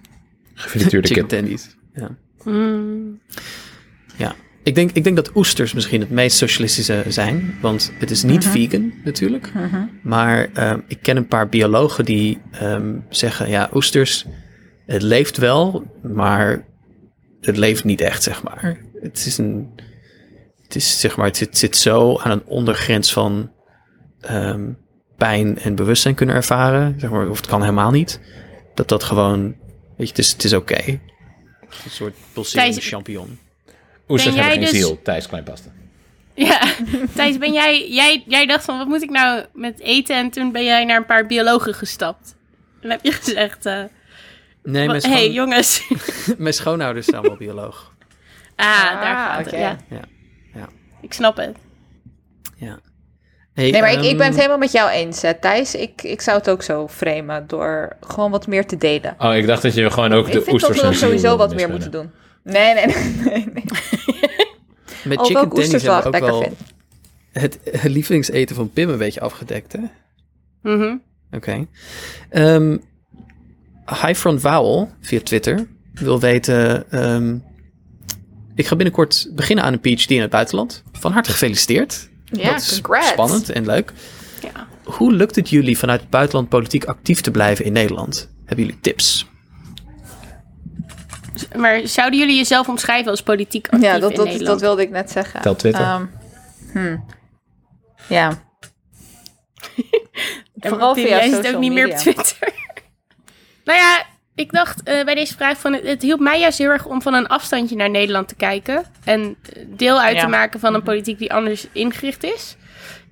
Gefrituurde 0.55 1.07
Chicken 1.09 1.26
kip. 1.26 1.39
tendies. 1.39 1.76
Ja. 1.95 2.11
Mm. 2.45 3.20
Ja, 4.16 4.34
ik 4.67 4.75
denk, 4.75 4.91
ik 4.93 5.05
denk 5.05 5.17
dat 5.17 5.37
oesters 5.37 5.73
misschien 5.73 6.01
het 6.01 6.11
meest 6.11 6.37
socialistische 6.37 7.05
zijn. 7.09 7.59
Want 7.61 7.93
het 7.99 8.11
is 8.11 8.23
niet 8.23 8.45
vegan 8.45 8.93
natuurlijk. 9.05 9.53
Maar 10.03 10.49
ehm, 10.53 10.81
ik 10.87 10.99
ken 11.03 11.17
een 11.17 11.27
paar 11.27 11.49
biologen 11.49 12.05
die 12.05 12.41
ehm, 12.51 12.95
zeggen... 13.09 13.49
ja, 13.49 13.71
oesters, 13.75 14.27
het 14.87 15.03
leeft 15.03 15.37
wel, 15.37 15.85
maar 16.03 16.64
het 17.41 17.57
leeft 17.57 17.85
niet 17.85 18.01
echt, 18.01 18.23
zeg 18.23 18.43
maar. 18.43 18.79
Het 19.01 19.27
is 19.27 19.39
een... 19.39 19.71
Het 20.62 20.75
is, 20.75 21.01
zeg 21.01 21.17
maar, 21.17 21.27
het 21.27 21.37
zit, 21.37 21.59
zit 21.59 21.77
zo 21.77 22.19
aan 22.19 22.31
een 22.31 22.47
ondergrens 22.47 23.12
van 23.12 23.53
ehm, 24.21 24.71
pijn 25.17 25.59
en 25.59 25.75
bewustzijn 25.75 26.14
kunnen 26.14 26.35
ervaren. 26.35 27.01
Zeg 27.01 27.11
maar, 27.11 27.29
of 27.29 27.37
het 27.37 27.47
kan 27.47 27.61
helemaal 27.61 27.91
niet. 27.91 28.21
Dat 28.75 28.89
dat 28.89 29.05
gewoon... 29.05 29.43
Weet 29.97 30.07
je, 30.09 30.14
het 30.14 30.19
is, 30.19 30.33
het 30.33 30.45
is 30.45 30.53
oké. 30.53 30.85
Een 30.87 31.01
soort 31.91 32.14
pulserende 32.33 32.81
champignon. 32.81 33.45
Oesters 34.09 34.35
Ben 34.35 34.45
hebben 34.45 34.61
jij 34.63 34.69
geen 34.71 34.79
dus- 34.81 34.87
ziel. 34.89 35.03
Thijs 35.03 35.27
Kleinpaste. 35.27 35.69
Ja, 36.35 36.61
Thijs, 37.17 37.39
ben 37.39 37.53
jij, 37.53 37.89
jij, 37.89 38.25
jij 38.27 38.47
dacht 38.47 38.65
van, 38.65 38.79
wat 38.79 38.87
moet 38.87 39.03
ik 39.03 39.11
nou 39.11 39.45
met 39.53 39.81
eten? 39.81 40.17
En 40.17 40.31
toen 40.31 40.53
ben 40.53 40.65
jij 40.65 40.85
naar 40.85 40.97
een 40.97 41.07
paar 41.07 41.27
biologen 41.27 41.75
gestapt. 41.75 42.35
En 42.81 42.91
heb 42.91 43.05
je 43.05 43.13
gezegd, 43.13 43.67
eh 43.67 43.83
Nee, 44.63 44.87
mijn, 44.87 45.03
hé 45.03 45.09
hey, 45.09 45.19
schoon- 45.21 45.33
jongens. 45.33 45.83
mijn 46.39 46.55
schoonouders 46.55 47.07
zijn 47.07 47.17
allemaal 47.21 47.37
bioloog. 47.39 47.93
Ah, 48.57 48.67
daar 48.67 49.17
Ah, 49.17 49.35
gaat 49.35 49.45
het. 49.45 49.55
Ja, 49.55 49.77
Ja. 50.55 50.69
ik 51.01 51.13
snap 51.13 51.37
het. 51.37 51.57
Ja. 52.57 52.79
Hey, 53.55 53.71
Nee, 53.71 53.81
maar 53.81 53.93
ik, 53.93 53.99
ik 53.99 54.05
ehm, 54.09 54.17
ben 54.17 54.27
het 54.27 54.37
helemaal 54.37 54.59
met 54.59 54.73
jou 54.73 54.91
eens, 54.91 55.23
hè, 55.23 55.35
Thijs. 55.35 55.75
Ik, 55.75 56.03
ik 56.03 56.21
zou 56.21 56.39
het 56.39 56.51
ook 56.51 56.63
zo 56.63 56.89
framen 56.89 57.47
door 57.47 57.97
gewoon 58.01 58.31
wat 58.31 58.47
meer 58.47 58.67
te 58.67 58.77
delen. 58.77 59.15
Oh, 59.19 59.35
ik 59.35 59.47
dacht 59.47 59.63
dat 59.63 59.75
je 59.75 59.91
gewoon 59.91 60.13
ook 60.13 60.27
ik 60.27 60.33
de 60.33 60.43
vind 60.43 60.61
dat 60.61 60.71
oesters 60.71 60.89
en 60.89 60.95
sowieso 60.95 61.37
wat 61.37 61.55
meer 61.55 61.71
moeten 61.71 61.91
doen. 61.91 62.11
Nee, 62.55 62.74
nee, 62.74 62.86
nee. 62.86 63.14
nee, 63.24 63.49
nee. 63.55 63.64
Met 65.05 65.20
chicken 65.20 65.49
wel 65.49 65.61
hebben 65.61 65.80
we 66.03 66.05
ook 66.05 66.18
wel 66.18 66.42
vind. 66.42 66.57
het, 67.32 67.59
lievelingseten 67.82 68.57
van 68.57 68.70
Pim 68.70 68.88
een 68.88 68.99
beetje 68.99 69.20
afgedekt, 69.20 69.72
hè? 69.72 69.80
Mhm. 70.62 70.97
Oké. 71.30 71.66
Ehm 72.30 72.76
Highfront 73.86 74.40
Vowel 74.40 74.90
via 75.01 75.20
Twitter 75.20 75.66
wil 75.92 76.20
weten... 76.20 76.90
ehm, 76.90 77.36
ik 78.55 78.66
ga 78.66 78.76
binnenkort 78.76 79.28
beginnen 79.34 79.64
aan 79.64 79.72
een 79.72 79.80
PhD 79.80 80.11
in 80.11 80.20
het 80.20 80.30
buitenland. 80.30 80.82
Van 80.92 81.12
harte 81.12 81.30
gefeliciteerd. 81.30 82.09
Ja, 82.24 82.51
dat 82.51 82.61
is 82.61 82.80
congrats. 82.80 83.09
spannend 83.09 83.51
en 83.51 83.66
leuk. 83.66 83.92
Ja. 84.42 84.66
Hoe 84.84 85.12
lukt 85.12 85.36
het 85.36 85.51
jullie 85.51 85.78
vanuit 85.78 86.01
het 86.01 86.11
buitenland 86.11 86.49
politiek 86.49 86.84
actief 86.84 87.20
te 87.20 87.30
blijven 87.30 87.64
in 87.64 87.72
Nederland? 87.72 88.30
Hebben 88.44 88.64
jullie 88.64 88.80
tips? 88.80 89.26
Maar 91.57 91.80
zouden 91.89 92.18
jullie 92.18 92.37
jezelf 92.37 92.68
omschrijven 92.68 93.11
als 93.11 93.22
politiek 93.22 93.64
actief 93.68 93.82
Ja, 93.89 93.99
dat, 93.99 94.11
in 94.11 94.16
dat, 94.16 94.24
Nederland? 94.26 94.47
dat 94.51 94.61
wilde 94.61 94.82
ik 94.82 94.91
net 94.91 95.11
zeggen. 95.11 95.41
Tel 95.41 95.57
Twitter. 95.57 95.82
Ehm, 95.82 96.05
hmm. 96.72 97.05
Ja. 98.09 98.32
Ja, 100.61 100.68
Vooral 100.68 100.95
via 100.95 101.07
jij 101.07 101.22
zit 101.22 101.34
social 101.34 101.55
ook 101.55 101.61
niet 101.61 101.72
meer 101.72 101.84
op 101.87 101.93
media. 101.93 102.12
Twitter. 102.12 102.53
nou 103.64 103.78
ja, 103.78 104.05
ik 104.34 104.53
dacht 104.53 104.82
eh, 104.82 105.05
bij 105.05 105.14
deze 105.14 105.34
vraag 105.34 105.59
van... 105.59 105.72
Het, 105.72 105.87
het 105.87 106.03
hielp 106.03 106.20
mij 106.20 106.41
juist 106.41 106.59
heel 106.59 106.70
erg 106.70 106.87
om 106.87 107.03
van 107.03 107.14
een 107.14 107.26
afstandje 107.26 107.76
naar 107.76 107.91
Nederland 107.91 108.28
te 108.28 108.34
kijken. 108.34 108.84
En 109.05 109.37
deel 109.66 110.01
uit 110.01 110.16
Ja. 110.16 110.20
te 110.22 110.28
maken 110.28 110.61
van 110.61 110.74
een 110.74 110.82
politiek 110.82 111.18
die 111.18 111.32
anders 111.32 111.66
ingericht 111.72 112.24
is. 112.24 112.57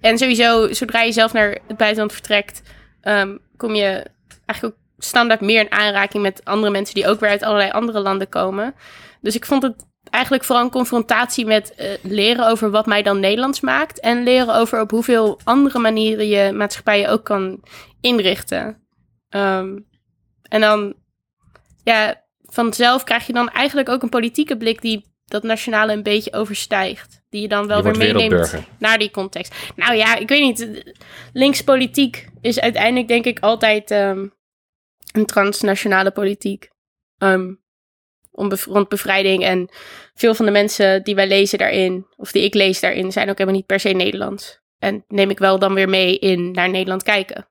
En 0.01 0.19
sowieso, 0.19 0.73
zodra 0.73 1.03
je 1.03 1.13
zelf 1.13 1.33
naar 1.33 1.59
het 1.67 1.77
buitenland 1.77 2.13
vertrekt... 2.13 2.63
ehm, 3.01 3.37
kom 3.57 3.75
je 3.75 4.07
eigenlijk 4.47 4.65
ook 4.77 4.84
standaard 4.99 5.41
meer 5.41 5.61
in 5.61 5.73
aanraking 5.73 6.23
met 6.23 6.45
andere 6.45 6.73
mensen... 6.73 6.95
die 6.95 7.09
ook 7.09 7.21
weer 7.21 7.31
uit 7.31 7.43
allerlei 7.43 7.71
andere 7.71 8.01
landen 8.01 8.29
komen. 8.29 8.75
Dus 9.21 9.35
ik 9.35 9.47
vond 9.47 9.63
het 9.63 9.87
eigenlijk 10.11 10.45
vooral 10.45 10.65
een 10.65 10.71
confrontatie 10.71 11.47
met 11.47 11.75
eh, 11.75 11.91
leren 12.03 12.49
over 12.49 12.71
wat 12.71 12.87
mij 12.87 13.03
dan 13.03 13.21
Nederlands 13.21 13.61
maakt. 13.61 14.01
En 14.01 14.23
leren 14.23 14.55
over 14.55 14.81
op 14.81 14.91
hoeveel 14.91 15.41
andere 15.45 15.79
manieren 15.79 16.29
je 16.29 16.53
maatschappijen 16.53 17.11
ook 17.11 17.25
kan 17.25 17.63
inrichten. 18.01 18.87
Ehm, 19.29 19.79
en 20.43 20.61
dan, 20.61 20.95
ja, 21.85 22.25
vanzelf 22.43 23.05
krijg 23.05 23.27
je 23.27 23.33
dan 23.33 23.49
eigenlijk 23.49 23.89
ook 23.89 24.03
een 24.03 24.09
politieke 24.09 24.57
blik 24.57 24.81
die 24.81 25.13
dat 25.25 25.43
nationale 25.43 25.93
een 25.93 26.03
beetje 26.03 26.33
overstijgt. 26.33 27.23
Die 27.29 27.41
je 27.41 27.49
dan 27.49 27.67
wel 27.67 27.77
Je 27.77 27.83
weer 27.83 27.97
meeneemt 27.97 28.55
naar 28.79 28.99
die 28.99 29.11
context. 29.11 29.55
Nou 29.77 29.95
ja, 29.95 30.17
ik 30.17 30.29
weet 30.29 30.41
niet. 30.41 30.95
Linkspolitiek 31.33 32.29
is 32.41 32.61
uiteindelijk 32.61 33.09
denk 33.09 33.25
ik 33.25 33.39
altijd 33.39 33.91
ehm, 33.91 34.27
een 35.15 35.27
transnationale 35.27 36.11
politiek. 36.11 36.71
Ehm, 37.19 37.55
om 38.31 38.49
bev- 38.49 38.65
rond 38.67 38.89
bevrijding. 38.89 39.45
En 39.45 39.69
veel 40.15 40.35
van 40.35 40.45
de 40.47 40.51
mensen 40.53 41.03
die 41.05 41.15
wij 41.15 41.27
lezen 41.27 41.59
daarin, 41.59 42.07
of 42.17 42.33
die 42.33 42.43
ik 42.45 42.55
lees 42.55 42.81
daarin, 42.81 43.13
zijn 43.13 43.31
ook 43.31 43.39
helemaal 43.39 43.59
niet 43.59 43.67
per 43.67 43.81
se 43.81 43.89
Nederlands. 43.89 44.61
En 44.79 45.05
neem 45.09 45.31
ik 45.31 45.39
wel 45.39 45.59
dan 45.59 45.75
weer 45.75 45.89
mee 45.89 46.19
in 46.19 46.51
naar 46.51 46.71
Nederland 46.71 47.03
kijken. 47.03 47.49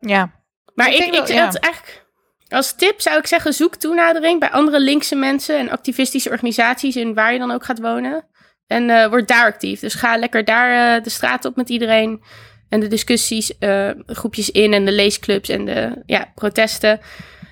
Ja. 0.00 0.42
Maar 0.74 0.88
Ik 0.88 0.92
ik, 0.94 0.98
denk 1.00 1.12
ik, 1.14 1.26
wel, 1.26 1.36
ja. 1.36 1.44
dat 1.50 1.56
eigenlijk, 1.62 2.06
als 2.48 2.74
tip 2.74 3.00
zou 3.00 3.18
ik 3.18 3.26
zeggen, 3.26 3.52
zoek 3.52 3.74
toenadering 3.76 4.40
bij 4.40 4.50
andere 4.50 4.80
linkse 4.80 5.14
mensen 5.16 5.58
en 5.58 5.70
activistische 5.70 6.30
organisaties 6.30 6.96
in 6.96 7.14
waar 7.14 7.32
je 7.32 7.38
dan 7.38 7.50
ook 7.50 7.64
gaat 7.64 7.80
wonen. 7.80 8.26
En 8.66 8.90
eh, 8.90 9.08
word 9.08 9.28
daar 9.28 9.44
actief. 9.46 9.80
Dus 9.80 9.94
ga 9.94 10.16
lekker 10.16 10.44
daar 10.44 10.96
eh, 10.96 11.02
de 11.04 11.10
straat 11.10 11.44
op 11.44 11.56
met 11.56 11.68
iedereen. 11.68 12.22
En 12.68 12.80
de 12.80 12.88
discussies, 12.88 13.58
eh, 13.58 13.90
groepjes 14.06 14.50
in 14.50 14.72
en 14.72 14.84
de 14.84 14.92
leesclubs 14.92 15.48
en 15.48 15.64
de 15.64 16.02
ja, 16.06 16.32
protesten. 16.34 17.00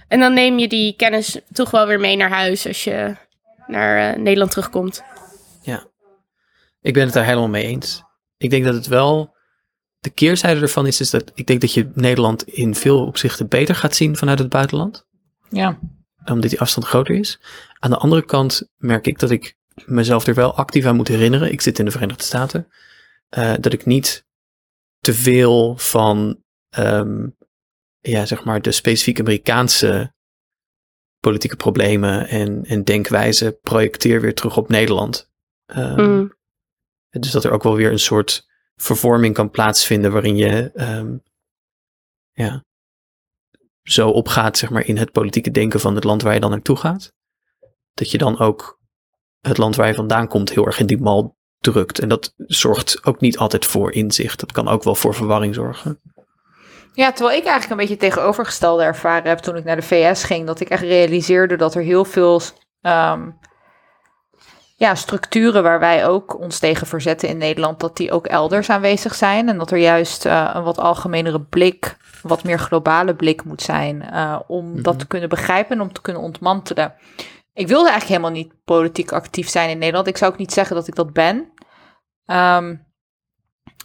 En 0.08 0.20
dan 0.20 0.34
neem 0.34 0.58
je 0.58 0.68
die 0.68 0.96
kennis 0.96 1.40
toch 1.52 1.70
wel 1.70 1.86
weer 1.86 2.00
mee 2.00 2.16
naar 2.16 2.30
huis 2.30 2.66
als 2.66 2.84
je 2.84 3.16
naar 3.66 4.12
eh, 4.12 4.18
Nederland 4.18 4.50
terugkomt. 4.50 5.02
Ja, 5.62 5.86
ik 6.80 6.92
ben 6.94 7.04
het 7.04 7.12
daar 7.12 7.24
helemaal 7.24 7.48
mee 7.48 7.66
eens. 7.66 8.02
Ik 8.36 8.50
denk 8.50 8.64
dat 8.64 8.74
het 8.74 8.86
wel. 8.86 9.34
De 9.98 10.10
keerzijde 10.10 10.60
ervan 10.60 10.86
is, 10.86 11.00
is 11.00 11.10
dat 11.10 11.30
ik 11.34 11.46
denk 11.46 11.60
dat 11.60 11.74
je 11.74 11.90
Nederland 11.94 12.42
in 12.42 12.74
veel 12.74 13.06
opzichten 13.06 13.48
beter 13.48 13.74
gaat 13.74 13.94
zien 13.94 14.16
vanuit 14.16 14.38
het 14.38 14.48
buitenland. 14.48 15.06
Ja. 15.48 15.78
Omdat 16.24 16.50
die 16.50 16.60
afstand 16.60 16.86
groter 16.86 17.14
is. 17.14 17.40
Aan 17.78 17.90
de 17.90 17.96
andere 17.96 18.24
kant 18.24 18.68
merk 18.76 19.06
ik 19.06 19.18
dat 19.18 19.30
ik 19.30 19.56
mezelf 19.84 20.26
er 20.26 20.34
wel 20.34 20.54
actief 20.54 20.84
aan 20.84 20.96
moet 20.96 21.08
herinneren. 21.08 21.52
Ik 21.52 21.60
zit 21.60 21.78
in 21.78 21.84
de 21.84 21.90
Verenigde 21.90 22.22
Staten. 22.24 22.68
eh, 23.28 23.52
dat 23.60 23.72
ik 23.72 23.84
niet 23.86 24.24
te 25.02 25.14
veel 25.14 25.76
van, 25.76 26.42
ehm, 26.68 27.28
ja, 28.00 28.26
zeg 28.26 28.44
maar, 28.44 28.62
de 28.62 28.72
specifiek 28.72 29.20
Amerikaanse 29.20 30.14
politieke 31.20 31.56
problemen 31.56 32.28
en, 32.28 32.64
en 32.64 32.84
denkwijze 32.84 33.58
projecteer 33.62 34.20
weer 34.20 34.34
terug 34.34 34.56
op 34.56 34.68
Nederland. 34.68 35.30
Ehm, 35.66 36.00
Mm. 36.00 36.34
dus 37.10 37.30
dat 37.30 37.44
er 37.44 37.50
ook 37.50 37.62
wel 37.62 37.74
weer 37.76 37.90
een 37.90 37.98
soort 37.98 38.46
vervorming 38.74 39.34
kan 39.34 39.50
plaatsvinden 39.50 40.12
waarin 40.12 40.36
je, 40.36 40.70
ehm, 40.74 41.16
ja, 42.32 42.64
zo 43.82 44.08
opgaat, 44.10 44.58
zeg 44.58 44.70
maar, 44.70 44.86
in 44.86 44.96
het 44.96 45.12
politieke 45.12 45.50
denken 45.50 45.80
van 45.80 45.94
het 45.94 46.04
land 46.04 46.22
waar 46.22 46.34
je 46.34 46.40
dan 46.40 46.50
naartoe 46.50 46.76
gaat, 46.76 47.12
dat 47.92 48.10
je 48.10 48.18
dan 48.18 48.38
ook 48.38 48.80
het 49.40 49.58
land 49.58 49.76
waar 49.76 49.86
je 49.86 49.94
vandaan 49.94 50.28
komt 50.28 50.50
heel 50.50 50.66
erg 50.66 50.78
in 50.78 50.86
die 50.86 51.00
mal 51.00 51.36
drukt. 51.62 51.98
En 51.98 52.08
dat 52.08 52.34
zorgt 52.36 53.04
ook 53.04 53.20
niet 53.20 53.38
altijd 53.38 53.66
voor 53.66 53.92
inzicht. 53.92 54.40
Dat 54.40 54.52
kan 54.52 54.68
ook 54.68 54.82
wel 54.82 54.94
voor 54.94 55.14
verwarring 55.14 55.54
zorgen. 55.54 56.00
Ja, 56.94 57.12
terwijl 57.12 57.38
ik 57.38 57.44
eigenlijk 57.44 57.70
een 57.70 57.86
beetje 57.86 58.08
tegenovergestelde 58.08 58.82
ervaren 58.82 59.28
heb 59.28 59.38
toen 59.38 59.56
ik 59.56 59.64
naar 59.64 59.76
de 59.76 59.82
VS 59.82 60.24
ging. 60.24 60.46
Dat 60.46 60.60
ik 60.60 60.68
echt 60.68 60.82
realiseerde 60.82 61.56
dat 61.56 61.74
er 61.74 61.82
heel 61.82 62.04
veel 62.04 62.40
ehm, 62.80 63.28
ja, 64.76 64.94
structuren 64.94 65.62
waar 65.62 65.80
wij 65.80 66.06
ook 66.06 66.40
ons 66.40 66.58
tegen 66.58 66.86
verzetten 66.86 67.28
in 67.28 67.38
Nederland, 67.38 67.80
dat 67.80 67.96
die 67.96 68.12
ook 68.12 68.26
elders 68.26 68.70
aanwezig 68.70 69.14
zijn. 69.14 69.48
En 69.48 69.58
dat 69.58 69.70
er 69.70 69.78
juist 69.78 70.26
eh, 70.26 70.50
een 70.54 70.62
wat 70.62 70.78
algemenere 70.78 71.40
blik, 71.40 71.96
wat 72.22 72.44
meer 72.44 72.58
globale 72.58 73.14
blik 73.14 73.44
moet 73.44 73.62
zijn 73.62 74.02
eh, 74.02 74.40
om 74.46 74.82
dat 74.82 74.98
te 74.98 75.06
kunnen 75.06 75.28
begrijpen 75.28 75.76
en 75.76 75.82
om 75.82 75.92
te 75.92 76.00
kunnen 76.00 76.22
ontmantelen. 76.22 76.94
Ik 77.54 77.68
wilde 77.68 77.90
eigenlijk 77.90 78.20
helemaal 78.20 78.42
niet 78.42 78.54
politiek 78.64 79.12
actief 79.12 79.48
zijn 79.48 79.70
in 79.70 79.78
Nederland. 79.78 80.06
Ik 80.06 80.16
zou 80.16 80.32
ook 80.32 80.38
niet 80.38 80.52
zeggen 80.52 80.76
dat 80.76 80.88
ik 80.88 80.94
dat 80.94 81.12
ben. 81.12 81.51
Ehm, 82.32 82.76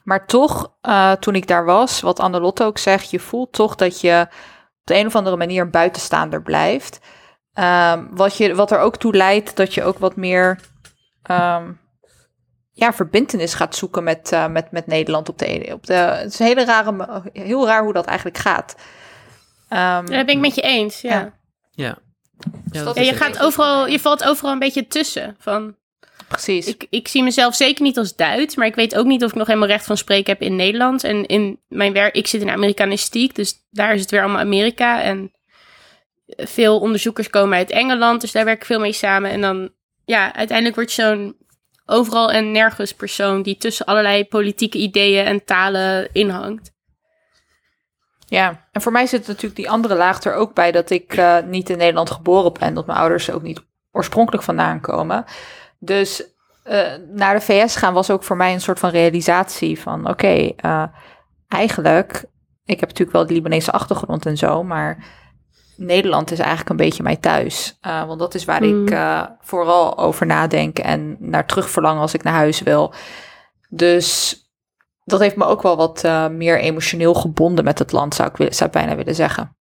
maar 0.03 0.25
toch, 0.25 0.73
eh, 0.81 1.11
toen 1.11 1.35
ik 1.35 1.47
daar 1.47 1.65
was, 1.65 2.01
wat 2.01 2.19
Annelotte 2.19 2.63
ook 2.63 2.77
zegt, 2.77 3.09
je 3.11 3.19
voelt 3.19 3.51
toch 3.53 3.75
dat 3.75 4.01
je 4.01 4.21
op 4.79 4.83
de 4.83 4.95
een 4.95 5.05
of 5.05 5.15
andere 5.15 5.37
manier 5.37 5.61
een 5.61 5.71
buitenstaander 5.71 6.41
blijft. 6.41 6.99
Ehm, 7.53 8.05
wat, 8.11 8.37
je, 8.37 8.55
wat 8.55 8.71
er 8.71 8.79
ook 8.79 8.97
toe 8.97 9.15
leidt 9.15 9.55
dat 9.55 9.73
je 9.73 9.83
ook 9.83 9.97
wat 9.99 10.15
meer 10.15 10.59
ehm, 11.23 11.71
ja, 12.71 12.93
verbindenis 12.93 13.53
gaat 13.53 13.75
zoeken 13.75 14.03
met, 14.03 14.31
eh, 14.31 14.47
met, 14.47 14.71
met 14.71 14.87
Nederland 14.87 15.29
op 15.29 15.37
de, 15.37 15.45
ene- 15.45 15.73
op 15.73 15.85
de. 15.85 15.93
Het 15.93 16.33
is 16.33 16.39
een 16.39 16.45
hele 16.45 16.65
rare, 16.65 17.21
heel 17.33 17.65
raar 17.67 17.83
hoe 17.83 17.93
dat 17.93 18.05
eigenlijk 18.05 18.37
gaat. 18.37 18.75
Ehm, 19.69 20.05
Dat 20.05 20.25
ben 20.25 20.35
ik 20.35 20.39
met 20.39 20.55
je 20.55 20.61
eens, 20.61 21.01
ja. 21.01 21.19
Ja. 21.19 21.33
Ja. 21.71 21.97
Ja, 22.71 22.83
dat 22.83 22.95
Ja, 22.95 23.01
is 23.01 23.09
je, 23.09 23.15
gaat 23.15 23.39
overal, 23.39 23.87
je 23.87 23.99
valt 23.99 24.23
overal 24.23 24.51
een 24.51 24.59
beetje 24.59 24.87
tussen. 24.87 25.35
Van, 25.39 25.75
precies. 26.27 26.67
ik, 26.67 26.87
ik 26.89 27.07
zie 27.07 27.23
mezelf 27.23 27.55
zeker 27.55 27.83
niet 27.83 27.97
als 27.97 28.15
Duits, 28.15 28.55
maar 28.55 28.67
ik 28.67 28.75
weet 28.75 28.95
ook 28.95 29.05
niet 29.05 29.23
of 29.23 29.29
ik 29.29 29.35
nog 29.35 29.47
helemaal 29.47 29.67
recht 29.67 29.85
van 29.85 29.97
spreken 29.97 30.33
heb 30.33 30.41
in 30.41 30.55
Nederland. 30.55 31.03
En 31.03 31.25
in 31.25 31.59
mijn 31.67 31.93
werk, 31.93 32.15
ik 32.15 32.27
zit 32.27 32.41
in 32.41 32.49
Amerikanistiek, 32.49 33.35
dus 33.35 33.65
daar 33.69 33.93
is 33.93 34.01
het 34.01 34.11
weer 34.11 34.21
allemaal 34.21 34.41
Amerika. 34.41 35.01
En 35.01 35.31
veel 36.27 36.79
onderzoekers 36.79 37.29
komen 37.29 37.57
uit 37.57 37.71
Engeland, 37.71 38.21
dus 38.21 38.31
daar 38.31 38.45
werk 38.45 38.59
ik 38.59 38.65
veel 38.65 38.79
mee 38.79 38.93
samen. 38.93 39.31
En 39.31 39.41
dan, 39.41 39.69
ja, 40.05 40.35
uiteindelijk 40.35 40.75
word 40.75 40.93
je 40.93 41.01
zo'n 41.01 41.35
overal 41.85 42.31
en 42.31 42.51
nergens 42.51 42.93
persoon 42.93 43.41
die 43.41 43.57
tussen 43.57 43.85
allerlei 43.85 44.25
politieke 44.25 44.77
ideeën 44.77 45.25
en 45.25 45.43
talen 45.43 46.09
inhangt. 46.13 46.75
Ja, 48.29 48.67
en 48.71 48.81
voor 48.81 48.91
mij 48.91 49.05
zit 49.05 49.27
natuurlijk 49.27 49.55
die 49.55 49.69
andere 49.69 49.95
laag 49.95 50.23
er 50.23 50.33
ook 50.33 50.53
bij 50.53 50.71
dat 50.71 50.89
ik 50.89 51.13
eh, 51.13 51.37
niet 51.45 51.69
in 51.69 51.77
Nederland 51.77 52.11
geboren 52.11 52.53
ben, 52.53 52.73
dat 52.73 52.85
mijn 52.85 52.99
ouders 52.99 53.27
er 53.27 53.35
ook 53.35 53.41
niet 53.41 53.61
oorspronkelijk 53.91 54.43
vandaan 54.43 54.81
komen. 54.81 55.25
Dus 55.79 56.35
eh, 56.63 56.93
naar 57.13 57.33
de 57.33 57.41
VS 57.41 57.75
gaan 57.75 57.93
was 57.93 58.09
ook 58.11 58.23
voor 58.23 58.37
mij 58.37 58.53
een 58.53 58.61
soort 58.61 58.79
van 58.79 58.89
realisatie 58.89 59.79
van 59.79 60.09
oké, 60.09 60.51
eh, 60.55 60.83
eigenlijk, 61.47 62.25
ik 62.65 62.79
heb 62.79 62.89
natuurlijk 62.89 63.17
wel 63.17 63.27
de 63.27 63.33
Libanese 63.33 63.71
achtergrond 63.71 64.25
en 64.25 64.37
zo, 64.37 64.63
maar 64.63 65.05
Nederland 65.75 66.31
is 66.31 66.39
eigenlijk 66.39 66.69
een 66.69 66.75
beetje 66.75 67.03
mijn 67.03 67.19
thuis. 67.19 67.77
Eh, 67.81 68.05
want 68.05 68.19
dat 68.19 68.35
is 68.35 68.45
waar 68.45 68.63
Mm. 68.63 68.83
ik 68.83 68.91
eh, 68.91 69.23
vooral 69.41 69.97
over 69.97 70.25
nadenk 70.25 70.79
en 70.79 71.17
naar 71.19 71.45
terug 71.45 71.69
verlang 71.69 71.99
als 71.99 72.13
ik 72.13 72.23
naar 72.23 72.33
huis 72.33 72.61
wil. 72.61 72.93
Dus 73.69 74.37
dat 75.03 75.19
heeft 75.19 75.35
me 75.35 75.45
ook 75.45 75.61
wel 75.61 75.77
wat 75.77 76.03
meer 76.31 76.59
emotioneel 76.59 77.13
gebonden 77.13 77.63
met 77.63 77.79
het 77.79 77.91
land, 77.91 78.15
zou 78.15 78.29
ik, 78.33 78.53
zou 78.53 78.69
ik 78.69 78.75
bijna 78.75 78.95
willen 78.95 79.15
zeggen. 79.15 79.56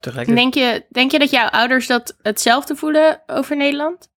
Tegelijkertijd- 0.00 0.52
Denk 0.52 0.66
je, 0.66 0.86
denk 0.88 1.10
je 1.10 1.18
dat 1.18 1.30
jouw 1.30 1.48
ouders 1.48 1.86
dat 1.86 2.16
hetzelfde 2.22 2.76
voelen 2.76 3.22
over 3.26 3.56
Nederland? 3.56 4.08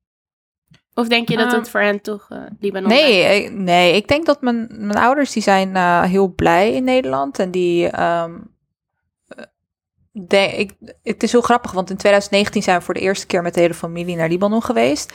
Of 0.94 1.08
denk 1.08 1.30
je 1.30 1.38
dat 1.38 1.48
Ah. 1.52 1.54
het 1.58 1.70
voor 1.70 1.80
hen 1.82 2.02
toch 2.02 2.26
eh 2.30 2.38
Libanon? 2.60 2.90
Nee, 2.90 3.44
ik, 3.44 3.52
nee, 3.52 3.96
ik 3.96 4.08
denk 4.08 4.26
dat 4.26 4.42
mijn, 4.42 4.68
mijn 4.70 4.98
ouders 5.00 5.32
die 5.32 5.44
zijn 5.44 5.76
eh, 5.76 6.04
heel 6.04 6.28
blij 6.28 6.74
in 6.74 6.84
Nederland. 6.84 7.40
En 7.40 7.52
die. 7.52 7.88
ehm, 7.90 8.32
de, 10.12 10.38
ik, 10.58 10.72
het 11.04 11.24
is 11.24 11.32
heel 11.32 11.42
grappig, 11.42 11.72
want 11.72 11.90
in 11.90 11.98
2019 11.98 12.62
zijn 12.64 12.78
we 12.80 12.84
voor 12.84 12.94
de 12.94 13.00
eerste 13.00 13.26
keer 13.26 13.42
met 13.42 13.54
de 13.54 13.60
hele 13.60 13.74
familie 13.74 14.16
naar 14.16 14.30
Libanon 14.30 14.64
geweest. 14.64 15.14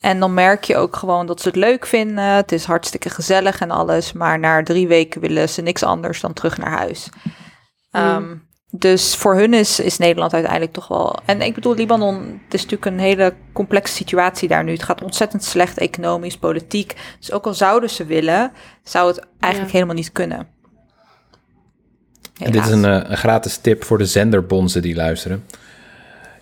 En 0.00 0.20
dan 0.20 0.34
merk 0.34 0.64
je 0.64 0.76
ook 0.76 0.96
gewoon 0.96 1.26
dat 1.26 1.40
ze 1.40 1.48
het 1.48 1.56
leuk 1.56 1.86
vinden. 1.86 2.24
Het 2.24 2.52
is 2.52 2.64
hartstikke 2.64 3.10
gezellig 3.10 3.60
en 3.60 3.70
alles. 3.70 4.12
Maar 4.12 4.38
na 4.38 4.62
drie 4.62 4.88
weken 4.88 5.20
willen 5.20 5.48
ze 5.48 5.62
niks 5.62 5.82
anders 5.82 6.20
dan 6.20 6.32
terug 6.32 6.58
naar 6.58 6.70
huis. 6.70 7.08
Ehm, 7.90 8.34
dus 8.78 9.14
voor 9.16 9.34
hun 9.36 9.54
is, 9.54 9.80
is 9.80 9.98
Nederland 9.98 10.32
uiteindelijk 10.32 10.72
toch 10.72 10.88
wel. 10.88 11.16
En 11.24 11.40
ik 11.40 11.54
bedoel, 11.54 11.74
Libanon, 11.74 12.14
het 12.44 12.54
is 12.54 12.62
natuurlijk 12.62 12.90
een 12.90 12.98
hele 12.98 13.34
complexe 13.52 13.94
situatie 13.94 14.48
daar 14.48 14.64
nu. 14.64 14.72
Het 14.72 14.82
gaat 14.82 15.02
ontzettend 15.02 15.44
slecht 15.44 15.78
economisch, 15.78 16.36
politiek. 16.36 16.94
Dus 17.18 17.32
ook 17.32 17.46
al 17.46 17.54
zouden 17.54 17.90
ze 17.90 18.04
willen, 18.04 18.52
zou 18.82 19.08
het 19.08 19.18
eigenlijk 19.40 19.72
Ja. 19.72 19.78
helemaal 19.78 19.96
niet 20.02 20.12
kunnen. 20.12 20.48
En 22.38 22.52
dit 22.52 22.64
is 22.64 22.70
een, 22.70 22.84
eh, 22.84 23.10
een 23.10 23.16
gratis 23.16 23.56
tip 23.56 23.84
voor 23.84 23.98
de 23.98 24.06
zenderbonzen 24.06 24.82
die 24.82 24.94
luisteren. 24.94 25.44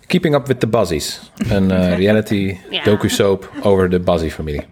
Keeping 0.07 0.35
Up 0.35 0.47
with 0.47 0.59
the 0.59 0.67
Buzzies. 0.67 1.31
Een 1.49 1.71
eh, 1.71 1.95
reality 2.03 2.57
Ja. 2.69 2.83
docu-soap 2.83 3.51
over 3.61 3.89
de 3.89 3.99
Buzzy-familie. 3.99 4.65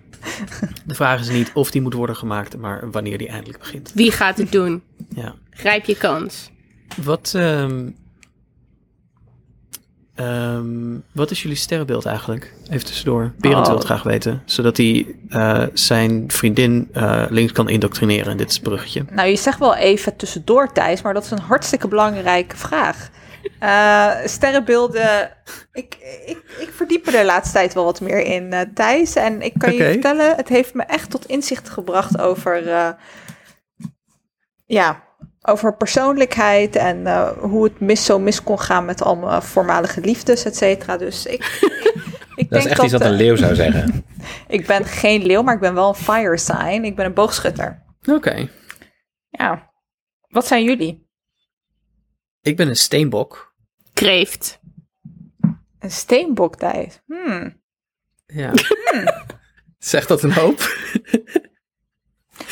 De 0.85 0.93
vraag 0.95 1.19
is 1.19 1.29
niet 1.29 1.51
of 1.53 1.71
die 1.71 1.81
moet 1.81 1.93
worden 1.93 2.15
gemaakt, 2.15 2.57
maar 2.57 2.91
wanneer 2.91 3.17
die 3.17 3.27
eindelijk 3.27 3.59
begint. 3.59 3.91
Wie 3.93 4.11
gaat 4.11 4.37
het 4.37 4.51
doen? 4.51 4.83
Ja. 5.15 5.33
Grijp 5.49 5.85
je 5.85 5.97
kans. 5.97 6.51
Wat, 7.01 7.33
ehm, 7.35 7.89
ehm, 10.15 10.97
wat 11.11 11.31
is 11.31 11.41
jullie 11.41 11.57
sterrenbeeld 11.57 12.05
eigenlijk? 12.05 12.53
Even 12.69 12.85
tussendoor. 12.85 13.33
Berend 13.37 13.59
Oh. 13.59 13.65
wil 13.67 13.75
het 13.75 13.85
graag 13.85 14.03
weten. 14.03 14.41
Zodat 14.45 14.77
hij 14.77 15.15
eh, 15.29 15.63
zijn 15.73 16.31
vriendin 16.31 16.89
eh, 16.93 17.25
links 17.29 17.51
kan 17.51 17.69
indoctrineren 17.69 18.31
in 18.31 18.37
dit 18.37 18.59
bruggetje. 18.61 19.05
Nou, 19.11 19.27
je 19.29 19.35
zegt 19.35 19.59
wel 19.59 19.75
even 19.75 20.15
tussendoor, 20.15 20.71
Thijs, 20.71 21.01
maar 21.01 21.13
dat 21.13 21.23
is 21.23 21.31
een 21.31 21.39
hartstikke 21.39 21.87
belangrijke 21.87 22.57
vraag. 22.57 23.09
Eh, 23.59 24.11
sterrenbeelden, 24.25 25.31
ik, 25.71 25.97
ik, 26.25 26.37
ik 26.59 26.69
verdiep 26.73 27.05
er 27.05 27.11
de 27.11 27.25
laatste 27.25 27.53
tijd 27.53 27.73
wel 27.73 27.83
wat 27.83 28.01
meer 28.01 28.19
in, 28.25 28.53
eh, 28.53 28.61
Thijs. 28.73 29.15
En 29.15 29.41
ik 29.41 29.53
kan 29.57 29.73
je 29.73 29.83
vertellen, 29.83 30.35
het 30.35 30.49
heeft 30.49 30.73
me 30.73 30.83
echt 30.83 31.09
tot 31.09 31.25
inzicht 31.25 31.69
gebracht 31.69 32.19
over, 32.19 32.63
ja, 34.65 35.03
over 35.45 35.75
persoonlijkheid 35.75 36.75
en 36.75 37.07
eh, 37.07 37.29
hoe 37.29 37.63
het 37.63 37.79
mis, 37.79 38.05
zo 38.05 38.19
mis 38.19 38.43
kon 38.43 38.59
gaan 38.59 38.85
met 38.85 39.01
al 39.01 39.15
mijn 39.15 39.41
voormalige 39.41 40.01
liefdes, 40.01 40.43
et 40.45 40.55
cetera. 40.55 40.97
Dus 40.97 41.25
ik, 41.25 41.43
ik 42.35 42.49
Dat 42.49 42.57
is 42.57 42.63
denk 42.63 42.65
echt 42.65 42.83
iets 42.83 42.91
wat 42.91 43.01
eh, 43.01 43.07
een 43.07 43.13
leeuw 43.13 43.35
zou 43.35 43.55
zeggen. 43.55 44.05
ik 44.47 44.67
ben 44.67 44.85
geen 44.85 45.25
leeuw, 45.25 45.41
maar 45.41 45.53
ik 45.53 45.59
ben 45.59 45.73
wel 45.73 45.87
een 45.87 45.95
fire 45.95 46.37
sign. 46.37 46.83
Ik 46.83 46.95
ben 46.95 47.05
een 47.05 47.13
boogschutter. 47.13 47.83
Oké. 48.05 48.49
Ja. 49.29 49.71
Wat 50.27 50.47
zijn 50.47 50.63
jullie? 50.63 51.07
Ik 52.41 52.55
ben 52.55 52.67
een 52.67 52.75
steenbok. 52.75 53.55
Kreeft. 53.93 54.59
Een 55.79 55.91
steenbok, 55.91 56.55
Thijs. 56.55 57.01
Hmm. 57.05 57.61
Ja. 58.25 58.51
Zegt 59.77 60.07
dat 60.07 60.23
een 60.23 60.33
hoop? 60.33 60.57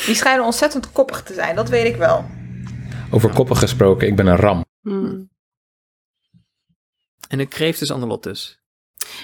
Die 0.06 0.14
schijnen 0.14 0.44
ontzettend 0.44 0.92
koppig 0.92 1.22
te 1.22 1.34
zijn, 1.34 1.56
dat 1.56 1.68
weet 1.68 1.86
ik 1.86 1.96
wel. 1.96 2.24
Over 3.12 3.32
koppen 3.32 3.56
gesproken, 3.56 4.06
ik 4.08 4.16
ben 4.16 4.26
een 4.26 4.36
ram. 4.36 4.64
Hmm. 4.80 5.30
En 7.28 7.40
een 7.40 7.48
kreeft 7.48 7.80
is 7.80 7.90
Annelot 7.90 8.22
dus. 8.22 8.58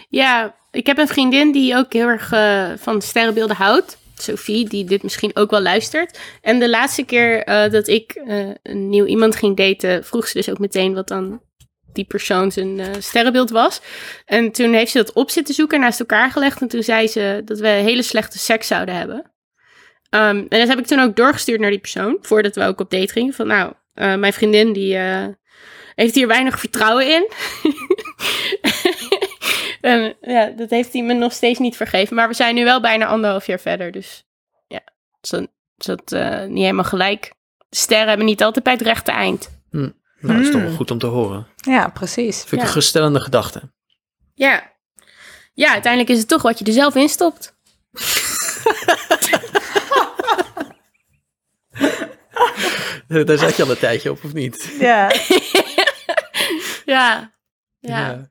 Ja, 0.08 0.56
ik 0.70 0.86
heb 0.86 0.98
een 0.98 1.08
vriendin 1.08 1.52
die 1.52 1.76
ook 1.76 1.92
heel 1.92 2.06
erg 2.06 2.32
eh, 2.32 2.72
van 2.76 3.02
sterrenbeelden 3.02 3.56
houdt. 3.56 3.98
Sophie, 4.14 4.68
die 4.68 4.84
dit 4.84 5.02
misschien 5.02 5.36
ook 5.36 5.50
wel 5.50 5.60
luistert. 5.60 6.18
En 6.42 6.58
de 6.58 6.70
laatste 6.70 7.04
keer 7.04 7.44
eh, 7.44 7.70
dat 7.70 7.88
ik 7.88 8.12
eh, 8.12 8.50
een 8.62 8.88
nieuw 8.88 9.04
iemand 9.04 9.36
ging 9.36 9.56
daten, 9.56 10.04
vroeg 10.04 10.28
ze 10.28 10.38
dus 10.38 10.50
ook 10.50 10.58
meteen 10.58 10.94
wat 10.94 11.08
dan 11.08 11.40
die 11.92 12.04
persoon 12.04 12.52
zijn 12.52 12.80
eh, 12.80 12.94
sterrenbeeld 12.98 13.50
was. 13.50 13.80
En 14.24 14.52
toen 14.52 14.72
heeft 14.72 14.90
ze 14.90 14.98
dat 14.98 15.12
op 15.12 15.30
zitten 15.30 15.54
zoeken, 15.54 15.80
naast 15.80 16.00
elkaar 16.00 16.30
gelegd. 16.30 16.60
En 16.60 16.68
toen 16.68 16.82
zei 16.82 17.06
ze 17.06 17.42
dat 17.44 17.58
we 17.58 17.68
hele 17.68 18.02
slechte 18.02 18.38
seks 18.38 18.66
zouden 18.66 18.94
hebben. 18.94 19.32
Ehm, 20.10 20.36
en 20.36 20.46
dat 20.58 20.68
heb 20.68 20.78
ik 20.78 20.86
toen 20.86 21.00
ook 21.00 21.16
doorgestuurd 21.16 21.60
naar 21.60 21.70
die 21.70 21.78
persoon, 21.78 22.18
voordat 22.20 22.54
we 22.54 22.64
ook 22.64 22.80
op 22.80 22.90
date 22.90 23.12
gingen. 23.12 23.32
Van 23.34 23.46
nou, 23.46 23.72
eh, 23.94 24.14
mijn 24.14 24.32
vriendin 24.32 24.72
die 24.72 24.96
eh, 24.96 25.26
heeft 25.94 26.14
hier 26.14 26.26
weinig 26.26 26.58
vertrouwen 26.58 27.10
in. 27.14 27.28
En 29.80 30.16
ja, 30.20 30.46
dat 30.46 30.70
heeft 30.70 30.92
hij 30.92 31.02
me 31.02 31.12
nog 31.14 31.32
steeds 31.32 31.58
niet 31.58 31.76
vergeven. 31.76 32.16
Maar 32.16 32.28
we 32.28 32.34
zijn 32.34 32.54
nu 32.54 32.64
wel 32.64 32.80
bijna 32.80 33.06
anderhalf 33.06 33.46
jaar 33.46 33.60
verder. 33.60 33.92
Dus 33.92 34.24
ja, 34.66 34.80
is 35.20 35.30
dat, 35.30 35.40
is 35.76 35.86
dat 35.86 36.12
eh, 36.12 36.44
niet 36.44 36.62
helemaal 36.62 36.84
gelijk. 36.84 37.32
De 37.68 37.76
sterren 37.76 38.08
hebben 38.08 38.26
niet 38.26 38.42
altijd 38.42 38.64
bij 38.64 38.72
het 38.72 38.82
rechte 38.82 39.10
eind. 39.10 39.60
Nou, 39.70 39.92
dat 40.20 40.36
is 40.36 40.44
toch 40.50 40.54
wel 40.60 40.66
Hmm. 40.68 40.76
goed 40.76 40.90
om 40.90 40.98
te 40.98 41.06
horen. 41.06 41.46
Ja, 41.56 41.88
precies. 41.88 42.36
Vind 42.38 42.52
ik 42.52 42.58
Ja. 42.58 42.62
een 42.64 42.68
geruststellende 42.68 43.20
gedachte. 43.20 43.72
Ja. 44.34 44.72
Ja, 45.54 45.72
uiteindelijk 45.72 46.12
is 46.12 46.18
het 46.18 46.28
toch 46.28 46.42
wat 46.42 46.58
je 46.58 46.64
er 46.64 46.72
zelf 46.72 46.94
in 46.94 47.08
stopt. 47.08 47.56
Daar 53.26 53.38
zat 53.38 53.56
je 53.56 53.62
al 53.62 53.70
een 53.70 53.78
tijdje 53.78 54.10
op, 54.10 54.24
of 54.24 54.32
niet? 54.32 54.70
Ja. 54.78 55.10
Ja. 56.84 57.32
Ja. 57.78 58.30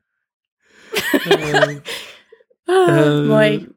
Eh, 2.64 2.74
Ah, 2.88 2.98
eh, 2.98 3.26
mooi. 3.26 3.68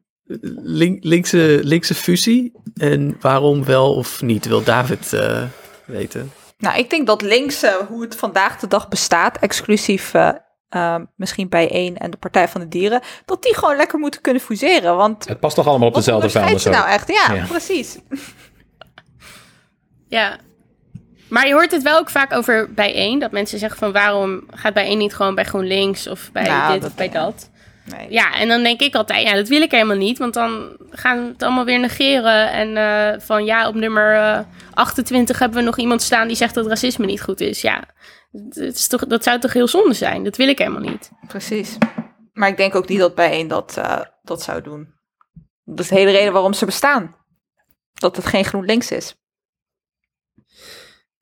link- 0.62 1.04
linkse, 1.04 1.60
linkse 1.62 1.94
fusie. 1.94 2.52
En 2.74 3.16
waarom 3.20 3.64
wel 3.64 3.94
of 3.94 4.22
niet, 4.22 4.46
wil 4.46 4.62
David 4.62 5.12
eh, 5.12 5.42
weten. 5.86 6.32
Nou, 6.58 6.78
ik 6.78 6.90
denk 6.90 7.06
dat 7.06 7.22
links, 7.22 7.62
eh, 7.62 7.74
hoe 7.74 8.02
het 8.02 8.16
vandaag 8.16 8.58
de 8.58 8.66
dag 8.68 8.88
bestaat, 8.88 9.38
exclusief 9.38 10.14
eh, 10.14 10.28
eh, 10.68 10.96
misschien 11.16 11.48
bij 11.48 11.70
één 11.70 11.96
en 11.96 12.10
de 12.10 12.16
Partij 12.16 12.48
van 12.48 12.60
de 12.60 12.68
Dieren, 12.68 13.00
dat 13.24 13.42
die 13.42 13.54
gewoon 13.56 13.76
lekker 13.76 13.98
moeten 13.98 14.20
kunnen 14.20 14.42
fuseren. 14.42 14.96
Want 14.96 15.28
Het 15.28 15.40
past 15.40 15.54
toch 15.56 15.66
allemaal 15.66 15.88
op 15.88 15.94
dezelfde 15.94 16.30
vuilnis 16.30 16.64
nou 16.64 16.88
echt? 16.88 17.08
Ja, 17.08 17.34
Ja. 17.34 17.44
precies. 17.46 17.98
Ja. 20.12 20.36
Maar 21.28 21.46
je 21.46 21.52
hoort 21.52 21.70
het 21.70 21.82
wel 21.82 21.98
ook 21.98 22.10
vaak 22.10 22.32
over 22.32 22.72
bijeen. 22.74 23.18
Dat 23.18 23.30
mensen 23.30 23.58
zeggen 23.58 23.78
van 23.78 23.92
waarom 23.92 24.42
gaat 24.50 24.74
bijeen 24.74 24.98
niet 24.98 25.14
gewoon 25.14 25.34
bij 25.34 25.44
GroenLinks 25.44 26.06
of 26.06 26.30
bij 26.32 26.42
Nou, 26.42 26.72
dit 26.72 26.80
dat- 26.82 26.90
of 26.90 26.96
bij 26.96 27.08
dat. 27.08 27.50
Nee. 27.84 28.06
Ja, 28.10 28.34
en 28.34 28.48
dan 28.48 28.62
denk 28.62 28.80
ik 28.80 28.94
altijd, 28.94 29.28
ja, 29.28 29.34
dat 29.34 29.48
wil 29.48 29.62
ik 29.62 29.70
helemaal 29.70 29.96
niet. 29.96 30.18
Want 30.18 30.34
dan 30.34 30.76
gaan 30.90 31.22
we 31.22 31.28
het 31.32 31.42
allemaal 31.42 31.64
weer 31.64 31.78
negeren. 31.80 32.50
En 32.50 32.76
eh, 32.76 33.20
van 33.20 33.44
ja, 33.44 33.68
op 33.68 33.74
nummer 33.74 34.14
eh, 34.16 34.40
28 34.74 35.38
hebben 35.38 35.58
we 35.58 35.64
nog 35.64 35.78
iemand 35.78 36.02
staan 36.02 36.26
die 36.26 36.36
zegt 36.36 36.54
dat 36.54 36.66
racisme 36.66 37.06
niet 37.06 37.22
goed 37.22 37.40
is. 37.40 37.60
Ja, 37.60 37.82
het 38.48 38.56
is 38.56 38.86
toch, 38.86 39.06
dat 39.06 39.22
zou 39.24 39.38
toch 39.38 39.52
heel 39.52 39.68
zonde 39.68 39.94
zijn? 39.94 40.24
Dat 40.24 40.36
wil 40.36 40.48
ik 40.48 40.58
helemaal 40.58 40.80
niet. 40.90 41.10
Precies. 41.26 41.76
Maar 42.32 42.48
ik 42.48 42.56
denk 42.56 42.74
ook 42.74 42.88
niet 42.88 42.98
dat 42.98 43.14
bij 43.14 43.30
één 43.30 43.48
dat, 43.48 43.76
eh, 43.76 44.00
dat 44.22 44.42
zou 44.42 44.62
doen. 44.62 44.94
Dat 45.64 45.78
is 45.80 45.88
de 45.88 45.94
hele 45.94 46.10
reden 46.10 46.32
waarom 46.32 46.52
ze 46.52 46.64
bestaan. 46.64 47.16
Dat 47.94 48.16
het 48.16 48.26
geen 48.26 48.44
GroenLinks 48.44 48.90
is. 48.90 49.14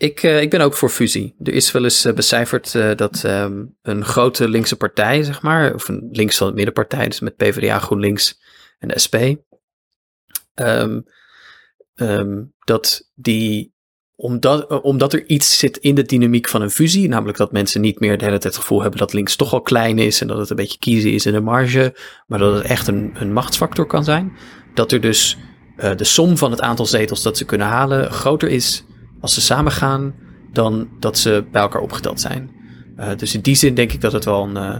Ik, 0.00 0.22
eh, 0.22 0.40
ik 0.40 0.50
ben 0.50 0.60
ook 0.60 0.74
voor 0.74 0.88
fusie. 0.88 1.34
Er 1.42 1.52
is 1.52 1.72
wel 1.72 1.84
eens 1.84 2.04
eh, 2.04 2.12
becijferd 2.12 2.74
eh, 2.74 2.96
dat 2.96 3.24
ehm, 3.24 3.64
een 3.82 4.04
grote 4.04 4.48
linkse 4.48 4.76
partij, 4.76 5.22
zeg 5.22 5.42
maar, 5.42 5.74
of 5.74 5.88
een 5.88 6.08
links 6.12 6.36
van 6.36 6.46
het 6.46 6.56
middenpartij, 6.56 7.08
dus 7.08 7.20
met 7.20 7.36
PvdA, 7.36 7.78
GroenLinks 7.78 8.40
en 8.78 8.88
de 8.88 8.98
SP, 9.04 9.16
ehm, 10.54 11.00
ehm, 11.94 12.42
dat 12.64 13.10
die, 13.14 13.74
omdat, 14.14 14.82
omdat 14.82 15.12
er 15.12 15.26
iets 15.26 15.58
zit 15.58 15.76
in 15.76 15.94
de 15.94 16.02
dynamiek 16.02 16.48
van 16.48 16.62
een 16.62 16.70
fusie, 16.70 17.08
namelijk 17.08 17.38
dat 17.38 17.52
mensen 17.52 17.80
niet 17.80 18.00
meer 18.00 18.18
de 18.18 18.24
hele 18.24 18.38
tijd 18.38 18.54
het 18.54 18.62
gevoel 18.62 18.80
hebben 18.80 18.98
dat 18.98 19.12
links 19.12 19.36
toch 19.36 19.52
al 19.52 19.62
klein 19.62 19.98
is 19.98 20.20
en 20.20 20.26
dat 20.26 20.38
het 20.38 20.50
een 20.50 20.56
beetje 20.56 20.78
kiezen 20.78 21.12
is 21.12 21.26
in 21.26 21.32
de 21.32 21.40
marge, 21.40 21.94
maar 22.26 22.38
dat 22.38 22.54
het 22.54 22.64
echt 22.64 22.86
een, 22.86 23.10
een 23.14 23.32
machtsfactor 23.32 23.86
kan 23.86 24.04
zijn, 24.04 24.32
dat 24.74 24.92
er 24.92 25.00
dus 25.00 25.38
de 25.96 26.04
som 26.04 26.36
van 26.36 26.50
het 26.50 26.60
aantal 26.60 26.86
zetels 26.86 27.22
dat 27.22 27.36
ze 27.36 27.44
kunnen 27.44 27.66
halen 27.66 28.10
groter 28.12 28.48
is 28.48 28.84
als 29.20 29.34
ze 29.34 29.40
samen 29.40 29.72
gaan 29.72 30.14
dan 30.52 30.88
dat 30.98 31.18
ze 31.18 31.44
bij 31.52 31.62
elkaar 31.62 31.82
opgeteld 31.82 32.20
zijn. 32.20 32.50
Eh, 32.96 33.16
dus 33.16 33.34
in 33.34 33.40
die 33.40 33.54
zin 33.54 33.74
denk 33.74 33.92
ik 33.92 34.00
dat 34.00 34.12
het 34.12 34.24
wel 34.24 34.42
een, 34.44 34.56
eh, 34.56 34.76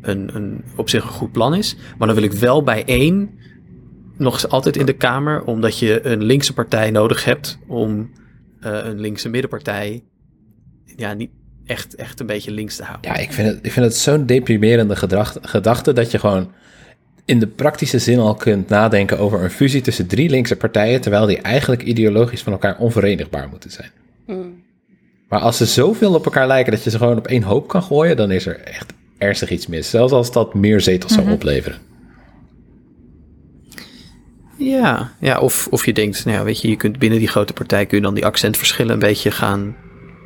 een, 0.00 0.36
een 0.36 0.64
op 0.76 0.88
zich 0.88 1.02
een 1.02 1.10
goed 1.10 1.32
plan 1.32 1.54
is. 1.54 1.76
Maar 1.98 2.06
dan 2.06 2.16
wil 2.16 2.26
ik 2.26 2.32
wel 2.32 2.62
bij 2.62 2.84
één 2.84 3.38
nog 4.16 4.48
altijd 4.48 4.76
in 4.76 4.86
de 4.86 4.92
Kamer, 4.92 5.44
omdat 5.44 5.78
je 5.78 6.06
een 6.06 6.22
linkse 6.22 6.52
partij 6.52 6.90
nodig 6.90 7.24
hebt 7.24 7.58
om 7.66 8.10
eh, 8.60 8.78
een 8.84 9.00
linkse 9.00 9.28
middenpartij 9.28 10.04
ja, 10.96 11.12
niet 11.12 11.30
echt, 11.64 11.94
echt 11.94 12.20
een 12.20 12.26
beetje 12.26 12.50
links 12.50 12.76
te 12.76 12.84
houden. 12.84 13.10
Ja, 13.10 13.16
ik 13.16 13.32
vind 13.32 13.48
het, 13.48 13.58
ik 13.62 13.72
vind 13.72 13.86
het 13.86 13.96
zo'n 13.96 14.26
deprimerende 14.26 14.96
gedachte 15.42 15.92
dat 15.92 16.10
je 16.10 16.18
gewoon 16.18 16.52
in 17.30 17.38
de 17.38 17.46
praktische 17.46 17.98
zin 17.98 18.18
al 18.18 18.34
kunt 18.34 18.68
nadenken 18.68 19.18
over 19.18 19.42
een 19.42 19.50
fusie 19.50 19.80
tussen 19.80 20.06
drie 20.06 20.30
linkse 20.30 20.56
partijen, 20.56 21.00
terwijl 21.00 21.26
die 21.26 21.40
eigenlijk 21.40 21.82
ideologisch 21.82 22.42
van 22.42 22.52
elkaar 22.52 22.78
onverenigbaar 22.78 23.48
moeten 23.48 23.70
zijn. 23.70 23.90
Hmm. 24.26 24.62
Maar 25.28 25.40
als 25.40 25.56
ze 25.56 25.66
zoveel 25.66 26.14
op 26.14 26.24
elkaar 26.24 26.46
lijken 26.46 26.72
dat 26.72 26.84
je 26.84 26.90
ze 26.90 26.98
gewoon 26.98 27.18
op 27.18 27.26
één 27.26 27.42
hoop 27.42 27.68
kan 27.68 27.82
gooien, 27.82 28.16
dan 28.16 28.30
is 28.30 28.46
er 28.46 28.60
echt 28.60 28.92
ernstig 29.18 29.50
iets 29.50 29.66
mis. 29.66 29.90
Zelfs 29.90 30.12
als 30.12 30.32
dat 30.32 30.54
meer 30.54 30.80
zetels 30.80 31.12
zou 31.12 31.30
opleveren. 31.30 31.78
Ja, 34.56 35.12
ja 35.20 35.38
of, 35.38 35.68
of 35.70 35.86
je 35.86 35.92
denkt, 35.92 36.24
nou 36.24 36.36
ja, 36.36 36.44
weet 36.44 36.60
je, 36.60 36.68
je 36.68 36.76
kunt 36.76 36.98
binnen 36.98 37.18
die 37.18 37.28
grote 37.28 37.52
partij 37.52 37.86
kun 37.86 37.96
je 37.96 38.04
dan 38.04 38.14
die 38.14 38.26
accentverschillen 38.26 38.92
een 38.92 38.98
beetje 38.98 39.30
gaan, 39.30 39.76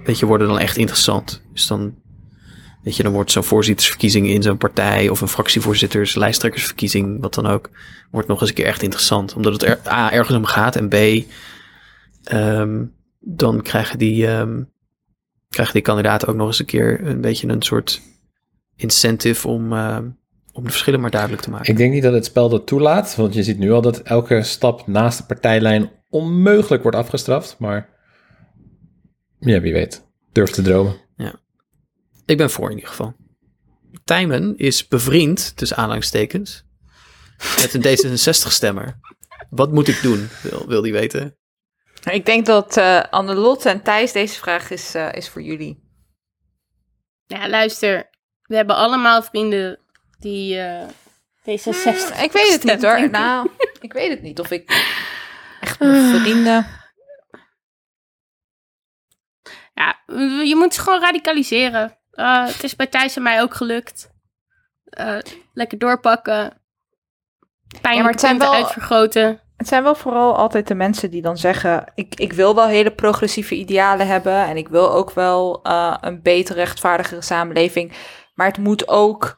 weet 0.05 0.19
je, 0.19 0.27
worden 0.27 0.49
dan 0.49 0.59
echt 0.59 0.77
interessant. 0.77 1.43
Dus 1.53 1.67
dan, 1.67 1.95
weet 2.85 2.97
je, 2.97 3.03
dan 3.03 3.13
wordt 3.13 3.31
zo'n 3.31 3.45
voorzittersverkiezing 3.45 4.29
in 4.29 4.43
zo'n 4.43 4.57
partij 4.57 5.09
of 5.09 5.21
een 5.21 5.29
fractievoorzitters, 5.29 6.15
lijsttrekkersverkiezing, 6.15 7.21
wat 7.21 7.35
dan 7.35 7.47
ook, 7.47 7.71
wordt 8.11 8.29
nog 8.29 8.41
eens 8.41 8.49
een 8.49 8.55
keer 8.55 8.67
echt 8.67 8.83
interessant. 8.83 9.35
Omdat 9.35 9.53
het 9.53 9.63
er, 9.63 9.81
A, 9.87 10.13
ergens 10.13 10.37
om 10.37 10.45
gaat 10.45 10.77
en 10.77 10.89
B, 10.89 11.25
ehm, 12.25 12.85
dan 13.21 13.63
krijgen 13.63 13.99
die, 13.99 14.27
ehm, 14.27 14.63
krijgen 15.49 15.75
die 15.75 15.83
kandidaten 15.83 16.29
ook 16.29 16.37
nog 16.37 16.47
eens 16.47 16.59
een 16.59 16.67
keer 16.67 17.07
een 17.07 17.21
beetje 17.21 17.49
een 17.49 17.63
soort 17.63 18.01
incentive 18.77 19.49
om, 19.49 19.73
ehm, 19.73 20.09
om 20.53 20.65
de 20.65 20.71
verschillen 20.71 21.01
maar 21.01 21.11
duidelijk 21.11 21.43
te 21.43 21.51
maken. 21.51 21.71
Ik 21.71 21.77
denk 21.77 21.93
niet 21.93 22.03
dat 22.03 22.13
het 22.13 22.25
spel 22.25 22.49
dat 22.49 22.67
toelaat, 22.67 23.17
want 23.17 23.35
je 23.35 23.43
ziet 23.43 23.59
nu 23.59 23.73
al 23.73 23.83
dat 23.83 23.99
elke 23.99 24.43
stap 24.43 24.87
naast 24.87 25.19
de 25.19 25.25
partijlijn 25.25 25.91
onmogelijk 26.11 26.83
wordt 26.83 26.99
afgestraft. 26.99 27.57
Maar 27.59 27.89
ja, 29.39 29.61
wie 29.61 29.73
weet. 29.73 30.07
Durf 30.33 30.51
te 30.51 30.63
dromen. 30.63 31.04
Ik 32.27 32.37
ben 32.37 32.51
voor 32.51 32.71
in 32.71 32.75
ieder 32.75 32.91
geval. 32.91 33.15
Tijmen 34.05 34.57
is 34.57 34.89
bevriend, 34.89 35.57
tussen 35.57 35.77
aanhalingstekens, 35.77 36.65
met 37.61 37.75
een 37.75 37.83
D66-stemmer. 37.83 38.99
Wat 39.51 39.73
moet 39.73 39.89
ik 39.89 40.03
doen, 40.03 40.29
wil, 40.43 40.67
wil 40.67 40.83
die 40.83 40.93
weten. 40.93 41.37
Ik 42.11 42.27
denk 42.27 42.47
dat 42.47 42.77
eh 42.77 43.03
Annelotte 43.11 43.69
en 43.69 43.83
Thijs, 43.83 44.13
deze 44.13 44.39
vraag 44.39 44.71
is, 44.71 44.95
eh, 44.95 45.13
is 45.13 45.29
voor 45.29 45.43
jullie. 45.43 45.83
Ja, 47.27 47.49
luister. 47.49 48.11
We 48.43 48.57
hebben 48.57 48.77
allemaal 48.77 49.23
vrienden 49.23 49.79
die 50.19 50.59
eh 50.59 50.89
D66 51.41 52.23
ik 52.23 52.33
weet 52.33 52.53
het 52.53 52.65
niet 52.65 52.83
hoor. 52.83 53.11
Nou, 53.11 53.51
ik 53.81 53.93
weet 53.93 54.11
het 54.11 54.23
niet 54.23 54.41
of 54.41 54.51
ik 54.51 54.71
echt 55.61 55.79
mijn 55.81 56.21
vrienden... 56.21 56.67
Ja, 59.75 60.03
je 60.43 60.55
moet 60.57 60.75
ze 60.75 60.81
gewoon 60.81 61.01
radicaliseren. 61.01 61.99
Eh, 62.15 62.47
het 62.47 62.63
is 62.63 62.77
bij 62.77 62.87
Thijs 62.87 63.17
en 63.17 63.23
mij 63.23 63.41
ook 63.41 63.55
gelukt. 63.55 64.11
Eh, 64.85 65.19
lekker 65.53 65.79
doorpakken. 65.79 66.63
Pijn 67.81 67.97
Ja, 67.97 68.03
maar 68.03 68.11
het 68.11 68.21
zijn 68.21 68.39
wel- 68.39 68.55
uitvergroten. 68.55 69.41
Het 69.57 69.69
zijn 69.69 69.83
wel 69.83 69.95
vooral 69.95 70.37
altijd 70.37 70.69
de 70.69 70.75
mensen 70.75 71.11
die 71.11 71.23
dan 71.23 71.37
zeggen: 71.37 71.93
ik, 71.95 72.15
ik 72.15 72.33
wil 72.33 72.55
wel 72.55 72.67
hele 72.67 72.91
progressieve 72.95 73.55
idealen 73.55 74.07
hebben 74.07 74.45
en 74.45 74.57
ik 74.57 74.69
wil 74.69 74.93
ook 74.93 75.11
wel 75.11 75.63
eh, 75.63 75.97
een 76.01 76.23
beter, 76.23 76.55
rechtvaardigere 76.55 77.23
samenleving. 77.23 77.93
Maar 78.35 78.47
het 78.47 78.59
moet 78.59 78.89
ook, 78.89 79.37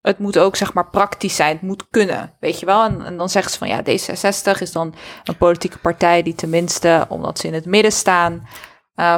het 0.00 0.18
moet 0.18 0.38
ook 0.38 0.56
zeg 0.56 0.72
maar 0.72 0.90
praktisch 0.90 1.36
zijn. 1.36 1.52
Het 1.52 1.62
moet 1.62 1.86
kunnen, 1.90 2.36
weet 2.40 2.60
je 2.60 2.66
wel. 2.66 2.84
En, 2.84 3.04
en 3.04 3.16
dan 3.16 3.28
zeggen 3.28 3.52
ze 3.52 3.58
van 3.58 3.68
ja, 3.68 3.80
D66 3.82 4.60
is 4.60 4.72
dan 4.72 4.94
een 5.24 5.36
politieke 5.36 5.78
partij 5.78 6.22
die 6.22 6.34
tenminste, 6.34 7.06
omdat 7.08 7.38
ze 7.38 7.46
in 7.46 7.54
het 7.54 7.66
midden 7.66 7.92
staan, 7.92 8.48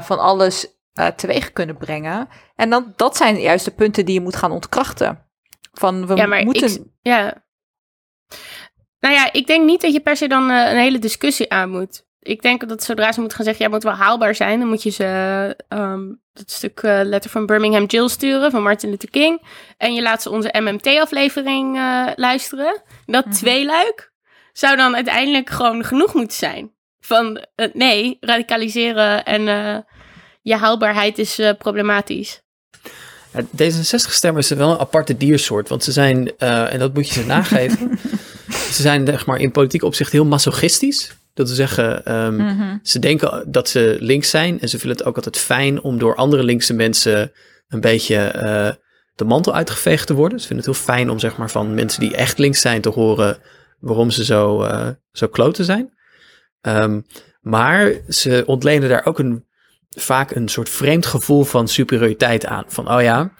van 0.03 0.18
alles 0.18 0.76
eh, 0.97 1.07
teweeg 1.07 1.53
kunnen 1.53 1.76
brengen. 1.76 2.28
En 2.57 2.70
dan, 2.70 2.92
dat 2.97 3.16
zijn 3.16 3.40
juist 3.40 3.64
de 3.64 3.70
punten 3.70 4.05
die 4.05 4.14
je 4.14 4.20
moet 4.20 4.36
gaan 4.36 4.51
ontkrachten. 4.53 5.24
Van 5.72 6.07
we 6.07 6.14
Ja, 6.16 6.26
maar 6.26 6.44
moeten. 6.44 6.70
ik, 6.74 6.82
ja. 7.03 7.44
Nou 9.01 9.14
ja, 9.14 9.32
ik 9.32 9.47
denk 9.47 9.64
niet 9.64 9.80
dat 9.80 9.92
je 9.92 10.01
per 10.01 10.16
se 10.16 10.28
dan 10.28 10.51
eh, 10.51 10.70
een 10.70 10.78
hele 10.78 10.99
discussie 10.99 11.51
aan 11.53 11.70
moet. 11.70 12.05
Ik 12.20 12.42
denk 12.42 12.68
dat 12.68 12.82
zodra 12.82 13.12
ze 13.12 13.18
moeten 13.20 13.36
gaan 13.36 13.47
zeggen, 13.47 13.64
ja, 13.64 13.72
het 13.72 13.82
moet 13.84 13.92
wel 13.92 14.03
haalbaar 14.07 14.34
zijn, 14.34 14.59
dan 14.59 14.68
moet 14.68 14.82
je 14.82 14.90
ze 14.90 15.05
ehm, 15.68 16.05
dat 16.32 16.51
stuk 16.51 16.80
eh, 16.80 17.01
letter 17.03 17.30
van 17.30 17.47
Birmingham 17.47 17.84
Jill 17.84 18.09
sturen 18.09 18.51
van 18.51 18.62
Martin 18.62 18.90
Luther 18.90 19.11
King. 19.11 19.42
En 19.76 19.94
je 19.94 20.03
laat 20.03 20.22
ze 20.22 20.30
onze 20.30 20.55
MMT-aflevering 20.61 21.76
luisteren. 22.16 22.82
Dat 23.07 23.24
Mhm. 23.24 23.34
tweeluik 23.34 24.12
zou 24.53 24.76
dan 24.76 24.94
uiteindelijk 24.94 25.51
gewoon 25.51 25.84
genoeg 25.84 26.14
moeten 26.14 26.36
zijn. 26.36 26.74
Van 27.01 27.47
nee, 27.72 28.16
radicaliseren 28.20 29.24
en 29.24 29.84
je 30.47 30.57
haalbaarheid 30.57 31.18
is 31.18 31.38
eh, 31.38 31.51
problematisch. 31.59 32.40
Ja, 33.32 33.42
D66-stemmers 33.42 34.47
zijn 34.47 34.59
wel 34.59 34.70
een 34.70 34.78
aparte 34.78 35.16
diersoort, 35.16 35.68
want 35.68 35.84
ze 35.84 35.92
zijn, 35.92 36.32
eh, 36.38 36.72
en 36.72 36.78
dat 36.78 36.94
moet 36.94 37.09
je 37.09 37.12
ze 37.20 37.26
nageven, 37.26 37.99
ze 38.74 38.82
zijn 38.82 39.07
zeg 39.07 39.26
maar, 39.26 39.38
in 39.40 39.51
politiek 39.51 39.82
opzicht 39.82 40.12
heel 40.12 40.24
masochistisch. 40.24 41.14
Dat 41.34 41.47
wil 41.47 41.57
zeggen, 41.57 42.05
ehm, 42.05 42.36
Mhm. 42.36 42.76
ze 42.82 42.99
denken 42.99 43.44
dat 43.47 43.68
ze 43.68 43.97
links 44.01 44.30
zijn 44.30 44.61
en 44.61 44.68
ze 44.68 44.78
vinden 44.78 44.97
het 44.99 45.07
ook 45.07 45.16
altijd 45.16 45.38
fijn 45.38 45.82
om 45.82 45.99
door 45.99 46.14
andere 46.14 46.42
linkse 46.42 46.74
mensen 46.74 47.32
een 47.68 47.80
beetje 47.80 48.16
eh, 48.16 48.70
de 49.14 49.24
mantel 49.24 49.55
uitgeveegd 49.55 50.07
te 50.07 50.14
worden. 50.14 50.40
Ze 50.40 50.47
vinden 50.47 50.66
het 50.66 50.74
heel 50.76 50.84
fijn 50.84 51.11
om 51.11 51.18
zeg 51.18 51.36
maar, 51.36 51.51
van 51.51 51.74
mensen 51.74 52.01
die 52.01 52.16
echt 52.16 52.38
links 52.38 52.61
zijn 52.61 52.80
te 52.80 52.88
horen 52.88 53.38
waarom 53.80 54.11
ze 54.11 54.24
zo, 54.24 54.62
eh, 54.62 54.88
zo 55.12 55.26
kloten 55.26 55.64
zijn. 55.64 55.94
Ehm, 56.61 57.01
maar 57.40 57.92
ze 58.09 58.42
ontlenen 58.47 58.88
daar 58.88 59.07
ook 59.07 59.18
een, 59.18 59.44
vaak 59.97 60.30
een 60.30 60.49
soort 60.49 60.68
vreemd 60.68 61.07
gevoel 61.07 61.44
van 61.44 61.68
superioriteit 61.68 62.47
aan. 62.47 62.64
Van, 62.68 62.92
oh 62.92 63.03
ja, 63.03 63.32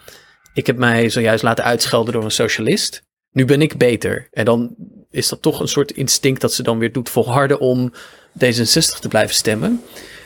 ik 0.53 0.67
heb 0.67 0.77
mij 0.77 1.09
zojuist 1.09 1.43
laten 1.43 1.63
uitschelden 1.63 2.13
door 2.13 2.23
een 2.23 2.31
socialist. 2.31 3.03
Nu 3.31 3.45
ben 3.45 3.61
ik 3.61 3.77
beter. 3.77 4.27
En 4.31 4.45
dan 4.45 4.75
is 5.09 5.29
dat 5.29 5.41
toch 5.41 5.59
een 5.59 5.67
soort 5.67 5.91
instinct 5.91 6.41
dat 6.41 6.53
ze 6.53 6.63
dan 6.63 6.79
weer 6.79 6.91
doet 6.91 7.09
volharden 7.09 7.59
om 7.59 7.93
D66 8.45 8.99
te 8.99 9.07
blijven 9.07 9.35
stemmen. 9.35 9.81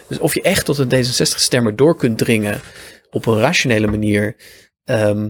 Dus 0.07 0.19
of 0.19 0.33
je 0.33 0.41
echt 0.41 0.65
tot 0.65 0.77
een 0.77 0.89
D66-stemmer 0.89 1.75
door 1.75 1.95
kunt 1.95 2.17
dringen 2.17 2.61
op 3.09 3.25
een 3.25 3.39
rationele 3.39 3.87
manier, 3.87 4.35
ehm, 4.83 5.29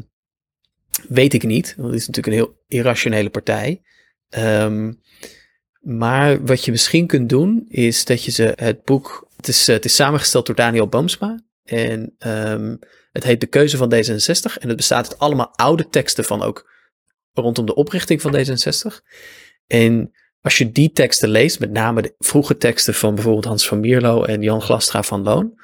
weet 1.07 1.33
ik 1.33 1.43
niet. 1.43 1.73
Want 1.77 1.93
is 1.93 2.07
natuurlijk 2.07 2.35
een 2.35 2.43
heel 2.43 2.63
irrationele 2.67 3.29
partij. 3.29 3.81
Ehm, 4.29 4.91
maar 5.81 6.45
wat 6.45 6.65
je 6.65 6.71
misschien 6.71 7.07
kunt 7.07 7.29
doen, 7.29 7.65
is 7.67 8.05
dat 8.05 8.23
je 8.23 8.31
ze 8.31 8.53
het 8.55 8.83
boek. 8.83 9.27
Het 9.35 9.47
is, 9.47 9.67
eh, 9.67 9.75
het 9.75 9.85
is 9.85 9.95
samengesteld 9.95 10.45
door 10.45 10.55
Daniel 10.55 10.87
Boomsma. 10.87 11.43
En 11.63 12.15
ehm, 12.17 12.75
het 13.11 13.23
heet 13.23 13.39
De 13.39 13.47
Keuze 13.47 13.77
van 13.77 13.93
D66. 13.93 14.57
En 14.57 14.67
het 14.67 14.77
bestaat 14.77 15.09
uit 15.09 15.19
allemaal 15.19 15.53
oude 15.55 15.89
teksten 15.89 16.23
van 16.23 16.41
ook 16.41 16.69
rondom 17.33 17.65
de 17.65 17.75
oprichting 17.75 18.21
van 18.21 18.35
D66. 18.35 19.01
En 19.67 20.11
als 20.41 20.57
je 20.57 20.71
die 20.71 20.91
teksten 20.91 21.29
leest, 21.29 21.59
met 21.59 21.71
name 21.71 22.01
de 22.01 22.15
vroege 22.17 22.57
teksten 22.57 22.93
van 22.93 23.15
bijvoorbeeld 23.15 23.45
Hans 23.45 23.67
van 23.67 23.79
Mierlo 23.79 24.23
en 24.23 24.41
Jan 24.41 24.61
Glastra 24.61 25.03
van 25.03 25.23
Loon, 25.23 25.59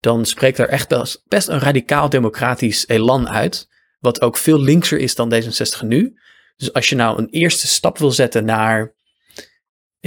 dan 0.00 0.26
spreekt 0.26 0.58
er 0.58 0.68
echt 0.68 1.18
best 1.28 1.48
een 1.48 1.58
radicaal 1.58 2.08
democratisch 2.08 2.88
elan 2.88 3.28
uit. 3.28 3.68
Wat 3.98 4.20
ook 4.20 4.36
veel 4.36 4.60
linkser 4.60 4.98
is 4.98 5.14
dan 5.14 5.34
D66 5.34 5.86
nu. 5.86 6.18
Dus 6.56 6.72
als 6.72 6.88
je 6.88 6.96
nou 6.96 7.18
een 7.18 7.28
eerste 7.28 7.66
stap 7.66 7.98
wil 7.98 8.10
zetten 8.10 8.44
naar 8.44 8.94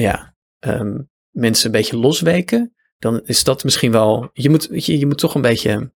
ja, 0.01 0.35
ehm, 0.59 0.97
mensen 1.29 1.65
een 1.65 1.71
beetje 1.71 1.97
losweken, 1.97 2.75
dan 2.99 3.21
is 3.23 3.43
dat 3.43 3.63
misschien 3.63 3.91
wel. 3.91 4.29
Je 4.33 4.49
moet, 4.49 4.67
je, 4.71 4.99
je 4.99 5.05
moet 5.05 5.17
toch 5.17 5.35
een 5.35 5.41
beetje, 5.41 5.91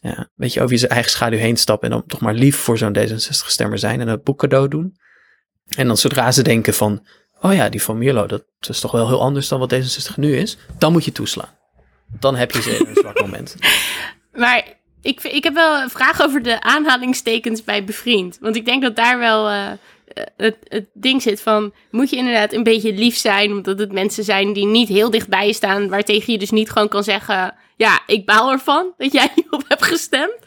ja, 0.00 0.18
een 0.18 0.28
beetje 0.34 0.62
over 0.62 0.78
je 0.78 0.88
eigen 0.88 1.10
schaduw 1.10 1.38
heen 1.38 1.56
stappen 1.56 1.90
en 1.90 1.96
dan 1.96 2.06
toch 2.06 2.20
maar 2.20 2.34
lief 2.34 2.56
voor 2.56 2.78
zo'n 2.78 2.96
D66-stemmer 2.98 3.78
zijn 3.78 4.00
en 4.00 4.08
een 4.08 4.20
boek 4.22 4.38
cadeau 4.38 4.68
doen. 4.68 4.96
En 5.76 5.86
dan 5.86 5.96
zodra 5.96 6.32
ze 6.32 6.42
denken 6.42 6.74
van, 6.74 7.06
oh 7.40 7.54
ja, 7.54 7.68
die 7.68 7.82
van 7.82 7.98
Mierlo, 7.98 8.26
dat 8.26 8.44
is 8.60 8.80
toch 8.80 8.92
wel 8.92 9.08
heel 9.08 9.20
anders 9.20 9.48
dan 9.48 9.58
wat 9.58 9.74
D66 9.74 10.14
nu 10.16 10.36
is, 10.36 10.56
dan 10.78 10.92
moet 10.92 11.04
je 11.04 11.12
toeslaan. 11.12 11.56
Dan 12.18 12.36
heb 12.36 12.50
je 12.50 12.62
ze 12.62 12.70
in 12.70 12.86
een 12.86 12.94
zwak 12.94 13.20
moment. 13.26 13.56
Maar 14.32 14.64
ik, 15.02 15.22
ik 15.22 15.44
heb 15.44 15.54
wel 15.54 15.82
een 15.82 15.90
vraag 15.90 16.22
over 16.22 16.42
de 16.42 16.60
aanhalingstekens 16.60 17.64
bij 17.64 17.84
bevriend. 17.84 18.38
Want 18.40 18.56
ik 18.56 18.64
denk 18.64 18.82
dat 18.82 18.96
daar 18.96 19.18
wel 19.18 19.48
eh, 19.48 19.70
het, 20.36 20.56
het 20.68 20.86
ding 20.92 21.22
zit 21.22 21.42
van... 21.42 21.72
moet 21.90 22.10
je 22.10 22.16
inderdaad 22.16 22.52
een 22.52 22.62
beetje 22.62 22.92
lief 22.92 23.16
zijn... 23.16 23.50
omdat 23.52 23.78
het 23.78 23.92
mensen 23.92 24.24
zijn 24.24 24.52
die 24.52 24.66
niet 24.66 24.88
heel 24.88 25.10
dichtbij 25.10 25.46
je 25.46 25.52
staan... 25.52 25.88
waartegen 25.88 26.32
je 26.32 26.38
dus 26.38 26.50
niet 26.50 26.70
gewoon 26.70 26.88
kan 26.88 27.04
zeggen... 27.04 27.54
ja, 27.76 28.02
ik 28.06 28.26
baal 28.26 28.50
ervan 28.50 28.94
dat 28.96 29.12
jij 29.12 29.30
hierop 29.34 29.64
hebt 29.68 29.84
gestemd. 29.84 30.38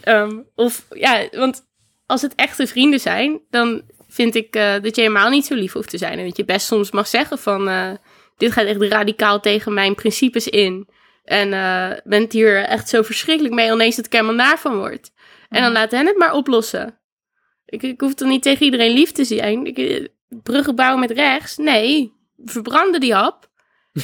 Ehm, 0.00 0.40
of 0.54 0.86
ja, 0.90 1.28
want 1.30 1.66
als 2.06 2.22
het 2.22 2.34
echte 2.34 2.66
vrienden 2.66 3.00
zijn... 3.00 3.40
dan 3.50 3.82
vind 4.08 4.34
ik 4.34 4.56
eh, 4.56 4.72
dat 4.82 4.96
je 4.96 5.02
helemaal 5.02 5.30
niet 5.30 5.46
zo 5.46 5.54
lief 5.54 5.72
hoeft 5.72 5.90
te 5.90 5.98
zijn. 5.98 6.18
En 6.18 6.24
dat 6.24 6.36
je 6.36 6.44
best 6.44 6.66
soms 6.66 6.90
mag 6.90 7.06
zeggen 7.06 7.38
van... 7.38 7.68
eh, 7.68 7.90
dit 8.36 8.52
gaat 8.52 8.66
echt 8.66 8.82
radicaal 8.82 9.40
tegen 9.40 9.74
mijn 9.74 9.94
principes 9.94 10.48
in... 10.48 10.88
En 11.24 11.52
eh 11.52 11.90
bent 12.04 12.32
hier 12.32 12.64
echt 12.64 12.88
zo 12.88 13.02
verschrikkelijk 13.02 13.54
mee, 13.54 13.72
ineens 13.72 13.96
dat 13.96 14.06
ik 14.06 14.12
helemaal 14.12 14.34
naar 14.34 14.58
van 14.58 14.76
word. 14.76 15.10
En 15.48 15.62
dan 15.62 15.72
laat 15.72 15.90
hen 15.90 16.06
het 16.06 16.16
maar 16.16 16.32
oplossen. 16.32 16.98
Ik, 17.74 17.82
ik 17.82 18.00
hoef 18.00 18.14
toch 18.14 18.28
niet 18.28 18.42
tegen 18.42 18.64
iedereen 18.64 18.92
lief 18.92 19.12
te 19.12 19.24
zijn. 19.24 19.66
Ik, 19.66 19.78
eh, 19.78 20.04
bruggen 20.28 20.74
bouwen 20.74 21.00
met 21.00 21.10
rechts? 21.10 21.56
Nee, 21.56 22.12
verbranden 22.44 23.00
die 23.00 23.14
hap. 23.14 23.48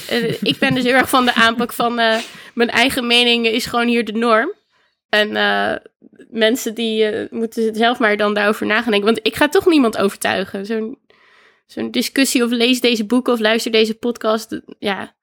Eh, 0.08 0.42
ik 0.42 0.58
ben 0.58 0.74
dus 0.74 0.84
heel 0.84 0.94
erg 0.94 1.08
van 1.08 1.24
de 1.24 1.34
aanpak 1.34 1.72
van 1.72 1.98
eh, 1.98 2.18
mijn 2.54 2.70
eigen 2.70 3.06
mening 3.06 3.46
is 3.46 3.66
gewoon 3.66 3.86
hier 3.86 4.04
de 4.04 4.12
norm. 4.12 4.52
En 5.08 5.32
mensen 6.30 6.74
die 6.74 7.26
moeten 7.30 7.74
zelf 7.74 7.98
maar 7.98 8.16
dan 8.16 8.34
daarover 8.34 8.66
na 8.66 8.82
gaan 8.82 8.90
denken. 8.90 9.12
Want 9.12 9.26
ik 9.26 9.36
ga 9.36 9.48
toch 9.48 9.66
niemand 9.66 9.96
overtuigen. 9.96 10.66
Zo'n 10.66 10.98
zo'n 11.66 11.90
discussie 11.90 12.44
of 12.44 12.50
lees 12.50 12.80
deze 12.80 13.04
boeken 13.04 13.32
of 13.32 13.38
luister 13.38 13.72
deze 13.72 13.94
podcast. 13.94 14.60
Ja, 14.78 15.14